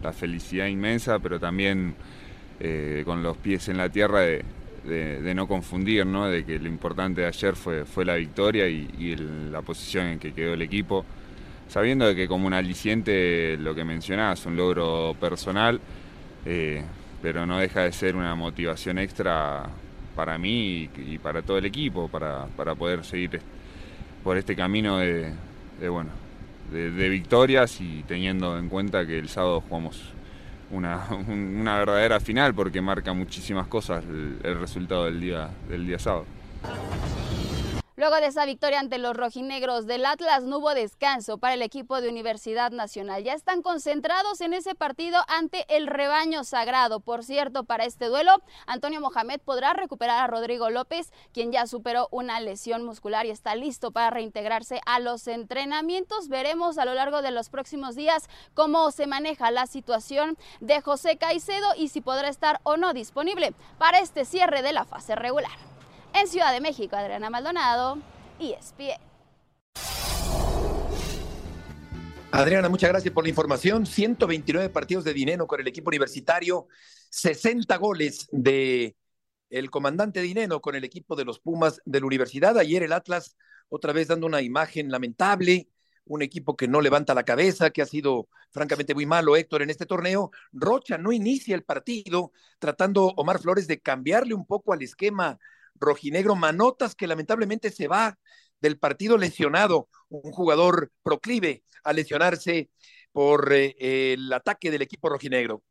La 0.02 0.14
felicidad 0.14 0.68
inmensa, 0.68 1.20
pero 1.20 1.42
también 1.42 1.94
eh, 2.62 3.04
con 3.06 3.22
los 3.22 3.36
pies 3.36 3.68
en 3.68 3.76
la 3.76 3.90
tierra 3.90 4.22
de, 4.22 5.34
no 5.36 5.46
confundir, 5.46 6.06
¿no? 6.06 6.28
de 6.28 6.46
que 6.46 6.58
lo 6.58 6.70
importante 6.70 7.20
de 7.20 7.28
ayer 7.28 7.58
fue, 7.58 7.84
fue 7.84 8.06
la 8.06 8.16
victoria 8.16 8.66
y, 8.66 9.18
la 9.52 9.62
posición 9.62 10.06
en 10.06 10.20
que 10.20 10.34
quedó 10.34 10.54
el 10.54 10.62
equipo, 10.62 11.04
sabiendo 11.68 12.08
de 12.08 12.16
que 12.16 12.30
como 12.30 12.48
un 12.48 12.54
aliciente 12.54 13.58
lo 13.58 13.76
que 13.76 13.84
mencionabas, 13.84 14.46
un 14.46 14.56
logro 14.56 15.18
personal, 15.20 15.82
eh, 16.46 16.82
pero 17.22 17.46
no 17.46 17.60
deja 17.60 17.82
de 17.82 17.92
ser 17.92 18.16
una 18.16 18.36
motivación 18.36 19.00
extra 19.00 19.70
para 20.16 20.38
mí 20.38 20.90
y, 20.96 21.18
para 21.18 21.42
todo 21.42 21.58
el 21.58 21.66
equipo, 21.66 22.08
para, 22.08 22.46
para 22.56 22.74
poder 22.74 23.04
seguir 23.04 23.42
por 24.24 24.38
este 24.38 24.56
camino 24.56 24.98
de 24.98 25.34
bueno, 25.90 26.21
de, 26.72 27.10
victorias 27.10 27.82
y 27.82 28.04
teniendo 28.08 28.58
en 28.58 28.70
cuenta 28.70 29.06
que 29.06 29.20
el 29.20 29.30
sábado 29.30 29.62
jugamos 29.62 30.02
una, 30.72 31.08
una 31.28 31.78
verdadera 31.80 32.20
final 32.20 32.54
porque 32.54 32.82
marca 32.82 33.14
muchísimas 33.14 33.68
cosas 33.68 34.04
el, 34.06 34.38
el 34.44 34.60
resultado 34.60 35.06
del 35.06 35.20
día, 35.20 35.50
del 35.70 35.86
día 35.86 36.00
sábado. 36.00 36.26
Luego 38.02 38.16
de 38.16 38.26
esa 38.26 38.48
victoria 38.48 38.80
ante 38.80 38.98
los 38.98 39.16
rojinegros 39.16 39.86
del 39.86 40.08
Atlas, 40.08 40.42
no 40.42 40.58
hubo 40.58 40.74
descanso 40.74 41.38
para 41.38 41.54
el 41.54 41.62
equipo 41.62 42.02
de 42.02 42.10
Universidad 42.10 42.72
Nacional. 42.72 43.24
Ya 43.24 43.34
están 43.34 43.62
concentrados 43.62 44.42
en 44.42 44.56
ese 44.56 44.74
partido 44.74 45.20
ante 45.28 45.68
el 45.70 45.86
rebaño 45.86 46.44
sagrado. 46.44 47.02
Por 47.02 47.24
cierto, 47.24 47.64
para 47.64 47.86
este 47.86 48.06
duelo, 48.06 48.42
Antonio 48.66 49.02
Mohamed 49.02 49.40
podrá 49.42 49.74
recuperar 49.74 50.20
a 50.20 50.26
Rodrigo 50.26 50.72
López, 50.72 51.14
quien 51.32 51.52
ya 51.52 51.68
superó 51.68 52.08
una 52.10 52.40
lesión 52.40 52.84
muscular 52.84 53.28
y 53.28 53.30
está 53.30 53.54
listo 53.54 53.92
para 53.92 54.10
reintegrarse 54.10 54.82
a 54.88 55.00
los 55.00 55.28
entrenamientos. 55.28 56.28
Veremos 56.28 56.80
a 56.80 56.86
lo 56.86 56.96
largo 56.96 57.22
de 57.22 57.30
los 57.30 57.50
próximos 57.50 57.96
días 57.96 58.30
cómo 58.56 58.90
se 58.90 59.06
maneja 59.06 59.52
la 59.52 59.68
situación 59.68 60.40
de 60.60 60.82
José 60.82 61.18
Caicedo 61.18 61.76
y 61.78 61.90
si 61.90 62.02
podrá 62.02 62.30
estar 62.30 62.62
o 62.64 62.78
no 62.78 62.94
disponible 62.94 63.54
para 63.78 64.00
este 64.00 64.26
cierre 64.26 64.64
de 64.64 64.74
la 64.74 64.86
fase 64.86 65.14
regular. 65.16 65.71
En 66.14 66.28
Ciudad 66.28 66.52
de 66.54 66.62
México, 66.62 66.96
Adriana 66.96 67.30
Maldonado, 67.30 67.98
ESPN. 68.40 69.02
Adriana, 72.32 72.70
muchas 72.70 72.90
gracias 72.90 73.14
por 73.14 73.24
la 73.24 73.30
información. 73.30 73.86
129 73.86 74.70
partidos 74.70 75.04
de 75.04 75.14
dinero 75.14 75.48
con 75.48 75.60
el 75.60 75.68
equipo 75.68 75.90
universitario, 75.90 76.68
60 77.10 77.76
goles 77.78 78.28
de 78.32 78.96
el 79.50 79.70
comandante 79.70 80.22
Dineno 80.22 80.62
con 80.62 80.76
el 80.76 80.84
equipo 80.84 81.16
de 81.16 81.26
los 81.26 81.40
Pumas 81.40 81.82
de 81.86 82.00
la 82.00 82.06
universidad. 82.06 82.58
Ayer 82.58 82.84
el 82.84 82.94
Atlas 82.94 83.36
otra 83.70 83.94
vez 83.94 84.08
dando 84.08 84.28
una 84.28 84.42
imagen 84.42 84.92
lamentable, 84.92 85.70
un 86.06 86.22
equipo 86.22 86.56
que 86.56 86.68
no 86.68 86.82
levanta 86.82 87.14
la 87.14 87.24
cabeza, 87.24 87.70
que 87.70 87.82
ha 87.82 87.86
sido 87.86 88.28
francamente 88.50 88.94
muy 88.94 89.06
malo, 89.06 89.36
Héctor, 89.36 89.62
en 89.62 89.70
este 89.70 89.86
torneo. 89.86 90.32
Rocha 90.52 90.98
no 90.98 91.12
inicia 91.12 91.56
el 91.56 91.64
partido, 91.64 92.32
tratando 92.60 93.08
Omar 93.18 93.40
Flores 93.40 93.68
de 93.68 93.80
cambiarle 93.80 94.34
un 94.34 94.46
poco 94.46 94.74
al 94.74 94.82
esquema 94.82 95.38
rojinegro. 95.82 96.36
Manotas 96.36 96.96
que 96.96 97.08
lamentablemente 97.08 97.72
se 97.72 97.88
va 97.88 98.18
del 98.62 98.80
partido 98.80 99.18
lesionado, 99.18 99.90
un 100.10 100.32
jugador 100.32 100.92
proclive 101.04 101.64
a 101.84 101.94
lesionarse 101.94 102.70
por 103.12 103.52
eh, 103.54 104.14
el 104.14 104.32
ataque 104.32 104.72
del 104.72 104.84
equipo 104.84 105.10
rojinegro. 105.10 105.64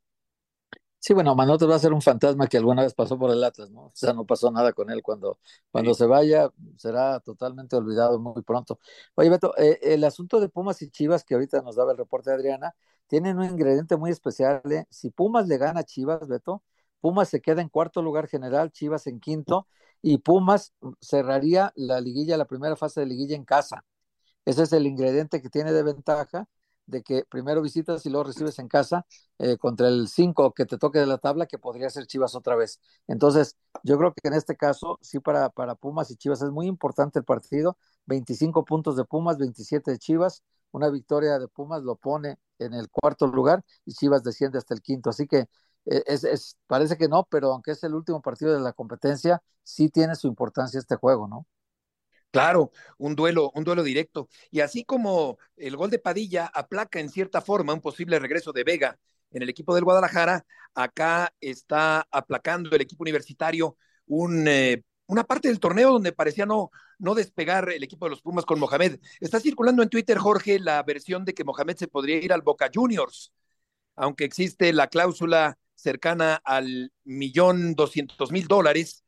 Sí, 1.03 1.15
bueno, 1.15 1.35
Manotas 1.35 1.69
va 1.69 1.77
a 1.77 1.79
ser 1.79 1.95
un 1.95 2.03
fantasma 2.03 2.47
que 2.47 2.59
alguna 2.59 2.83
vez 2.83 2.93
pasó 2.93 3.19
por 3.19 3.31
el 3.31 3.43
Atlas, 3.43 3.71
¿no? 3.71 3.87
O 3.87 3.93
sea, 3.95 4.13
no 4.13 4.27
pasó 4.27 4.51
nada 4.51 4.75
con 4.75 4.91
él. 4.91 5.03
Cuando, 5.03 5.39
cuando 5.71 5.95
se 5.95 6.05
vaya, 6.05 6.51
será 6.77 7.21
totalmente 7.21 7.75
olvidado 7.75 8.19
muy 8.19 8.43
pronto. 8.43 8.79
Oye, 9.15 9.31
Beto, 9.31 9.57
eh, 9.57 9.79
el 9.81 10.05
asunto 10.05 10.41
de 10.41 10.51
Pumas 10.51 10.83
y 10.83 10.91
Chivas, 10.91 11.25
que 11.25 11.35
ahorita 11.35 11.63
nos 11.63 11.77
daba 11.77 11.93
el 11.93 11.99
reporte 11.99 12.29
de 12.29 12.37
Adriana, 12.37 12.75
tienen 13.07 13.39
un 13.39 13.47
ingrediente 13.47 13.97
muy 13.97 14.11
especial. 14.11 14.61
¿eh? 14.71 14.85
Si 14.91 15.11
Pumas 15.11 15.49
le 15.49 15.57
gana 15.57 15.81
a 15.81 15.85
Chivas, 15.85 16.29
Beto, 16.29 16.63
Pumas 17.01 17.29
se 17.29 17.41
queda 17.41 17.63
en 17.63 17.69
cuarto 17.69 18.03
lugar 18.03 18.29
general, 18.29 18.73
Chivas 18.73 19.07
en 19.07 19.21
quinto, 19.21 19.67
y 20.03 20.19
Pumas 20.19 20.75
cerraría 21.01 21.73
la 21.77 22.01
liguilla, 22.01 22.37
la 22.37 22.47
primera 22.47 22.77
fase 22.77 23.01
de 23.01 23.07
liguilla 23.07 23.37
en 23.37 23.45
casa. 23.45 23.85
Ese 24.45 24.63
es 24.65 24.73
el 24.73 24.87
ingrediente 24.87 25.43
que 25.43 25.51
tiene 25.51 25.73
de 25.73 25.83
ventaja 25.83 26.49
de 26.87 27.03
que 27.03 27.25
primero 27.25 27.63
visitas 27.63 28.05
y 28.05 28.11
luego 28.11 28.25
recibes 28.25 28.59
en 28.59 28.69
casa 28.69 29.07
eh, 29.39 29.57
contra 29.59 29.89
el 29.89 30.09
5 30.09 30.53
que 30.55 30.67
te 30.67 30.77
toque 30.79 30.99
de 30.99 31.07
la 31.07 31.19
tabla, 31.19 31.47
que 31.47 31.59
podría 31.59 31.89
ser 31.89 32.07
Chivas 32.07 32.35
otra 32.35 32.57
vez. 32.57 32.81
Entonces, 33.07 33.57
yo 33.85 33.97
creo 33.97 34.13
que 34.13 34.27
en 34.29 34.35
este 34.35 34.57
caso, 34.57 34.99
sí, 35.01 35.21
para, 35.21 35.51
para 35.51 35.77
Pumas 35.77 36.11
y 36.11 36.17
Chivas 36.17 36.43
es 36.43 36.51
muy 36.51 36.67
importante 36.67 37.19
el 37.21 37.25
partido. 37.25 37.79
25 38.07 38.65
puntos 38.65 38.97
de 38.97 39.05
Pumas, 39.05 39.39
27 39.39 39.93
de 39.93 39.99
Chivas. 39.99 40.43
Una 40.73 40.89
victoria 40.91 41.39
de 41.39 41.49
Pumas 41.49 41.83
lo 41.83 41.97
pone 41.97 42.39
en 42.59 42.75
el 42.75 42.89
cuarto 42.91 43.27
lugar 43.27 43.65
y 43.85 43.93
Chivas 43.93 44.23
desciende 44.25 44.59
hasta 44.59 44.75
el 44.75 44.83
quinto. 44.83 45.11
Así 45.11 45.27
que 45.27 45.47
es, 45.85 46.25
es, 46.25 46.57
parece 46.67 46.97
que 46.97 47.09
no, 47.09 47.27
pero 47.31 47.53
aunque 47.53 47.73
es 47.73 47.83
el 47.85 47.95
último 47.95 48.21
partido 48.23 48.53
de 48.53 48.61
la 48.61 48.73
competencia, 48.73 49.43
sí 49.63 49.89
tiene 49.89 50.15
su 50.15 50.27
importancia 50.29 50.79
este 50.79 50.97
juego, 50.97 51.29
¿no? 51.29 51.47
Claro, 52.31 52.71
un 52.99 53.17
duelo, 53.17 53.51
un 53.55 53.65
duelo 53.65 53.83
directo. 53.83 54.29
Y 54.51 54.61
así 54.61 54.85
como 54.85 55.39
el 55.57 55.77
gol 55.77 55.91
de 55.91 55.99
Padilla 55.99 56.47
aplaca 56.47 57.01
en 57.01 57.09
cierta 57.09 57.41
forma 57.41 57.75
un 57.75 57.81
posible 57.81 58.19
regreso 58.21 58.53
de 58.53 58.63
Vega 58.63 58.99
en 59.33 59.43
el 59.43 59.49
equipo 59.49 59.75
del 59.75 59.85
Guadalajara, 59.85 60.45
acá 60.75 61.33
está 61.41 62.07
aplacando 62.11 62.71
el 62.75 62.83
equipo 62.83 63.03
universitario 63.03 63.77
un, 64.07 64.47
eh, 64.47 64.83
una 65.07 65.25
parte 65.25 65.49
del 65.49 65.61
torneo 65.61 65.93
donde 65.93 66.13
parecía 66.13 66.47
no, 66.47 66.71
no 66.99 67.15
despegar 67.15 67.71
el 67.71 67.83
equipo 67.83 68.07
de 68.07 68.11
los 68.11 68.23
Pumas 68.23 68.45
con 68.45 68.61
Mohamed. 68.61 69.01
Está 69.21 69.41
circulando 69.41 69.83
en 69.83 69.89
Twitter, 69.89 70.19
Jorge, 70.19 70.61
la 70.61 70.83
versión 70.85 71.25
de 71.25 71.35
que 71.35 71.45
Mohamed 71.45 71.77
se 71.77 71.89
podría 71.89 72.17
ir 72.19 72.33
al 72.33 72.43
Boca 72.43 72.71
Juniors, 72.73 73.33
aunque 73.97 74.25
existe 74.25 74.73
la 74.73 74.89
cláusula 74.89 75.59
cercana 75.81 76.41
al 76.45 76.93
millón 77.05 77.75
doscientos 77.75 78.31
mil 78.33 78.47
dólares 78.47 79.05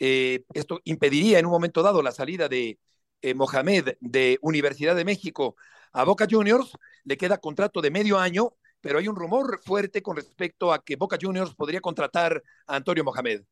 eh, 0.00 0.44
esto 0.54 0.80
impediría 0.84 1.38
en 1.38 1.44
un 1.44 1.52
momento 1.52 1.82
dado 1.82 2.02
la 2.02 2.10
salida 2.10 2.48
de 2.48 2.78
eh, 3.20 3.34
Mohamed 3.34 3.96
de 4.00 4.38
Universidad 4.40 4.96
de 4.96 5.04
México 5.04 5.56
a 5.92 6.04
Boca 6.04 6.26
Juniors. 6.28 6.72
Le 7.04 7.18
queda 7.18 7.38
contrato 7.38 7.82
de 7.82 7.90
medio 7.90 8.18
año, 8.18 8.54
pero 8.80 8.98
hay 8.98 9.08
un 9.08 9.16
rumor 9.16 9.60
fuerte 9.62 10.02
con 10.02 10.16
respecto 10.16 10.72
a 10.72 10.82
que 10.82 10.96
Boca 10.96 11.18
Juniors 11.20 11.54
podría 11.54 11.82
contratar 11.82 12.42
a 12.66 12.76
Antonio 12.76 13.04
Mohamed. 13.04 13.42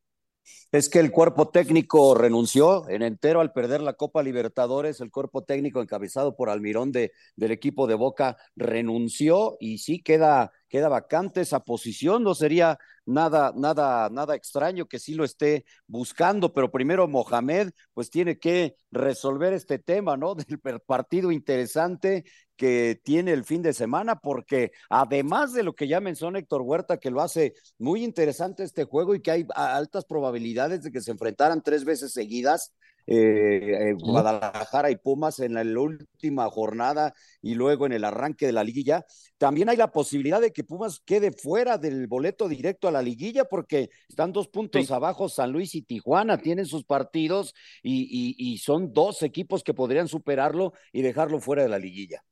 Es 0.73 0.89
que 0.89 1.01
el 1.01 1.11
cuerpo 1.11 1.51
técnico 1.51 2.15
renunció 2.15 2.89
en 2.89 3.03
entero 3.03 3.43
al 3.43 3.53
perder 3.53 3.83
la 3.83 3.93
Copa 3.93 4.23
Libertadores. 4.23 5.03
El 5.03 5.11
cuerpo 5.11 5.45
técnico 5.45 5.83
encabezado 5.83 6.35
por 6.35 6.49
Almirón 6.49 6.91
de, 6.91 7.13
del 7.37 7.51
equipo 7.51 7.87
de 7.87 7.95
Boca 7.95 8.39
renunció 8.57 9.59
y 9.61 9.79
sí 9.79 10.03
queda, 10.03 10.53
queda 10.69 10.89
vacante 10.89 11.41
esa 11.41 11.61
posición. 11.61 12.23
No 12.23 12.35
sería 12.35 12.79
nada, 13.07 13.53
nada, 13.57 14.09
nada 14.11 14.35
extraño 14.35 14.87
que 14.87 14.99
sí 14.99 15.15
lo 15.15 15.25
esté 15.25 15.65
buscando, 15.87 16.53
pero 16.53 16.71
primero 16.71 17.09
Mohamed 17.09 17.71
pues 17.95 18.11
tiene 18.11 18.39
que 18.39 18.77
resolver 18.91 19.53
este 19.53 19.79
tema, 19.79 20.17
¿no? 20.17 20.35
Del 20.35 20.61
partido 20.81 21.33
interesante 21.33 22.25
que 22.57 23.01
tiene 23.05 23.33
el 23.33 23.45
fin 23.45 23.63
de 23.63 23.73
semana, 23.73 24.17
porque 24.17 24.73
además 24.91 25.53
de 25.53 25.63
lo 25.63 25.75
que 25.75 25.87
ya 25.89 26.01
mencionó 26.01 26.39
Héctor 26.39 26.63
Huerta, 26.63 26.99
que 26.99 27.11
lo 27.11 27.23
hace 27.23 27.55
muy 27.79 28.03
interesante 28.03 28.65
este 28.65 28.85
juego 28.85 29.15
y 29.15 29.23
que 29.23 29.31
hay 29.31 29.47
altas 29.55 30.05
probabilidades 30.05 30.83
de 30.83 30.91
que 30.91 31.01
se 31.01 31.13
enfrentaran 31.13 31.63
tres 31.63 31.85
veces 31.85 32.13
seguidas, 32.13 32.75
eh, 33.11 33.93
Guadalajara 33.95 34.91
y 34.91 34.97
Pumas 34.97 35.39
en 35.41 35.55
la, 35.55 35.63
en 35.63 35.75
la 35.75 35.81
última 35.81 36.49
jornada 36.51 37.15
y 37.43 37.55
luego 37.55 37.87
en 37.87 37.93
el 37.93 38.05
arranque 38.05 38.47
de 38.47 38.53
la 38.53 38.65
liguilla. 38.65 39.05
También 39.39 39.69
hay 39.69 39.77
la 39.77 39.91
posibilidad 39.93 40.41
de 40.41 40.53
que 40.53 40.65
Pumas 40.65 41.01
quede 41.05 41.33
fuera 41.33 41.79
del 41.79 42.07
boleto 42.07 42.49
directo 42.49 42.89
a 42.89 42.93
la 42.93 43.03
liguilla 43.03 43.45
porque 43.45 43.91
están 44.09 44.33
dos 44.33 44.49
puntos 44.49 44.91
abajo 44.91 45.29
San 45.29 45.53
Luis 45.53 45.75
y 45.75 45.83
Tijuana, 45.83 46.39
tienen 46.39 46.67
sus 46.67 46.85
partidos 46.85 47.55
y, 47.83 48.03
y- 48.39 48.53
y 48.53 48.59
son 48.59 48.93
dos 48.93 49.23
equipos 49.23 49.63
que 49.63 49.75
podrían 49.75 50.09
superarlo 50.09 50.73
y 50.93 51.03
dejarlo 51.03 51.41
fuera 51.41 51.63
de 51.63 51.69
la 51.69 51.79
liguilla. 51.79 52.23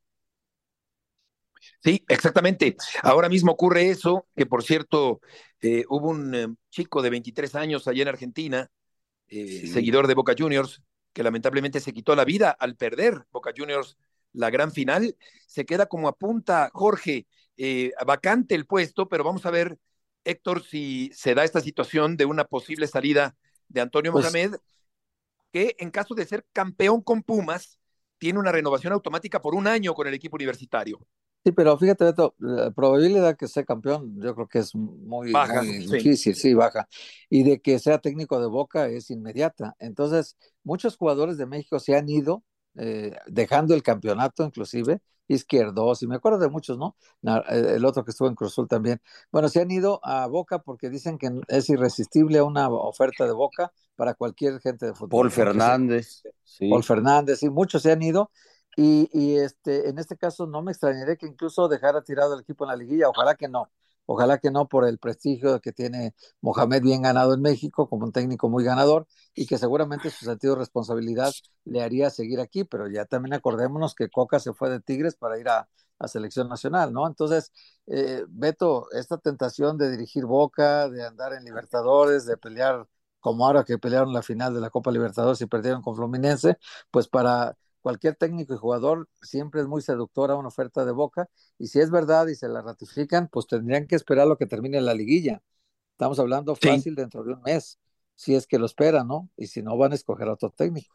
Sí, 1.83 2.03
exactamente. 2.07 2.75
Ahora 3.03 3.29
mismo 3.29 3.51
ocurre 3.51 3.89
eso, 3.89 4.27
que 4.35 4.45
por 4.45 4.63
cierto, 4.63 5.21
eh, 5.61 5.85
hubo 5.89 6.09
un 6.09 6.35
eh, 6.35 6.47
chico 6.69 7.01
de 7.01 7.09
23 7.09 7.55
años 7.55 7.87
allá 7.87 8.03
en 8.03 8.07
Argentina, 8.09 8.69
eh, 9.29 9.67
seguidor 9.67 10.07
de 10.07 10.13
Boca 10.13 10.33
Juniors, 10.37 10.81
que 11.13 11.23
lamentablemente 11.23 11.79
se 11.79 11.93
quitó 11.93 12.15
la 12.15 12.25
vida 12.25 12.51
al 12.51 12.75
perder 12.75 13.25
Boca 13.31 13.51
Juniors 13.55 13.97
la 14.33 14.49
gran 14.49 14.71
final. 14.71 15.15
Se 15.47 15.65
queda 15.65 15.87
como 15.87 16.07
apunta 16.07 16.69
Jorge, 16.73 17.27
eh, 17.57 17.91
vacante 18.05 18.55
el 18.55 18.65
puesto, 18.65 19.09
pero 19.09 19.23
vamos 19.23 19.45
a 19.45 19.51
ver, 19.51 19.77
Héctor, 20.23 20.63
si 20.63 21.11
se 21.13 21.33
da 21.33 21.43
esta 21.43 21.61
situación 21.61 22.17
de 22.17 22.25
una 22.25 22.45
posible 22.45 22.87
salida 22.87 23.35
de 23.67 23.81
Antonio 23.81 24.11
Pues- 24.11 24.25
Mohamed, 24.25 24.55
que 25.51 25.75
en 25.79 25.91
caso 25.91 26.13
de 26.13 26.25
ser 26.25 26.45
campeón 26.53 27.01
con 27.01 27.23
Pumas, 27.23 27.79
tiene 28.17 28.39
una 28.39 28.51
renovación 28.51 28.93
automática 28.93 29.41
por 29.41 29.55
un 29.55 29.67
año 29.67 29.93
con 29.93 30.07
el 30.07 30.13
equipo 30.13 30.35
universitario. 30.35 30.99
Sí, 31.47 31.53
pero 31.53 31.77
fíjate, 31.77 32.03
Beto, 32.03 32.35
la 32.39 32.71
probabilidad 32.71 33.37
que 33.37 33.47
sea 33.47 33.63
campeón, 33.63 34.19
yo 34.21 34.35
creo 34.35 34.49
que 34.49 34.59
es 34.59 34.75
muy, 34.75 35.31
Baja, 35.31 35.63
muy 35.63 35.81
sí. 35.81 35.95
difícil, 35.95 36.35
sí, 36.35 36.53
baja. 36.53 36.89
Y 37.29 37.43
de 37.43 37.61
que 37.61 37.79
sea 37.79 37.99
técnico 37.99 38.41
de 38.41 38.47
Boca 38.47 38.87
es 38.87 39.09
inmediata. 39.11 39.73
Entonces, 39.79 40.35
muchos 40.65 40.97
jugadores 40.97 41.37
de 41.37 41.45
México 41.45 41.79
se 41.79 41.95
han 41.95 42.09
ido, 42.09 42.43
eh, 42.75 43.15
dejando 43.27 43.73
el 43.75 43.81
campeonato, 43.81 44.43
inclusive, 44.43 44.99
Izquierdos, 45.29 46.03
y 46.03 46.07
me 46.07 46.15
acuerdo 46.15 46.39
de 46.39 46.49
muchos, 46.49 46.77
¿no? 46.77 46.97
Eh, 47.23 47.75
El 47.75 47.85
otro 47.85 48.03
que 48.03 48.11
estuvo 48.11 48.27
en 48.27 48.35
Cruzul 48.35 48.67
también. 48.67 49.01
Bueno, 49.31 49.47
se 49.47 49.61
han 49.61 49.71
ido 49.71 50.01
a 50.03 50.27
Boca 50.27 50.59
porque 50.59 50.89
dicen 50.89 51.17
que 51.17 51.31
es 51.47 51.69
irresistible 51.69 52.41
una 52.41 52.69
oferta 52.69 53.25
de 53.25 53.31
Boca 53.31 53.71
para 53.95 54.15
cualquier 54.15 54.59
gente 54.59 54.85
de 54.87 54.93
fútbol. 54.93 55.09
Paul 55.09 55.31
Fernández. 55.31 56.23
sí. 56.43 56.69
Paul 56.69 56.83
Fernández, 56.83 57.41
y 57.43 57.49
muchos 57.49 57.83
se 57.83 57.93
han 57.93 58.01
ido. 58.01 58.31
Y, 58.77 59.09
y 59.11 59.37
este, 59.37 59.89
en 59.89 59.97
este 59.99 60.17
caso 60.17 60.45
no 60.47 60.61
me 60.61 60.71
extrañaría 60.71 61.15
que 61.17 61.25
incluso 61.27 61.67
dejara 61.67 62.03
tirado 62.03 62.35
el 62.35 62.41
equipo 62.41 62.65
en 62.65 62.69
la 62.69 62.75
liguilla. 62.77 63.09
Ojalá 63.09 63.35
que 63.35 63.47
no. 63.49 63.71
Ojalá 64.05 64.37
que 64.37 64.51
no 64.51 64.67
por 64.69 64.87
el 64.87 64.99
prestigio 64.99 65.59
que 65.61 65.73
tiene 65.73 66.15
Mohamed 66.41 66.81
bien 66.83 67.01
ganado 67.01 67.33
en 67.33 67.41
México 67.41 67.89
como 67.89 68.05
un 68.05 68.13
técnico 68.13 68.49
muy 68.49 68.63
ganador 68.63 69.07
y 69.35 69.47
que 69.47 69.57
seguramente 69.57 70.11
su 70.11 70.25
sentido 70.25 70.53
de 70.55 70.59
responsabilidad 70.59 71.35
le 71.65 71.81
haría 71.83 72.09
seguir 72.11 72.39
aquí, 72.39 72.63
pero 72.63 72.87
ya 72.87 73.05
también 73.05 73.33
acordémonos 73.33 73.95
que 73.95 74.09
Coca 74.09 74.39
se 74.39 74.53
fue 74.53 74.69
de 74.69 74.79
Tigres 74.79 75.15
para 75.17 75.39
ir 75.39 75.49
a, 75.49 75.67
a 75.99 76.07
selección 76.07 76.47
nacional, 76.47 76.93
¿no? 76.93 77.07
Entonces, 77.07 77.51
eh, 77.87 78.23
Beto, 78.29 78.89
esta 78.91 79.17
tentación 79.17 79.77
de 79.77 79.91
dirigir 79.91 80.25
Boca, 80.25 80.87
de 80.89 81.05
andar 81.05 81.33
en 81.33 81.43
Libertadores, 81.43 82.25
de 82.25 82.37
pelear 82.37 82.87
como 83.19 83.45
ahora 83.45 83.63
que 83.65 83.77
pelearon 83.77 84.13
la 84.13 84.21
final 84.21 84.53
de 84.53 84.61
la 84.61 84.69
Copa 84.69 84.91
Libertadores 84.91 85.41
y 85.41 85.47
perdieron 85.47 85.81
con 85.81 85.95
Fluminense, 85.95 86.57
pues 86.91 87.07
para 87.09 87.57
cualquier 87.87 88.15
técnico 88.15 88.53
y 88.53 88.57
jugador 88.57 89.07
siempre 89.21 89.61
es 89.61 89.67
muy 89.67 89.81
seductora 89.81 90.35
una 90.35 90.49
oferta 90.49 90.83
de 90.83 90.91
Boca 90.91 91.29
y 91.57 91.67
si 91.67 91.79
es 91.79 91.89
verdad 91.89 92.27
y 92.27 92.35
se 92.35 92.49
la 92.49 92.61
ratifican, 92.61 93.29
pues 93.29 93.47
tendrían 93.47 93.87
que 93.87 93.95
esperar 93.95 94.27
lo 94.27 94.37
que 94.37 94.45
termine 94.45 94.81
la 94.81 94.93
liguilla. 94.93 95.41
Estamos 95.91 96.19
hablando 96.19 96.53
fácil 96.53 96.95
dentro 96.95 97.23
de 97.23 97.31
un 97.31 97.41
mes, 97.43 97.79
si 98.13 98.35
es 98.35 98.45
que 98.45 98.59
lo 98.59 98.65
esperan, 98.65 99.07
¿no? 99.07 99.29
Y 99.37 99.47
si 99.47 99.63
no, 99.63 99.77
van 99.77 99.93
a 99.93 99.95
escoger 99.95 100.27
a 100.27 100.33
otro 100.33 100.49
técnico. 100.49 100.93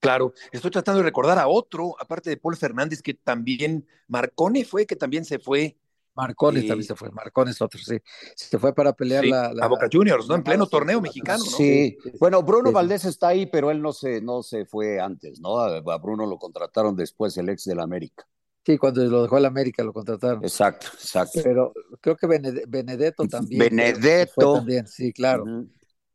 Claro, 0.00 0.32
estoy 0.50 0.72
tratando 0.72 0.98
de 0.98 1.04
recordar 1.04 1.38
a 1.38 1.46
otro, 1.46 1.94
aparte 2.00 2.28
de 2.28 2.36
Paul 2.36 2.56
Fernández, 2.56 3.02
que 3.02 3.14
también, 3.14 3.86
Marcone 4.08 4.64
fue, 4.64 4.84
que 4.84 4.96
también 4.96 5.24
se 5.24 5.38
fue. 5.38 5.78
Marcone 6.14 6.60
eh, 6.60 6.68
también 6.68 6.86
se 6.86 6.94
fue, 6.94 7.10
Marcone 7.10 7.50
es 7.52 7.62
otro, 7.62 7.80
sí. 7.80 7.98
Se 8.36 8.58
fue 8.58 8.74
para 8.74 8.92
pelear 8.92 9.24
sí, 9.24 9.30
la, 9.30 9.52
la- 9.52 9.64
a 9.64 9.68
Boca 9.68 9.88
Juniors, 9.90 10.28
¿no? 10.28 10.34
En 10.34 10.42
pleno 10.42 10.66
torneo 10.66 11.00
mexicano, 11.00 11.42
¿no? 11.44 11.50
Sí, 11.50 11.96
bueno, 12.20 12.42
Bruno 12.42 12.68
Sí. 12.68 12.74
Valdés 12.74 13.04
está 13.06 13.28
ahí, 13.28 13.46
pero 13.46 13.70
él 13.70 13.80
no 13.80 13.92
se, 13.92 14.20
no 14.20 14.42
se 14.42 14.66
fue 14.66 15.00
antes, 15.00 15.40
¿no? 15.40 15.58
A 15.58 15.98
Bruno 15.98 16.26
lo 16.26 16.38
contrataron 16.38 16.94
después, 16.96 17.36
el 17.38 17.48
ex 17.48 17.64
del 17.64 17.80
América. 17.80 18.26
Sí, 18.64 18.78
cuando 18.78 19.02
lo 19.04 19.22
dejó 19.22 19.38
el 19.38 19.44
América 19.46 19.82
lo 19.82 19.92
contrataron. 19.92 20.44
Exacto, 20.44 20.86
exacto. 20.94 21.40
Pero 21.42 21.72
creo 22.00 22.16
que 22.16 22.28
Bened- 22.28 22.64
Benedetto 22.68 23.26
también. 23.26 23.58
Benedetto. 23.58 24.54
también, 24.54 24.86
sí, 24.86 25.12
claro. 25.12 25.44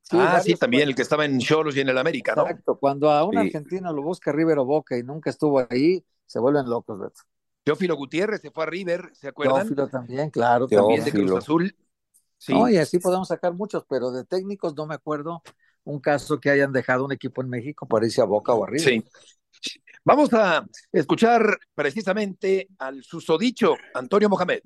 Sí, 0.02 0.16
ah, 0.18 0.40
sí, 0.42 0.54
también 0.56 0.84
fue- 0.84 0.90
el 0.92 0.96
que 0.96 1.02
estaba 1.02 1.26
en 1.26 1.40
Cholos 1.40 1.76
y 1.76 1.82
en 1.82 1.90
el 1.90 1.98
América, 1.98 2.34
¿no? 2.36 2.44
Exacto, 2.44 2.78
cuando 2.80 3.12
a 3.12 3.26
un 3.26 3.32
Sí. 3.34 3.38
argentino 3.40 3.92
lo 3.92 4.02
busca 4.04 4.32
River 4.32 4.60
o 4.60 4.66
Boca 4.66 4.98
y 4.98 5.04
nunca 5.04 5.30
estuvo 5.30 5.60
ahí, 5.70 6.02
se 6.26 6.40
vuelven 6.40 6.70
locos, 6.70 6.98
Beto. 6.98 7.22
Teófilo 7.68 7.98
Gutiérrez 7.98 8.40
se 8.40 8.50
fue 8.50 8.64
a 8.64 8.68
River, 8.68 9.10
¿se 9.14 9.28
acuerdan? 9.28 9.58
Teófilo 9.58 9.90
también, 9.90 10.30
claro. 10.30 10.68
También 10.68 11.04
de. 11.04 11.12
Cruz 11.12 11.32
Azul. 11.34 11.76
Sí. 12.38 12.54
No, 12.54 12.70
y 12.70 12.78
así 12.78 12.98
podemos 12.98 13.28
sacar 13.28 13.54
muchos, 13.54 13.84
pero 13.90 14.10
de 14.12 14.24
técnicos 14.24 14.74
no 14.74 14.86
me 14.86 14.96
acuerdo 14.96 15.42
un 15.84 16.00
caso 16.00 16.40
que 16.40 16.50
hayan 16.50 16.72
dejado 16.72 17.04
un 17.04 17.12
equipo 17.12 17.42
en 17.42 17.50
México 17.50 17.86
para 17.86 18.06
irse 18.06 18.22
a 18.22 18.26
Boca 18.26 18.54
o 18.54 18.64
a 18.64 18.68
River. 18.68 18.82
Sí. 18.82 19.04
Vamos 20.06 20.34
a 20.34 20.66
escuchar 20.94 21.60
precisamente 21.76 22.70
al 22.80 23.04
susodicho 23.04 23.76
Antonio 23.94 24.30
Mohamed. 24.30 24.62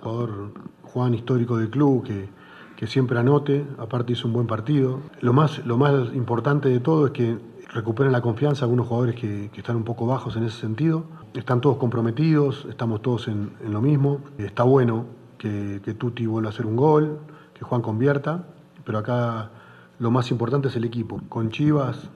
jugador 0.00 0.52
Juan 0.82 1.14
histórico 1.14 1.56
del 1.56 1.70
club 1.70 2.04
que, 2.04 2.28
que 2.76 2.86
siempre 2.86 3.18
anote, 3.18 3.66
aparte 3.78 4.12
hizo 4.12 4.28
un 4.28 4.34
buen 4.34 4.46
partido. 4.46 5.02
Lo 5.22 5.32
más, 5.32 5.58
lo 5.66 5.76
más 5.76 6.14
importante 6.14 6.68
de 6.68 6.78
todo 6.78 7.06
es 7.06 7.12
que 7.12 7.36
recuperen 7.68 8.12
la 8.12 8.20
confianza 8.20 8.64
algunos 8.64 8.86
jugadores 8.86 9.14
que, 9.16 9.50
están 9.56 9.76
un 9.76 9.84
poco 9.84 10.06
bajos 10.06 10.36
en 10.36 10.44
ese 10.44 10.60
sentido. 10.60 11.04
Están 11.34 11.60
todos 11.60 11.76
comprometidos, 11.76 12.66
estamos 12.68 13.02
todos 13.02 13.28
en, 13.28 13.52
en 13.64 13.72
lo 13.72 13.80
mismo. 13.80 14.20
Está 14.38 14.62
bueno 14.62 15.06
que, 15.38 15.80
que 15.84 15.94
Tuti 15.94 16.26
vuelva 16.26 16.50
a 16.50 16.52
hacer 16.52 16.66
un 16.66 16.76
gol, 16.76 17.18
que 17.54 17.64
Juan 17.64 17.82
convierta, 17.82 18.44
pero 18.84 18.98
acá 18.98 19.50
lo 19.98 20.10
más 20.10 20.30
importante 20.30 20.68
es 20.68 20.76
el 20.76 20.84
equipo. 20.84 21.20
Con 21.28 21.50
Chivas, 21.50 22.08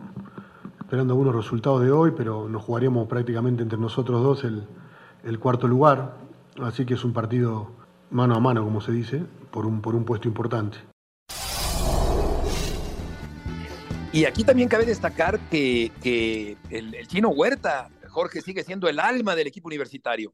esperando 0.78 1.14
algunos 1.14 1.34
resultados 1.34 1.82
de 1.82 1.90
hoy, 1.90 2.12
pero 2.16 2.48
nos 2.48 2.62
jugaremos 2.62 3.07
prácticamente 3.09 3.62
entre 3.62 3.78
nosotros 3.78 4.22
dos 4.22 4.44
el, 4.44 4.64
el 5.24 5.38
cuarto 5.38 5.68
lugar. 5.68 6.16
Así 6.61 6.84
que 6.84 6.94
es 6.94 7.05
un 7.05 7.12
partido 7.12 7.70
mano 8.11 8.34
a 8.34 8.40
mano, 8.40 8.64
como 8.64 8.80
se 8.80 8.92
dice, 8.92 9.24
por 9.51 9.66
un, 9.66 9.80
por 9.80 9.94
un 9.94 10.05
puesto 10.05 10.28
importante. 10.28 10.78
Y 14.12 14.24
aquí 14.24 14.42
también 14.42 14.68
cabe 14.68 14.84
destacar 14.84 15.38
que, 15.50 16.56
el, 16.70 16.94
el 16.94 17.06
chino 17.06 17.28
Huerta, 17.28 17.88
Jorge, 18.08 18.40
sigue 18.40 18.64
siendo 18.64 18.88
el 18.88 18.98
alma 18.98 19.36
del 19.36 19.46
equipo 19.46 19.68
universitario. 19.68 20.32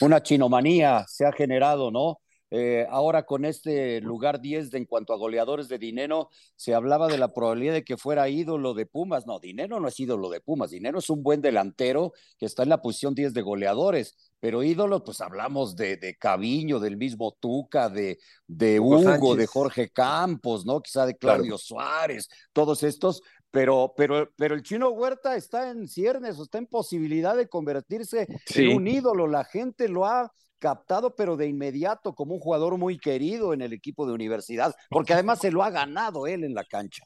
Una 0.00 0.22
chinomanía 0.22 1.04
se 1.08 1.26
ha 1.26 1.32
generado, 1.32 1.90
¿no? 1.90 2.20
Eh, 2.50 2.86
ahora 2.90 3.24
con 3.24 3.44
este 3.44 4.00
lugar 4.00 4.40
10 4.40 4.70
de, 4.70 4.78
en 4.78 4.84
cuanto 4.84 5.12
a 5.12 5.16
goleadores 5.16 5.68
de 5.68 5.78
Dinero, 5.78 6.30
se 6.54 6.74
hablaba 6.74 7.08
de 7.08 7.18
la 7.18 7.32
probabilidad 7.34 7.72
de 7.74 7.84
que 7.84 7.96
fuera 7.96 8.28
ídolo 8.28 8.72
de 8.74 8.86
Pumas. 8.86 9.26
No, 9.26 9.40
Dinero 9.40 9.80
no 9.80 9.88
es 9.88 9.98
ídolo 9.98 10.30
de 10.30 10.40
Pumas. 10.40 10.70
Dinero 10.70 11.00
es 11.00 11.10
un 11.10 11.22
buen 11.22 11.40
delantero 11.42 12.12
que 12.38 12.46
está 12.46 12.62
en 12.62 12.68
la 12.68 12.80
posición 12.82 13.14
10 13.14 13.34
de 13.34 13.42
goleadores. 13.42 14.14
Pero 14.38 14.62
ídolo, 14.62 15.02
pues 15.02 15.20
hablamos 15.20 15.74
de, 15.76 15.96
de 15.96 16.14
Caviño, 16.16 16.78
del 16.78 16.96
mismo 16.96 17.36
Tuca, 17.40 17.88
de, 17.88 18.18
de 18.46 18.78
Hugo 18.78 19.02
Sánchez. 19.02 19.36
de 19.38 19.46
Jorge 19.46 19.88
Campos, 19.90 20.64
¿no? 20.64 20.80
Quizá 20.80 21.04
de 21.06 21.16
Claudio 21.16 21.56
Claro. 21.56 21.58
Suárez, 21.58 22.28
todos 22.52 22.82
estos. 22.84 23.22
Pero, 23.50 23.94
pero, 23.96 24.28
pero 24.36 24.54
el 24.54 24.62
chino 24.62 24.90
Huerta 24.90 25.34
está 25.34 25.70
en 25.70 25.88
ciernes, 25.88 26.38
está 26.38 26.58
en 26.58 26.66
posibilidad 26.66 27.34
de 27.36 27.48
convertirse 27.48 28.26
Sí. 28.44 28.66
en 28.70 28.76
un 28.76 28.86
ídolo. 28.86 29.26
La 29.26 29.44
gente 29.44 29.88
lo 29.88 30.04
ha 30.04 30.30
captado, 30.58 31.14
pero 31.14 31.36
de 31.36 31.46
inmediato 31.48 32.14
como 32.14 32.34
un 32.34 32.40
jugador 32.40 32.76
muy 32.78 32.98
querido 32.98 33.52
en 33.52 33.62
el 33.62 33.72
equipo 33.72 34.06
de 34.06 34.12
universidad, 34.12 34.74
porque 34.90 35.12
además 35.14 35.40
se 35.40 35.50
lo 35.50 35.62
ha 35.62 35.70
ganado 35.70 36.26
él 36.26 36.44
en 36.44 36.54
la 36.54 36.64
cancha. 36.64 37.04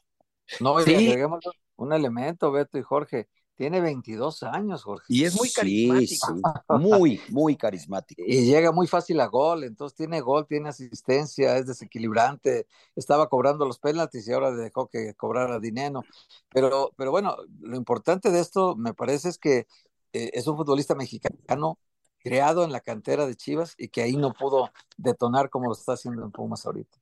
No, 0.59 0.79
y 0.79 0.83
Sí. 0.83 0.95
agreguemos 0.95 1.39
un 1.77 1.93
elemento, 1.93 2.51
Beto 2.51 2.77
y 2.77 2.81
Jorge. 2.83 3.27
Tiene 3.55 3.79
22 3.79 4.41
años, 4.41 4.83
Jorge. 4.83 5.05
Y 5.09 5.23
es 5.23 5.35
muy 5.35 5.47
Sí, 5.47 5.53
carismático. 5.53 6.33
sí, 6.35 6.79
muy, 6.79 7.21
muy 7.29 7.55
carismático. 7.55 8.23
Y 8.25 8.45
llega 8.45 8.71
muy 8.71 8.87
fácil 8.87 9.19
a 9.19 9.27
gol, 9.27 9.63
entonces 9.63 9.95
tiene 9.95 10.19
gol, 10.19 10.47
tiene 10.47 10.69
asistencia, 10.69 11.57
es 11.57 11.67
desequilibrante, 11.67 12.65
estaba 12.95 13.29
cobrando 13.29 13.65
los 13.65 13.77
penaltis 13.77 14.27
y 14.27 14.33
ahora 14.33 14.51
dejó 14.51 14.87
que 14.87 15.13
cobrara 15.13 15.59
dinero. 15.59 16.03
Pero, 16.49 16.91
pero 16.97 17.11
bueno, 17.11 17.37
lo 17.59 17.77
importante 17.77 18.31
de 18.31 18.39
esto 18.39 18.75
me 18.75 18.95
parece 18.95 19.29
es 19.29 19.37
que 19.37 19.67
eh, 20.13 20.31
es 20.33 20.47
un 20.47 20.57
futbolista 20.57 20.95
mexicano 20.95 21.77
creado 22.21 22.63
en 22.63 22.71
la 22.71 22.79
cantera 22.79 23.25
de 23.25 23.35
Chivas 23.35 23.75
y 23.77 23.89
que 23.89 24.01
ahí 24.01 24.15
no 24.15 24.33
pudo 24.33 24.71
detonar 24.97 25.49
como 25.49 25.67
lo 25.67 25.73
está 25.73 25.93
haciendo 25.93 26.23
en 26.23 26.31
Pumas 26.31 26.65
ahorita. 26.65 26.97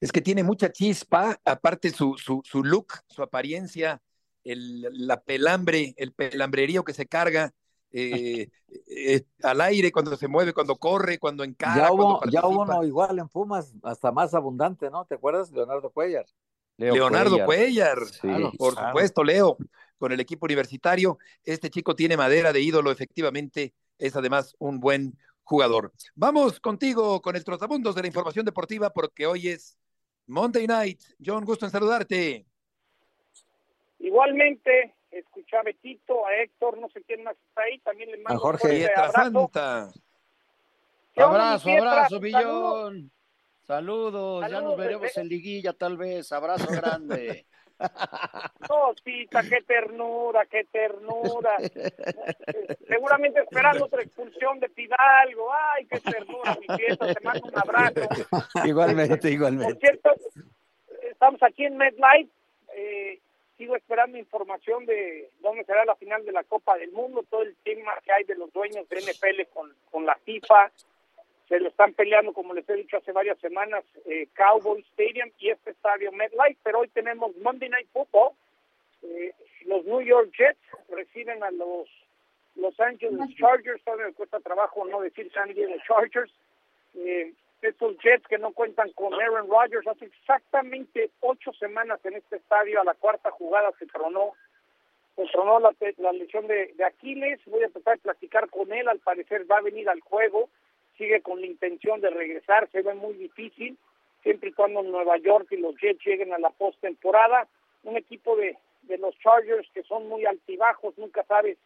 Es 0.00 0.12
que 0.12 0.20
tiene 0.22 0.42
mucha 0.42 0.72
chispa, 0.72 1.38
aparte 1.44 1.90
su, 1.90 2.16
su, 2.16 2.40
su 2.44 2.64
look, 2.64 2.94
su 3.06 3.22
apariencia, 3.22 4.00
el, 4.44 4.80
la 5.06 5.20
pelambre, 5.20 5.94
el 5.96 6.12
pelambrerío 6.12 6.84
que 6.84 6.94
se 6.94 7.06
carga 7.06 7.52
eh, 7.92 8.48
eh, 8.88 9.24
al 9.42 9.60
aire 9.60 9.92
cuando 9.92 10.16
se 10.16 10.28
mueve, 10.28 10.52
cuando 10.52 10.76
corre, 10.76 11.18
cuando 11.18 11.44
encara, 11.44 11.74
Ya 11.74 11.88
cuando 11.88 12.06
hubo, 12.06 12.20
ya 12.30 12.46
hubo 12.46 12.58
participa. 12.58 12.78
uno 12.78 12.86
igual 12.86 13.18
en 13.18 13.28
Pumas, 13.28 13.74
hasta 13.82 14.12
más 14.12 14.32
abundante, 14.34 14.90
¿no? 14.90 15.04
¿Te 15.04 15.16
acuerdas? 15.16 15.50
Leonardo 15.50 15.90
Cuellar. 15.90 16.26
Leo 16.76 16.94
Leonardo 16.94 17.44
Cuellar, 17.44 17.98
por 18.56 18.74
supuesto, 18.74 19.22
Leo, 19.22 19.58
con 19.98 20.12
el 20.12 20.20
equipo 20.20 20.46
universitario. 20.46 21.18
Este 21.44 21.68
chico 21.68 21.94
tiene 21.94 22.16
madera 22.16 22.54
de 22.54 22.62
ídolo, 22.62 22.90
efectivamente, 22.90 23.74
es 24.00 24.16
además 24.16 24.56
un 24.58 24.80
buen 24.80 25.16
jugador. 25.44 25.92
Vamos 26.14 26.60
contigo 26.60 27.20
con 27.20 27.36
el 27.36 27.44
Trotamundos 27.44 27.94
de 27.94 28.02
la 28.02 28.06
información 28.08 28.44
deportiva 28.44 28.90
porque 28.90 29.26
hoy 29.26 29.48
es 29.48 29.78
Monday 30.26 30.66
Night. 30.66 31.00
John, 31.24 31.44
gusto 31.44 31.66
en 31.66 31.72
saludarte. 31.72 32.46
Igualmente, 33.98 34.94
escuché 35.10 35.56
a 35.56 35.62
Betito, 35.62 36.26
a 36.26 36.34
Héctor, 36.36 36.78
no 36.78 36.88
sé 36.88 37.02
quién 37.02 37.22
más 37.22 37.36
está 37.48 37.62
ahí, 37.62 37.78
también 37.80 38.10
le 38.10 38.16
mando 38.18 38.34
a 38.34 38.38
Jorge 38.38 38.86
un 38.86 38.98
abrazo. 38.98 39.12
Santa. 39.12 39.92
Abrazo, 41.16 41.70
abrazo, 41.70 42.20
Millón. 42.20 43.10
Saludos, 43.66 44.50
ya 44.50 44.60
nos 44.60 44.76
veremos 44.76 45.16
en 45.16 45.28
liguilla 45.28 45.72
tal 45.72 45.96
vez. 45.96 46.32
Abrazo 46.32 46.66
grande. 46.70 47.46
Cosita, 48.66 49.42
qué 49.42 49.62
ternura, 49.62 50.46
qué 50.46 50.64
ternura. 50.64 51.56
Seguramente 52.86 53.40
esperando 53.40 53.86
otra 53.86 54.02
expulsión 54.02 54.60
de 54.60 54.68
Pidalgo. 54.68 55.50
Ay, 55.52 55.86
qué 55.86 56.00
ternura, 56.00 56.56
mi 56.60 56.76
fiesta. 56.76 57.14
Te 57.14 57.20
mando 57.24 57.48
un 57.48 57.58
abrazo. 57.58 58.00
Igualmente, 58.64 59.30
igualmente. 59.30 59.74
Por 59.74 59.80
cierto, 59.80 60.10
estamos 61.10 61.42
aquí 61.42 61.64
en 61.64 61.76
MedLife. 61.76 62.30
Eh, 62.74 63.18
sigo 63.56 63.76
esperando 63.76 64.16
información 64.16 64.86
de 64.86 65.30
dónde 65.40 65.64
será 65.64 65.84
la 65.84 65.94
final 65.96 66.24
de 66.24 66.32
la 66.32 66.44
Copa 66.44 66.78
del 66.78 66.92
Mundo, 66.92 67.24
todo 67.28 67.42
el 67.42 67.54
tema 67.62 67.92
que 68.04 68.12
hay 68.12 68.24
de 68.24 68.34
los 68.34 68.50
dueños 68.52 68.88
de 68.88 68.96
NFL 68.96 69.52
con, 69.52 69.74
con 69.90 70.06
la 70.06 70.14
FIFA, 70.24 70.70
se 71.50 71.58
lo 71.58 71.68
están 71.68 71.92
peleando, 71.94 72.32
como 72.32 72.54
les 72.54 72.66
he 72.70 72.74
dicho 72.74 72.96
hace 72.96 73.10
varias 73.10 73.36
semanas, 73.40 73.82
eh, 74.06 74.28
Cowboy 74.36 74.82
Stadium 74.92 75.30
y 75.40 75.50
este 75.50 75.72
estadio 75.72 76.12
MetLife, 76.12 76.60
pero 76.62 76.78
hoy 76.78 76.88
tenemos 76.88 77.36
Monday 77.38 77.68
Night 77.68 77.88
Football. 77.92 78.34
Eh, 79.02 79.34
los 79.66 79.84
New 79.84 80.00
York 80.00 80.30
Jets 80.38 80.60
reciben 80.88 81.42
a 81.42 81.50
los 81.50 81.88
Los 82.54 82.78
Angeles 82.78 83.34
Chargers, 83.36 83.82
todavía 83.82 84.06
me 84.06 84.12
cuesta 84.12 84.38
trabajo 84.38 84.84
no 84.84 85.00
decir 85.00 85.28
San 85.32 85.52
Diego 85.52 85.74
Chargers. 85.88 86.32
Eh, 86.94 87.32
estos 87.62 87.98
Jets 87.98 88.28
que 88.28 88.38
no 88.38 88.52
cuentan 88.52 88.92
con 88.92 89.12
Aaron 89.14 89.48
Rodgers, 89.50 89.88
hace 89.88 90.04
exactamente 90.04 91.10
ocho 91.18 91.52
semanas 91.54 91.98
en 92.04 92.14
este 92.14 92.36
estadio, 92.36 92.80
a 92.80 92.84
la 92.84 92.94
cuarta 92.94 93.32
jugada 93.32 93.72
se 93.76 93.86
tronó, 93.86 94.34
tronó 95.32 95.58
la, 95.58 95.74
la 95.98 96.12
lesión 96.12 96.46
de, 96.46 96.74
de 96.76 96.84
Aquiles, 96.84 97.40
voy 97.46 97.62
a 97.64 97.66
empezar 97.66 97.94
a 97.94 98.02
platicar 98.02 98.48
con 98.50 98.72
él, 98.72 98.86
al 98.88 99.00
parecer 99.00 99.50
va 99.50 99.58
a 99.58 99.62
venir 99.62 99.88
al 99.88 100.00
juego, 100.00 100.48
sigue 101.00 101.22
con 101.22 101.40
la 101.40 101.46
intención 101.46 102.02
de 102.02 102.10
regresar, 102.10 102.68
se 102.70 102.82
ve 102.82 102.92
muy 102.92 103.14
difícil, 103.14 103.78
siempre 104.22 104.50
y 104.50 104.52
cuando 104.52 104.82
Nueva 104.82 105.16
York 105.16 105.46
y 105.50 105.56
los 105.56 105.74
Jets 105.80 106.04
lleguen 106.04 106.34
a 106.34 106.38
la 106.38 106.50
postemporada. 106.50 107.48
Un 107.84 107.96
equipo 107.96 108.36
de, 108.36 108.58
de 108.82 108.98
los 108.98 109.18
Chargers 109.20 109.66
que 109.72 109.82
son 109.84 110.06
muy 110.10 110.26
altibajos, 110.26 110.96
nunca 110.98 111.24
sabes 111.24 111.56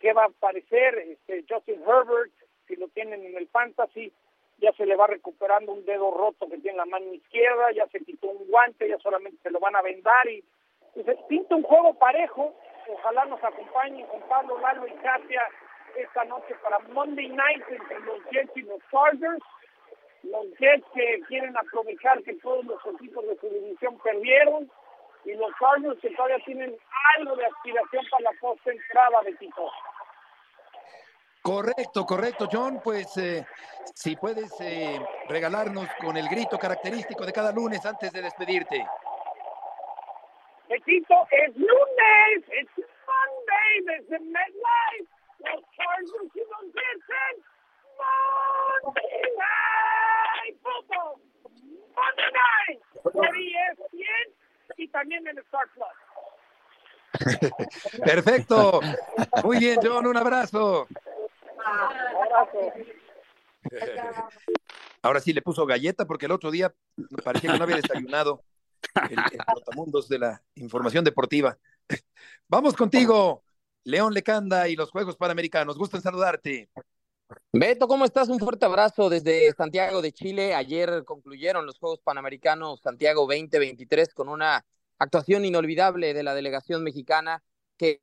qué 0.00 0.12
va 0.12 0.24
a 0.24 0.26
aparecer. 0.26 0.98
Este, 0.98 1.44
Justin 1.48 1.82
Herbert, 1.86 2.32
si 2.66 2.74
lo 2.74 2.88
tienen 2.88 3.24
en 3.24 3.36
el 3.36 3.46
fantasy, 3.46 4.12
ya 4.58 4.72
se 4.72 4.86
le 4.86 4.96
va 4.96 5.06
recuperando 5.06 5.70
un 5.72 5.84
dedo 5.84 6.10
roto 6.10 6.48
que 6.48 6.58
tiene 6.58 6.72
en 6.72 6.78
la 6.78 6.86
mano 6.86 7.14
izquierda, 7.14 7.70
ya 7.70 7.86
se 7.86 8.00
quitó 8.00 8.26
un 8.28 8.48
guante, 8.48 8.88
ya 8.88 8.98
solamente 8.98 9.38
se 9.40 9.50
lo 9.52 9.60
van 9.60 9.76
a 9.76 9.82
vendar 9.82 10.28
y, 10.28 10.42
y 10.96 11.02
se 11.04 11.16
pinta 11.28 11.54
un 11.54 11.62
juego 11.62 11.94
parejo. 11.94 12.52
Ojalá 12.88 13.24
nos 13.26 13.42
acompañen 13.44 14.04
con 14.08 14.20
Pablo, 14.22 14.58
Lalo 14.58 14.88
y 14.88 14.92
Katia 14.94 15.42
esta 15.96 16.24
noche 16.24 16.54
para 16.62 16.78
Monday 16.92 17.28
Night 17.28 17.62
entre 17.68 18.00
los 18.00 18.18
Jets 18.30 18.56
y 18.56 18.62
los 18.62 18.80
Chargers. 18.90 19.42
Los 20.22 20.46
Jets 20.58 20.84
que 20.94 21.20
quieren 21.28 21.56
aprovechar 21.56 22.22
que 22.22 22.34
todos 22.36 22.64
los 22.64 22.80
equipos 22.94 23.26
de 23.26 23.36
su 23.36 23.48
división 23.48 23.98
perdieron 23.98 24.70
y 25.24 25.34
los 25.34 25.50
Chargers 25.58 26.00
que 26.00 26.10
todavía 26.10 26.38
tienen 26.44 26.76
algo 27.16 27.36
de 27.36 27.46
aspiración 27.46 28.04
para 28.10 28.24
la 28.24 28.30
postemporada, 28.40 29.22
Betito. 29.22 29.70
Correcto, 31.42 32.06
correcto, 32.06 32.48
John. 32.50 32.80
Pues 32.82 33.16
eh, 33.18 33.46
si 33.94 34.16
puedes 34.16 34.50
eh, 34.60 34.98
regalarnos 35.28 35.88
con 36.00 36.16
el 36.16 36.26
grito 36.28 36.58
característico 36.58 37.26
de 37.26 37.32
cada 37.32 37.52
lunes 37.52 37.84
antes 37.84 38.12
de 38.12 38.22
despedirte. 38.22 38.86
Betito, 40.68 41.26
es 41.30 41.54
lunes, 41.54 42.44
es 42.48 42.66
Monday 43.06 43.98
desde 43.98 44.18
MetLife 44.20 45.14
los 45.44 45.62
Chargers 45.76 46.32
y 46.34 46.40
los 46.40 46.72
Jets 46.72 47.44
Monday 48.84 49.22
Night 49.36 50.56
Football. 50.62 51.20
Monday 51.94 52.30
Night 52.32 52.80
por 53.02 53.36
ESPN 53.36 54.28
y 54.76 54.88
también 55.14 55.38
en 55.38 55.38
Star 55.44 55.68
Plus. 55.74 55.86
Perfecto. 58.04 58.80
Muy 59.44 59.58
bien, 59.58 59.78
John, 59.82 60.06
un 60.06 60.16
abrazo. 60.16 60.88
Abrazo. 61.64 62.72
Ahora 65.02 65.20
sí 65.20 65.32
le 65.32 65.42
puso 65.42 65.66
galleta 65.66 66.06
porque 66.06 66.26
el 66.26 66.32
otro 66.32 66.50
día 66.50 66.74
parecía 67.24 67.52
que 67.52 67.58
no 67.58 67.64
había 67.64 67.76
desayunado 67.76 68.42
el, 69.10 69.18
el 69.18 70.08
de 70.08 70.18
la 70.18 70.42
información 70.56 71.04
deportiva. 71.04 71.56
Vamos 72.48 72.74
contigo, 72.74 73.44
León 73.84 74.12
Lecanda 74.12 74.68
y 74.68 74.76
los 74.76 74.90
Juegos 74.90 75.16
Panamericanos. 75.16 75.78
Gusto 75.78 75.96
en 75.96 76.02
saludarte. 76.02 76.68
Beto, 77.52 77.88
¿cómo 77.88 78.04
estás? 78.04 78.28
Un 78.28 78.38
fuerte 78.38 78.66
abrazo 78.66 79.08
desde 79.08 79.52
Santiago 79.52 80.02
de 80.02 80.12
Chile. 80.12 80.54
Ayer 80.54 81.04
concluyeron 81.04 81.64
los 81.64 81.78
Juegos 81.78 82.00
Panamericanos 82.00 82.80
Santiago 82.80 83.22
2023 83.22 84.12
con 84.12 84.28
una 84.28 84.64
actuación 84.98 85.44
inolvidable 85.44 86.14
de 86.14 86.22
la 86.22 86.34
delegación 86.34 86.82
mexicana 86.82 87.42
que 87.76 88.00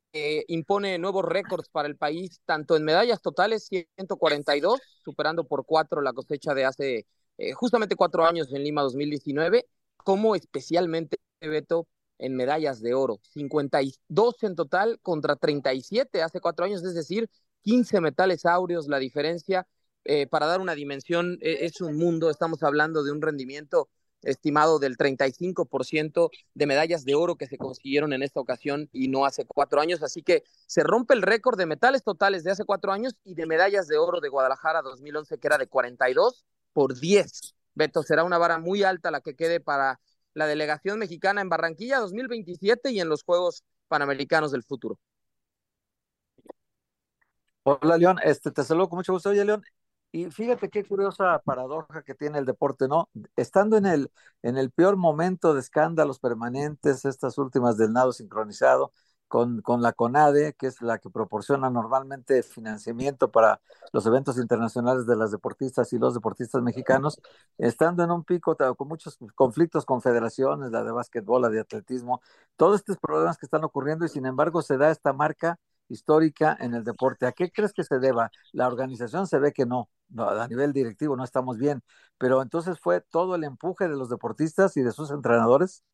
impone 0.48 0.98
nuevos 0.98 1.24
récords 1.24 1.68
para 1.70 1.88
el 1.88 1.96
país, 1.96 2.40
tanto 2.44 2.76
en 2.76 2.84
medallas 2.84 3.22
totales, 3.22 3.66
142, 3.68 4.80
superando 5.02 5.44
por 5.44 5.64
cuatro 5.64 6.02
la 6.02 6.12
cosecha 6.12 6.54
de 6.54 6.64
hace 6.64 7.06
eh, 7.38 7.52
justamente 7.52 7.96
cuatro 7.96 8.26
años 8.26 8.52
en 8.52 8.62
Lima 8.62 8.82
2019, 8.82 9.66
como 9.96 10.34
especialmente, 10.36 11.18
en 12.18 12.36
medallas 12.36 12.80
de 12.80 12.94
oro, 12.94 13.18
52 13.32 14.42
en 14.42 14.54
total 14.54 15.00
contra 15.02 15.36
37 15.36 16.22
hace 16.22 16.40
cuatro 16.40 16.64
años, 16.64 16.84
es 16.84 16.94
decir, 16.94 17.28
15 17.62 18.00
metales 18.00 18.46
áureos 18.46 18.88
la 18.88 18.98
diferencia. 18.98 19.66
Eh, 20.04 20.26
para 20.26 20.46
dar 20.46 20.60
una 20.60 20.74
dimensión, 20.74 21.38
es 21.40 21.80
un 21.80 21.96
mundo, 21.96 22.28
estamos 22.30 22.62
hablando 22.62 23.04
de 23.04 23.12
un 23.12 23.22
rendimiento 23.22 23.88
estimado 24.22 24.78
del 24.78 24.96
35% 24.96 26.30
de 26.54 26.66
medallas 26.66 27.04
de 27.04 27.14
oro 27.14 27.36
que 27.36 27.46
se 27.46 27.58
consiguieron 27.58 28.12
en 28.12 28.22
esta 28.22 28.40
ocasión 28.40 28.88
y 28.92 29.08
no 29.08 29.24
hace 29.24 29.44
cuatro 29.44 29.80
años. 29.80 30.02
Así 30.02 30.22
que 30.22 30.44
se 30.66 30.82
rompe 30.82 31.14
el 31.14 31.22
récord 31.22 31.58
de 31.58 31.66
metales 31.66 32.02
totales 32.02 32.44
de 32.44 32.52
hace 32.52 32.64
cuatro 32.64 32.92
años 32.92 33.14
y 33.24 33.34
de 33.34 33.46
medallas 33.46 33.88
de 33.88 33.98
oro 33.98 34.20
de 34.20 34.28
Guadalajara 34.28 34.82
2011, 34.82 35.38
que 35.38 35.46
era 35.46 35.58
de 35.58 35.66
42 35.66 36.44
por 36.72 36.98
10. 36.98 37.54
Beto, 37.74 38.02
será 38.02 38.24
una 38.24 38.38
vara 38.38 38.58
muy 38.58 38.82
alta 38.82 39.10
la 39.10 39.20
que 39.20 39.34
quede 39.34 39.60
para 39.60 40.00
la 40.34 40.46
delegación 40.46 40.98
mexicana 40.98 41.40
en 41.40 41.48
Barranquilla 41.48 41.98
2027 41.98 42.90
y 42.90 43.00
en 43.00 43.08
los 43.08 43.22
Juegos 43.22 43.64
Panamericanos 43.88 44.52
del 44.52 44.62
futuro. 44.62 44.98
Hola, 47.64 47.96
León. 47.96 48.18
Este, 48.24 48.50
te 48.50 48.64
saludo 48.64 48.88
con 48.88 48.96
mucho 48.98 49.12
gusto. 49.12 49.30
Oye, 49.30 49.44
León, 49.44 49.62
y 50.12 50.30
fíjate 50.30 50.68
qué 50.68 50.84
curiosa 50.84 51.40
paradoja 51.44 52.02
que 52.02 52.14
tiene 52.14 52.38
el 52.38 52.44
deporte, 52.44 52.86
¿no? 52.86 53.08
Estando 53.34 53.78
en 53.78 53.86
el, 53.86 54.12
en 54.42 54.58
el 54.58 54.70
peor 54.70 54.96
momento 54.96 55.54
de 55.54 55.60
escándalos 55.60 56.18
permanentes, 56.18 57.04
estas 57.06 57.38
últimas 57.38 57.78
del 57.78 57.92
nado 57.94 58.12
sincronizado, 58.12 58.92
con, 59.28 59.62
con, 59.62 59.80
la 59.80 59.94
CONADE, 59.94 60.52
que 60.54 60.66
es 60.66 60.82
la 60.82 60.98
que 60.98 61.08
proporciona 61.08 61.70
normalmente 61.70 62.42
financiamiento 62.42 63.30
para 63.30 63.62
los 63.92 64.04
eventos 64.04 64.36
internacionales 64.36 65.06
de 65.06 65.16
las 65.16 65.30
deportistas 65.30 65.90
y 65.94 65.98
los 65.98 66.12
deportistas 66.12 66.62
mexicanos, 66.62 67.18
estando 67.56 68.04
en 68.04 68.10
un 68.10 68.24
pico 68.24 68.54
con 68.76 68.88
muchos 68.88 69.18
conflictos 69.34 69.86
con 69.86 70.02
federaciones, 70.02 70.70
la 70.70 70.84
de 70.84 70.92
básquetbol, 70.92 71.40
la 71.40 71.48
de 71.48 71.60
atletismo, 71.60 72.20
todos 72.56 72.80
estos 72.80 72.98
problemas 72.98 73.38
que 73.38 73.46
están 73.46 73.64
ocurriendo 73.64 74.04
y 74.04 74.10
sin 74.10 74.26
embargo 74.26 74.60
se 74.60 74.76
da 74.76 74.90
esta 74.90 75.14
marca 75.14 75.58
histórica 75.88 76.56
en 76.60 76.74
el 76.74 76.84
deporte. 76.84 77.26
¿A 77.26 77.32
qué 77.32 77.50
crees 77.50 77.72
que 77.72 77.84
se 77.84 77.98
deba? 77.98 78.30
La 78.52 78.66
organización 78.66 79.26
se 79.26 79.38
ve 79.38 79.52
que 79.52 79.66
no, 79.66 79.88
no, 80.12 80.28
a 80.28 80.48
nivel 80.48 80.72
directivo 80.72 81.16
no 81.16 81.24
estamos 81.24 81.58
bien, 81.58 81.82
pero 82.18 82.42
entonces 82.42 82.78
fue 82.78 83.00
todo 83.00 83.34
el 83.34 83.44
empuje 83.44 83.88
de 83.88 83.96
los 83.96 84.08
deportistas 84.08 84.76
y 84.76 84.82
de 84.82 84.92
sus 84.92 85.10
entrenadores. 85.10 85.84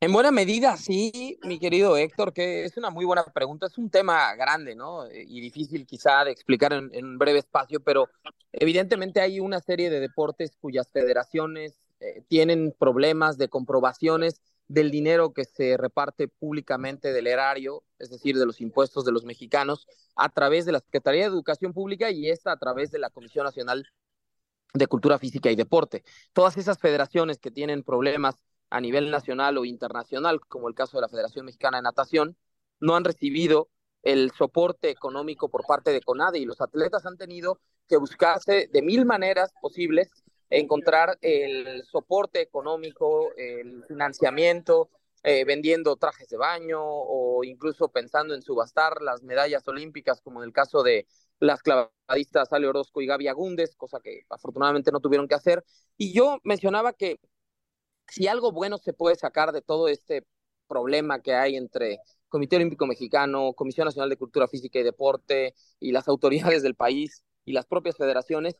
En 0.00 0.12
buena 0.12 0.30
medida, 0.30 0.76
sí, 0.76 1.40
mi 1.42 1.58
querido 1.58 1.96
Héctor, 1.96 2.32
que 2.32 2.64
es 2.64 2.76
una 2.76 2.88
muy 2.88 3.04
buena 3.04 3.24
pregunta. 3.24 3.66
Es 3.66 3.78
un 3.78 3.90
tema 3.90 4.32
grande, 4.36 4.76
¿no? 4.76 5.06
Eh, 5.06 5.24
y 5.26 5.40
difícil 5.40 5.86
quizá 5.86 6.24
de 6.24 6.30
explicar 6.30 6.72
en, 6.72 7.04
un 7.04 7.18
breve 7.18 7.40
espacio, 7.40 7.80
pero 7.80 8.08
evidentemente 8.52 9.20
hay 9.20 9.40
una 9.40 9.58
serie 9.58 9.90
de 9.90 9.98
deportes 9.98 10.56
cuyas 10.60 10.88
federaciones 10.92 11.80
eh, 11.98 12.22
tienen 12.28 12.72
problemas 12.78 13.38
de 13.38 13.48
comprobaciones 13.48 14.40
del 14.68 14.90
dinero 14.90 15.32
que 15.32 15.44
se 15.44 15.76
reparte 15.76 16.28
públicamente 16.28 17.12
del 17.12 17.26
erario, 17.26 17.84
es 17.98 18.10
decir, 18.10 18.36
de 18.38 18.46
los 18.46 18.60
impuestos 18.60 19.04
de 19.04 19.12
los 19.12 19.24
mexicanos, 19.24 19.86
a 20.14 20.28
través 20.28 20.66
de 20.66 20.72
la 20.72 20.80
Secretaría 20.80 21.22
de 21.22 21.28
Educación 21.28 21.72
Pública 21.72 22.10
y 22.10 22.28
esta 22.28 22.52
a 22.52 22.58
través 22.58 22.90
de 22.90 22.98
la 22.98 23.10
Comisión 23.10 23.44
Nacional 23.44 23.86
de 24.74 24.86
Cultura 24.86 25.18
Física 25.18 25.50
y 25.50 25.56
Deporte. 25.56 26.04
Todas 26.34 26.58
esas 26.58 26.78
federaciones 26.78 27.38
que 27.38 27.50
tienen 27.50 27.82
problemas 27.82 28.36
a 28.70 28.80
nivel 28.80 29.10
nacional 29.10 29.56
o 29.56 29.64
internacional, 29.64 30.40
como 30.46 30.68
el 30.68 30.74
caso 30.74 30.98
de 30.98 31.02
la 31.02 31.08
Federación 31.08 31.46
Mexicana 31.46 31.78
de 31.78 31.82
Natación, 31.82 32.36
no 32.80 32.94
han 32.94 33.04
recibido 33.04 33.70
el 34.02 34.30
soporte 34.32 34.90
económico 34.90 35.48
por 35.48 35.66
parte 35.66 35.90
de 35.90 36.02
CONADE 36.02 36.38
y 36.38 36.44
los 36.44 36.60
atletas 36.60 37.06
han 37.06 37.16
tenido 37.16 37.60
que 37.88 37.96
buscarse 37.96 38.68
de 38.70 38.82
mil 38.82 39.06
maneras 39.06 39.52
posibles 39.60 40.10
encontrar 40.50 41.18
el 41.20 41.84
soporte 41.84 42.40
económico, 42.40 43.32
el 43.36 43.84
financiamiento, 43.86 44.90
eh, 45.24 45.44
vendiendo 45.44 45.96
trajes 45.96 46.28
de 46.28 46.36
baño 46.36 46.80
o 46.80 47.42
incluso 47.44 47.88
pensando 47.88 48.34
en 48.34 48.42
subastar 48.42 49.02
las 49.02 49.22
medallas 49.22 49.66
olímpicas, 49.66 50.20
como 50.20 50.42
en 50.42 50.46
el 50.46 50.52
caso 50.52 50.82
de 50.82 51.06
las 51.40 51.62
clavadistas 51.62 52.52
Ale 52.52 52.68
Orozco 52.68 53.00
y 53.00 53.06
Gaby 53.06 53.28
Agúndez, 53.28 53.74
cosa 53.76 54.00
que 54.00 54.22
afortunadamente 54.30 54.92
no 54.92 55.00
tuvieron 55.00 55.28
que 55.28 55.34
hacer. 55.34 55.64
Y 55.96 56.12
yo 56.12 56.38
mencionaba 56.44 56.92
que 56.92 57.18
si 58.08 58.26
algo 58.26 58.52
bueno 58.52 58.78
se 58.78 58.92
puede 58.92 59.16
sacar 59.16 59.52
de 59.52 59.62
todo 59.62 59.88
este 59.88 60.24
problema 60.68 61.20
que 61.20 61.34
hay 61.34 61.56
entre 61.56 61.98
Comité 62.28 62.56
Olímpico 62.56 62.86
Mexicano, 62.86 63.52
Comisión 63.54 63.86
Nacional 63.86 64.10
de 64.10 64.16
Cultura 64.16 64.48
Física 64.48 64.78
y 64.78 64.82
Deporte 64.82 65.54
y 65.80 65.92
las 65.92 66.08
autoridades 66.08 66.62
del 66.62 66.74
país 66.74 67.24
y 67.44 67.52
las 67.52 67.66
propias 67.66 67.96
federaciones, 67.96 68.54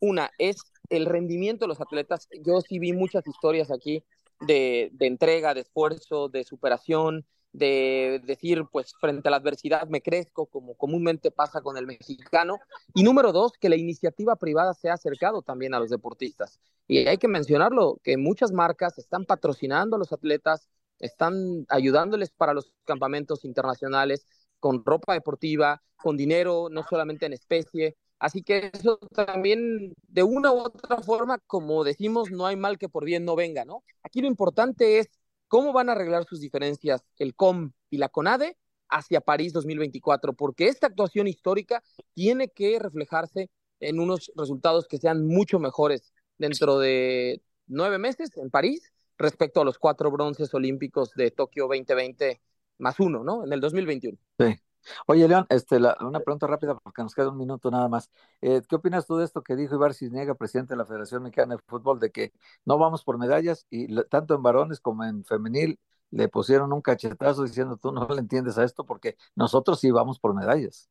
una 0.00 0.30
es 0.38 0.56
el 0.90 1.06
rendimiento 1.06 1.64
de 1.64 1.68
los 1.68 1.80
atletas. 1.80 2.28
Yo 2.42 2.60
sí 2.60 2.78
vi 2.78 2.92
muchas 2.92 3.26
historias 3.26 3.70
aquí 3.70 4.04
de, 4.40 4.90
de 4.92 5.06
entrega, 5.06 5.54
de 5.54 5.60
esfuerzo, 5.62 6.28
de 6.28 6.44
superación, 6.44 7.26
de 7.52 8.20
decir, 8.24 8.64
pues 8.70 8.94
frente 9.00 9.28
a 9.28 9.30
la 9.30 9.38
adversidad 9.38 9.88
me 9.88 10.02
crezco, 10.02 10.46
como 10.46 10.74
comúnmente 10.74 11.30
pasa 11.30 11.62
con 11.62 11.76
el 11.76 11.86
mexicano. 11.86 12.58
Y 12.94 13.02
número 13.02 13.32
dos, 13.32 13.52
que 13.58 13.68
la 13.68 13.76
iniciativa 13.76 14.36
privada 14.36 14.74
se 14.74 14.90
ha 14.90 14.94
acercado 14.94 15.42
también 15.42 15.74
a 15.74 15.80
los 15.80 15.90
deportistas. 15.90 16.60
Y 16.86 17.06
hay 17.06 17.18
que 17.18 17.28
mencionarlo, 17.28 18.00
que 18.02 18.16
muchas 18.16 18.52
marcas 18.52 18.98
están 18.98 19.24
patrocinando 19.24 19.96
a 19.96 19.98
los 19.98 20.12
atletas, 20.12 20.68
están 20.98 21.66
ayudándoles 21.68 22.30
para 22.30 22.52
los 22.54 22.74
campamentos 22.84 23.44
internacionales 23.44 24.26
con 24.58 24.84
ropa 24.84 25.14
deportiva, 25.14 25.82
con 25.96 26.16
dinero, 26.16 26.68
no 26.70 26.84
solamente 26.88 27.26
en 27.26 27.32
especie. 27.32 27.96
Así 28.20 28.42
que 28.42 28.70
eso 28.72 28.98
también, 29.14 29.94
de 30.06 30.22
una 30.22 30.52
u 30.52 30.58
otra 30.58 30.98
forma, 30.98 31.38
como 31.46 31.82
decimos, 31.84 32.30
no 32.30 32.46
hay 32.46 32.54
mal 32.54 32.78
que 32.78 32.88
por 32.88 33.04
bien 33.04 33.24
no 33.24 33.34
venga, 33.34 33.64
¿no? 33.64 33.82
Aquí 34.02 34.20
lo 34.20 34.28
importante 34.28 34.98
es 34.98 35.08
cómo 35.48 35.72
van 35.72 35.88
a 35.88 35.92
arreglar 35.92 36.26
sus 36.26 36.40
diferencias 36.40 37.02
el 37.16 37.34
COM 37.34 37.72
y 37.88 37.96
la 37.96 38.10
CONADE 38.10 38.58
hacia 38.90 39.22
París 39.22 39.54
2024, 39.54 40.34
porque 40.34 40.68
esta 40.68 40.88
actuación 40.88 41.28
histórica 41.28 41.82
tiene 42.12 42.48
que 42.48 42.78
reflejarse 42.78 43.48
en 43.80 43.98
unos 43.98 44.30
resultados 44.36 44.86
que 44.86 44.98
sean 44.98 45.26
mucho 45.26 45.58
mejores 45.58 46.12
dentro 46.36 46.78
de 46.78 47.40
nueve 47.66 47.98
meses 47.98 48.36
en 48.36 48.50
París 48.50 48.92
respecto 49.16 49.62
a 49.62 49.64
los 49.64 49.78
cuatro 49.78 50.10
bronces 50.10 50.52
olímpicos 50.52 51.12
de 51.14 51.30
Tokio 51.30 51.68
2020 51.68 52.40
más 52.78 53.00
uno, 53.00 53.24
¿no? 53.24 53.44
En 53.44 53.52
el 53.52 53.60
2021. 53.60 54.18
Sí. 54.38 54.60
Oye, 55.06 55.26
León, 55.28 55.46
este, 55.48 55.76
una 55.76 56.20
pregunta 56.20 56.46
rápida 56.46 56.74
porque 56.76 57.02
nos 57.02 57.14
queda 57.14 57.30
un 57.30 57.36
minuto 57.36 57.70
nada 57.70 57.88
más. 57.88 58.10
Eh, 58.40 58.62
¿Qué 58.68 58.76
opinas 58.76 59.06
tú 59.06 59.16
de 59.16 59.24
esto 59.24 59.42
que 59.42 59.56
dijo 59.56 59.74
Ibar 59.74 59.94
Cisniega, 59.94 60.34
presidente 60.34 60.74
de 60.74 60.78
la 60.78 60.86
Federación 60.86 61.22
Mexicana 61.22 61.56
de 61.56 61.62
Fútbol, 61.66 62.00
de 62.00 62.10
que 62.10 62.32
no 62.64 62.78
vamos 62.78 63.04
por 63.04 63.18
medallas 63.18 63.66
y 63.70 63.94
tanto 64.04 64.34
en 64.34 64.42
varones 64.42 64.80
como 64.80 65.04
en 65.04 65.24
femenil 65.24 65.78
le 66.10 66.28
pusieron 66.28 66.72
un 66.72 66.80
cachetazo 66.80 67.44
diciendo 67.44 67.76
tú 67.76 67.92
no 67.92 68.08
le 68.08 68.20
entiendes 68.20 68.58
a 68.58 68.64
esto 68.64 68.84
porque 68.84 69.16
nosotros 69.36 69.78
sí 69.80 69.90
vamos 69.90 70.18
por 70.18 70.34
medallas? 70.34 70.88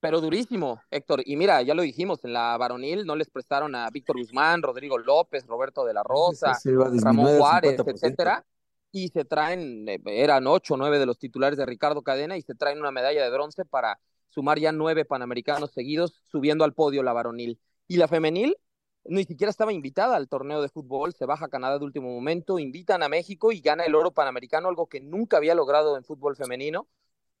Pero 0.00 0.20
durísimo, 0.20 0.80
Héctor. 0.90 1.22
Y 1.24 1.36
mira, 1.36 1.62
ya 1.62 1.74
lo 1.74 1.82
dijimos, 1.82 2.24
en 2.24 2.32
la 2.32 2.56
varonil 2.56 3.06
no 3.06 3.14
les 3.14 3.30
prestaron 3.30 3.74
a 3.76 3.88
Víctor 3.90 4.18
Guzmán, 4.18 4.60
Rodrigo 4.60 4.98
López, 4.98 5.46
Roberto 5.46 5.84
de 5.84 5.94
la 5.94 6.02
Rosa, 6.02 6.58
Ramón 6.64 7.38
Juárez, 7.38 7.78
etcétera 7.86 8.44
y 8.92 9.08
se 9.08 9.24
traen, 9.24 9.88
eh, 9.88 10.00
eran 10.06 10.46
ocho 10.46 10.74
o 10.74 10.76
nueve 10.76 10.98
de 10.98 11.06
los 11.06 11.18
titulares 11.18 11.58
de 11.58 11.66
Ricardo 11.66 12.02
Cadena 12.02 12.36
y 12.36 12.42
se 12.42 12.54
traen 12.54 12.78
una 12.78 12.92
medalla 12.92 13.24
de 13.24 13.30
bronce 13.30 13.64
para 13.64 13.98
sumar 14.28 14.58
ya 14.58 14.70
nueve 14.70 15.04
panamericanos 15.04 15.72
seguidos, 15.72 16.22
subiendo 16.30 16.64
al 16.64 16.74
podio 16.74 17.02
la 17.02 17.12
varonil. 17.12 17.58
Y 17.88 17.96
la 17.96 18.06
femenil 18.06 18.56
ni 19.04 19.24
siquiera 19.24 19.50
estaba 19.50 19.72
invitada 19.72 20.16
al 20.16 20.28
torneo 20.28 20.62
de 20.62 20.68
fútbol, 20.68 21.12
se 21.12 21.26
baja 21.26 21.46
a 21.46 21.48
Canadá 21.48 21.78
de 21.78 21.84
último 21.84 22.12
momento, 22.12 22.58
invitan 22.58 23.02
a 23.02 23.08
México 23.08 23.50
y 23.50 23.60
gana 23.60 23.84
el 23.84 23.94
oro 23.94 24.12
panamericano, 24.12 24.68
algo 24.68 24.86
que 24.86 25.00
nunca 25.00 25.38
había 25.38 25.54
logrado 25.54 25.96
en 25.96 26.04
fútbol 26.04 26.36
femenino. 26.36 26.86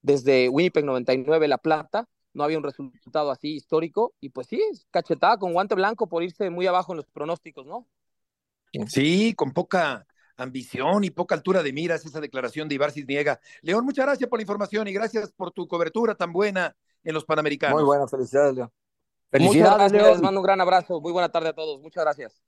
Desde 0.00 0.48
Winnipeg 0.48 0.84
99, 0.84 1.46
la 1.46 1.58
plata, 1.58 2.08
no 2.34 2.42
había 2.42 2.58
un 2.58 2.64
resultado 2.64 3.30
así 3.30 3.54
histórico. 3.54 4.14
Y 4.20 4.30
pues 4.30 4.48
sí, 4.48 4.60
cachetada 4.90 5.36
con 5.36 5.52
guante 5.52 5.74
blanco 5.74 6.08
por 6.08 6.22
irse 6.22 6.50
muy 6.50 6.66
abajo 6.66 6.92
en 6.92 6.96
los 6.96 7.06
pronósticos, 7.06 7.66
¿no? 7.66 7.86
Sí, 8.88 9.34
con 9.34 9.52
poca, 9.52 10.06
ambición 10.36 11.04
y 11.04 11.10
poca 11.10 11.34
altura 11.34 11.62
de 11.62 11.72
miras 11.72 12.04
esa 12.04 12.20
declaración 12.20 12.68
de 12.68 12.74
Ibar 12.76 12.92
Cisniega. 12.92 13.40
León, 13.62 13.84
muchas 13.84 14.06
gracias 14.06 14.28
por 14.28 14.38
la 14.38 14.42
información 14.42 14.88
y 14.88 14.92
gracias 14.92 15.32
por 15.32 15.50
tu 15.52 15.66
cobertura 15.68 16.14
tan 16.14 16.32
buena 16.32 16.74
en 17.04 17.14
los 17.14 17.24
Panamericanos. 17.24 17.76
Muy 17.76 17.84
buena, 17.84 18.06
felicidades, 18.06 18.54
León. 18.54 18.70
Felicidades, 19.30 19.92
Les 19.92 20.20
mando 20.20 20.40
un 20.40 20.44
gran 20.44 20.60
abrazo. 20.60 21.00
Muy 21.00 21.10
buena 21.10 21.30
tarde 21.30 21.48
a 21.48 21.52
todos. 21.54 21.80
Muchas 21.80 22.04
gracias. 22.04 22.42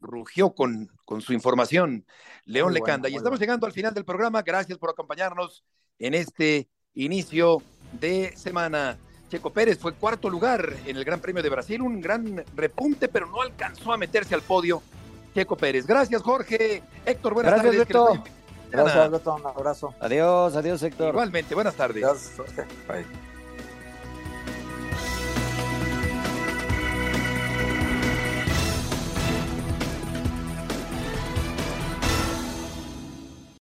Rugió 0.00 0.54
con, 0.54 0.88
con 1.04 1.20
su 1.20 1.32
información 1.32 2.06
León 2.44 2.72
Lecanda. 2.72 3.08
y 3.08 3.16
estamos 3.16 3.40
llegando 3.40 3.66
al 3.66 3.72
final 3.72 3.92
del 3.92 4.04
programa. 4.04 4.42
Gracias 4.42 4.78
por 4.78 4.90
acompañarnos 4.90 5.64
en 5.98 6.14
este 6.14 6.68
inicio 6.94 7.60
de 8.00 8.36
semana. 8.36 8.98
Checo 9.28 9.50
Pérez 9.50 9.78
fue 9.78 9.94
cuarto 9.94 10.30
lugar 10.30 10.74
en 10.86 10.96
el 10.96 11.04
Gran 11.04 11.20
Premio 11.20 11.42
de 11.42 11.48
Brasil, 11.48 11.82
un 11.82 12.00
gran 12.00 12.44
repunte, 12.54 13.08
pero 13.08 13.26
no 13.26 13.40
alcanzó 13.40 13.92
a 13.92 13.96
meterse 13.96 14.34
al 14.34 14.42
podio 14.42 14.80
Checo 15.34 15.56
Pérez. 15.56 15.86
Gracias, 15.86 16.22
Jorge. 16.22 16.82
Héctor, 17.04 17.34
buenas 17.34 17.52
Gracias, 17.54 17.72
tardes. 17.72 17.88
Beto. 17.88 18.24
Gracias, 18.70 19.10
Beto. 19.10 19.34
Un 19.34 19.46
abrazo. 19.46 19.94
Adiós, 20.00 20.56
adiós, 20.56 20.82
Héctor. 20.82 21.10
Igualmente, 21.10 21.54
buenas 21.54 21.74
tardes. 21.74 22.02
Gracias, 22.02 22.32
Jorge. 22.36 22.64
Bye. 22.88 23.33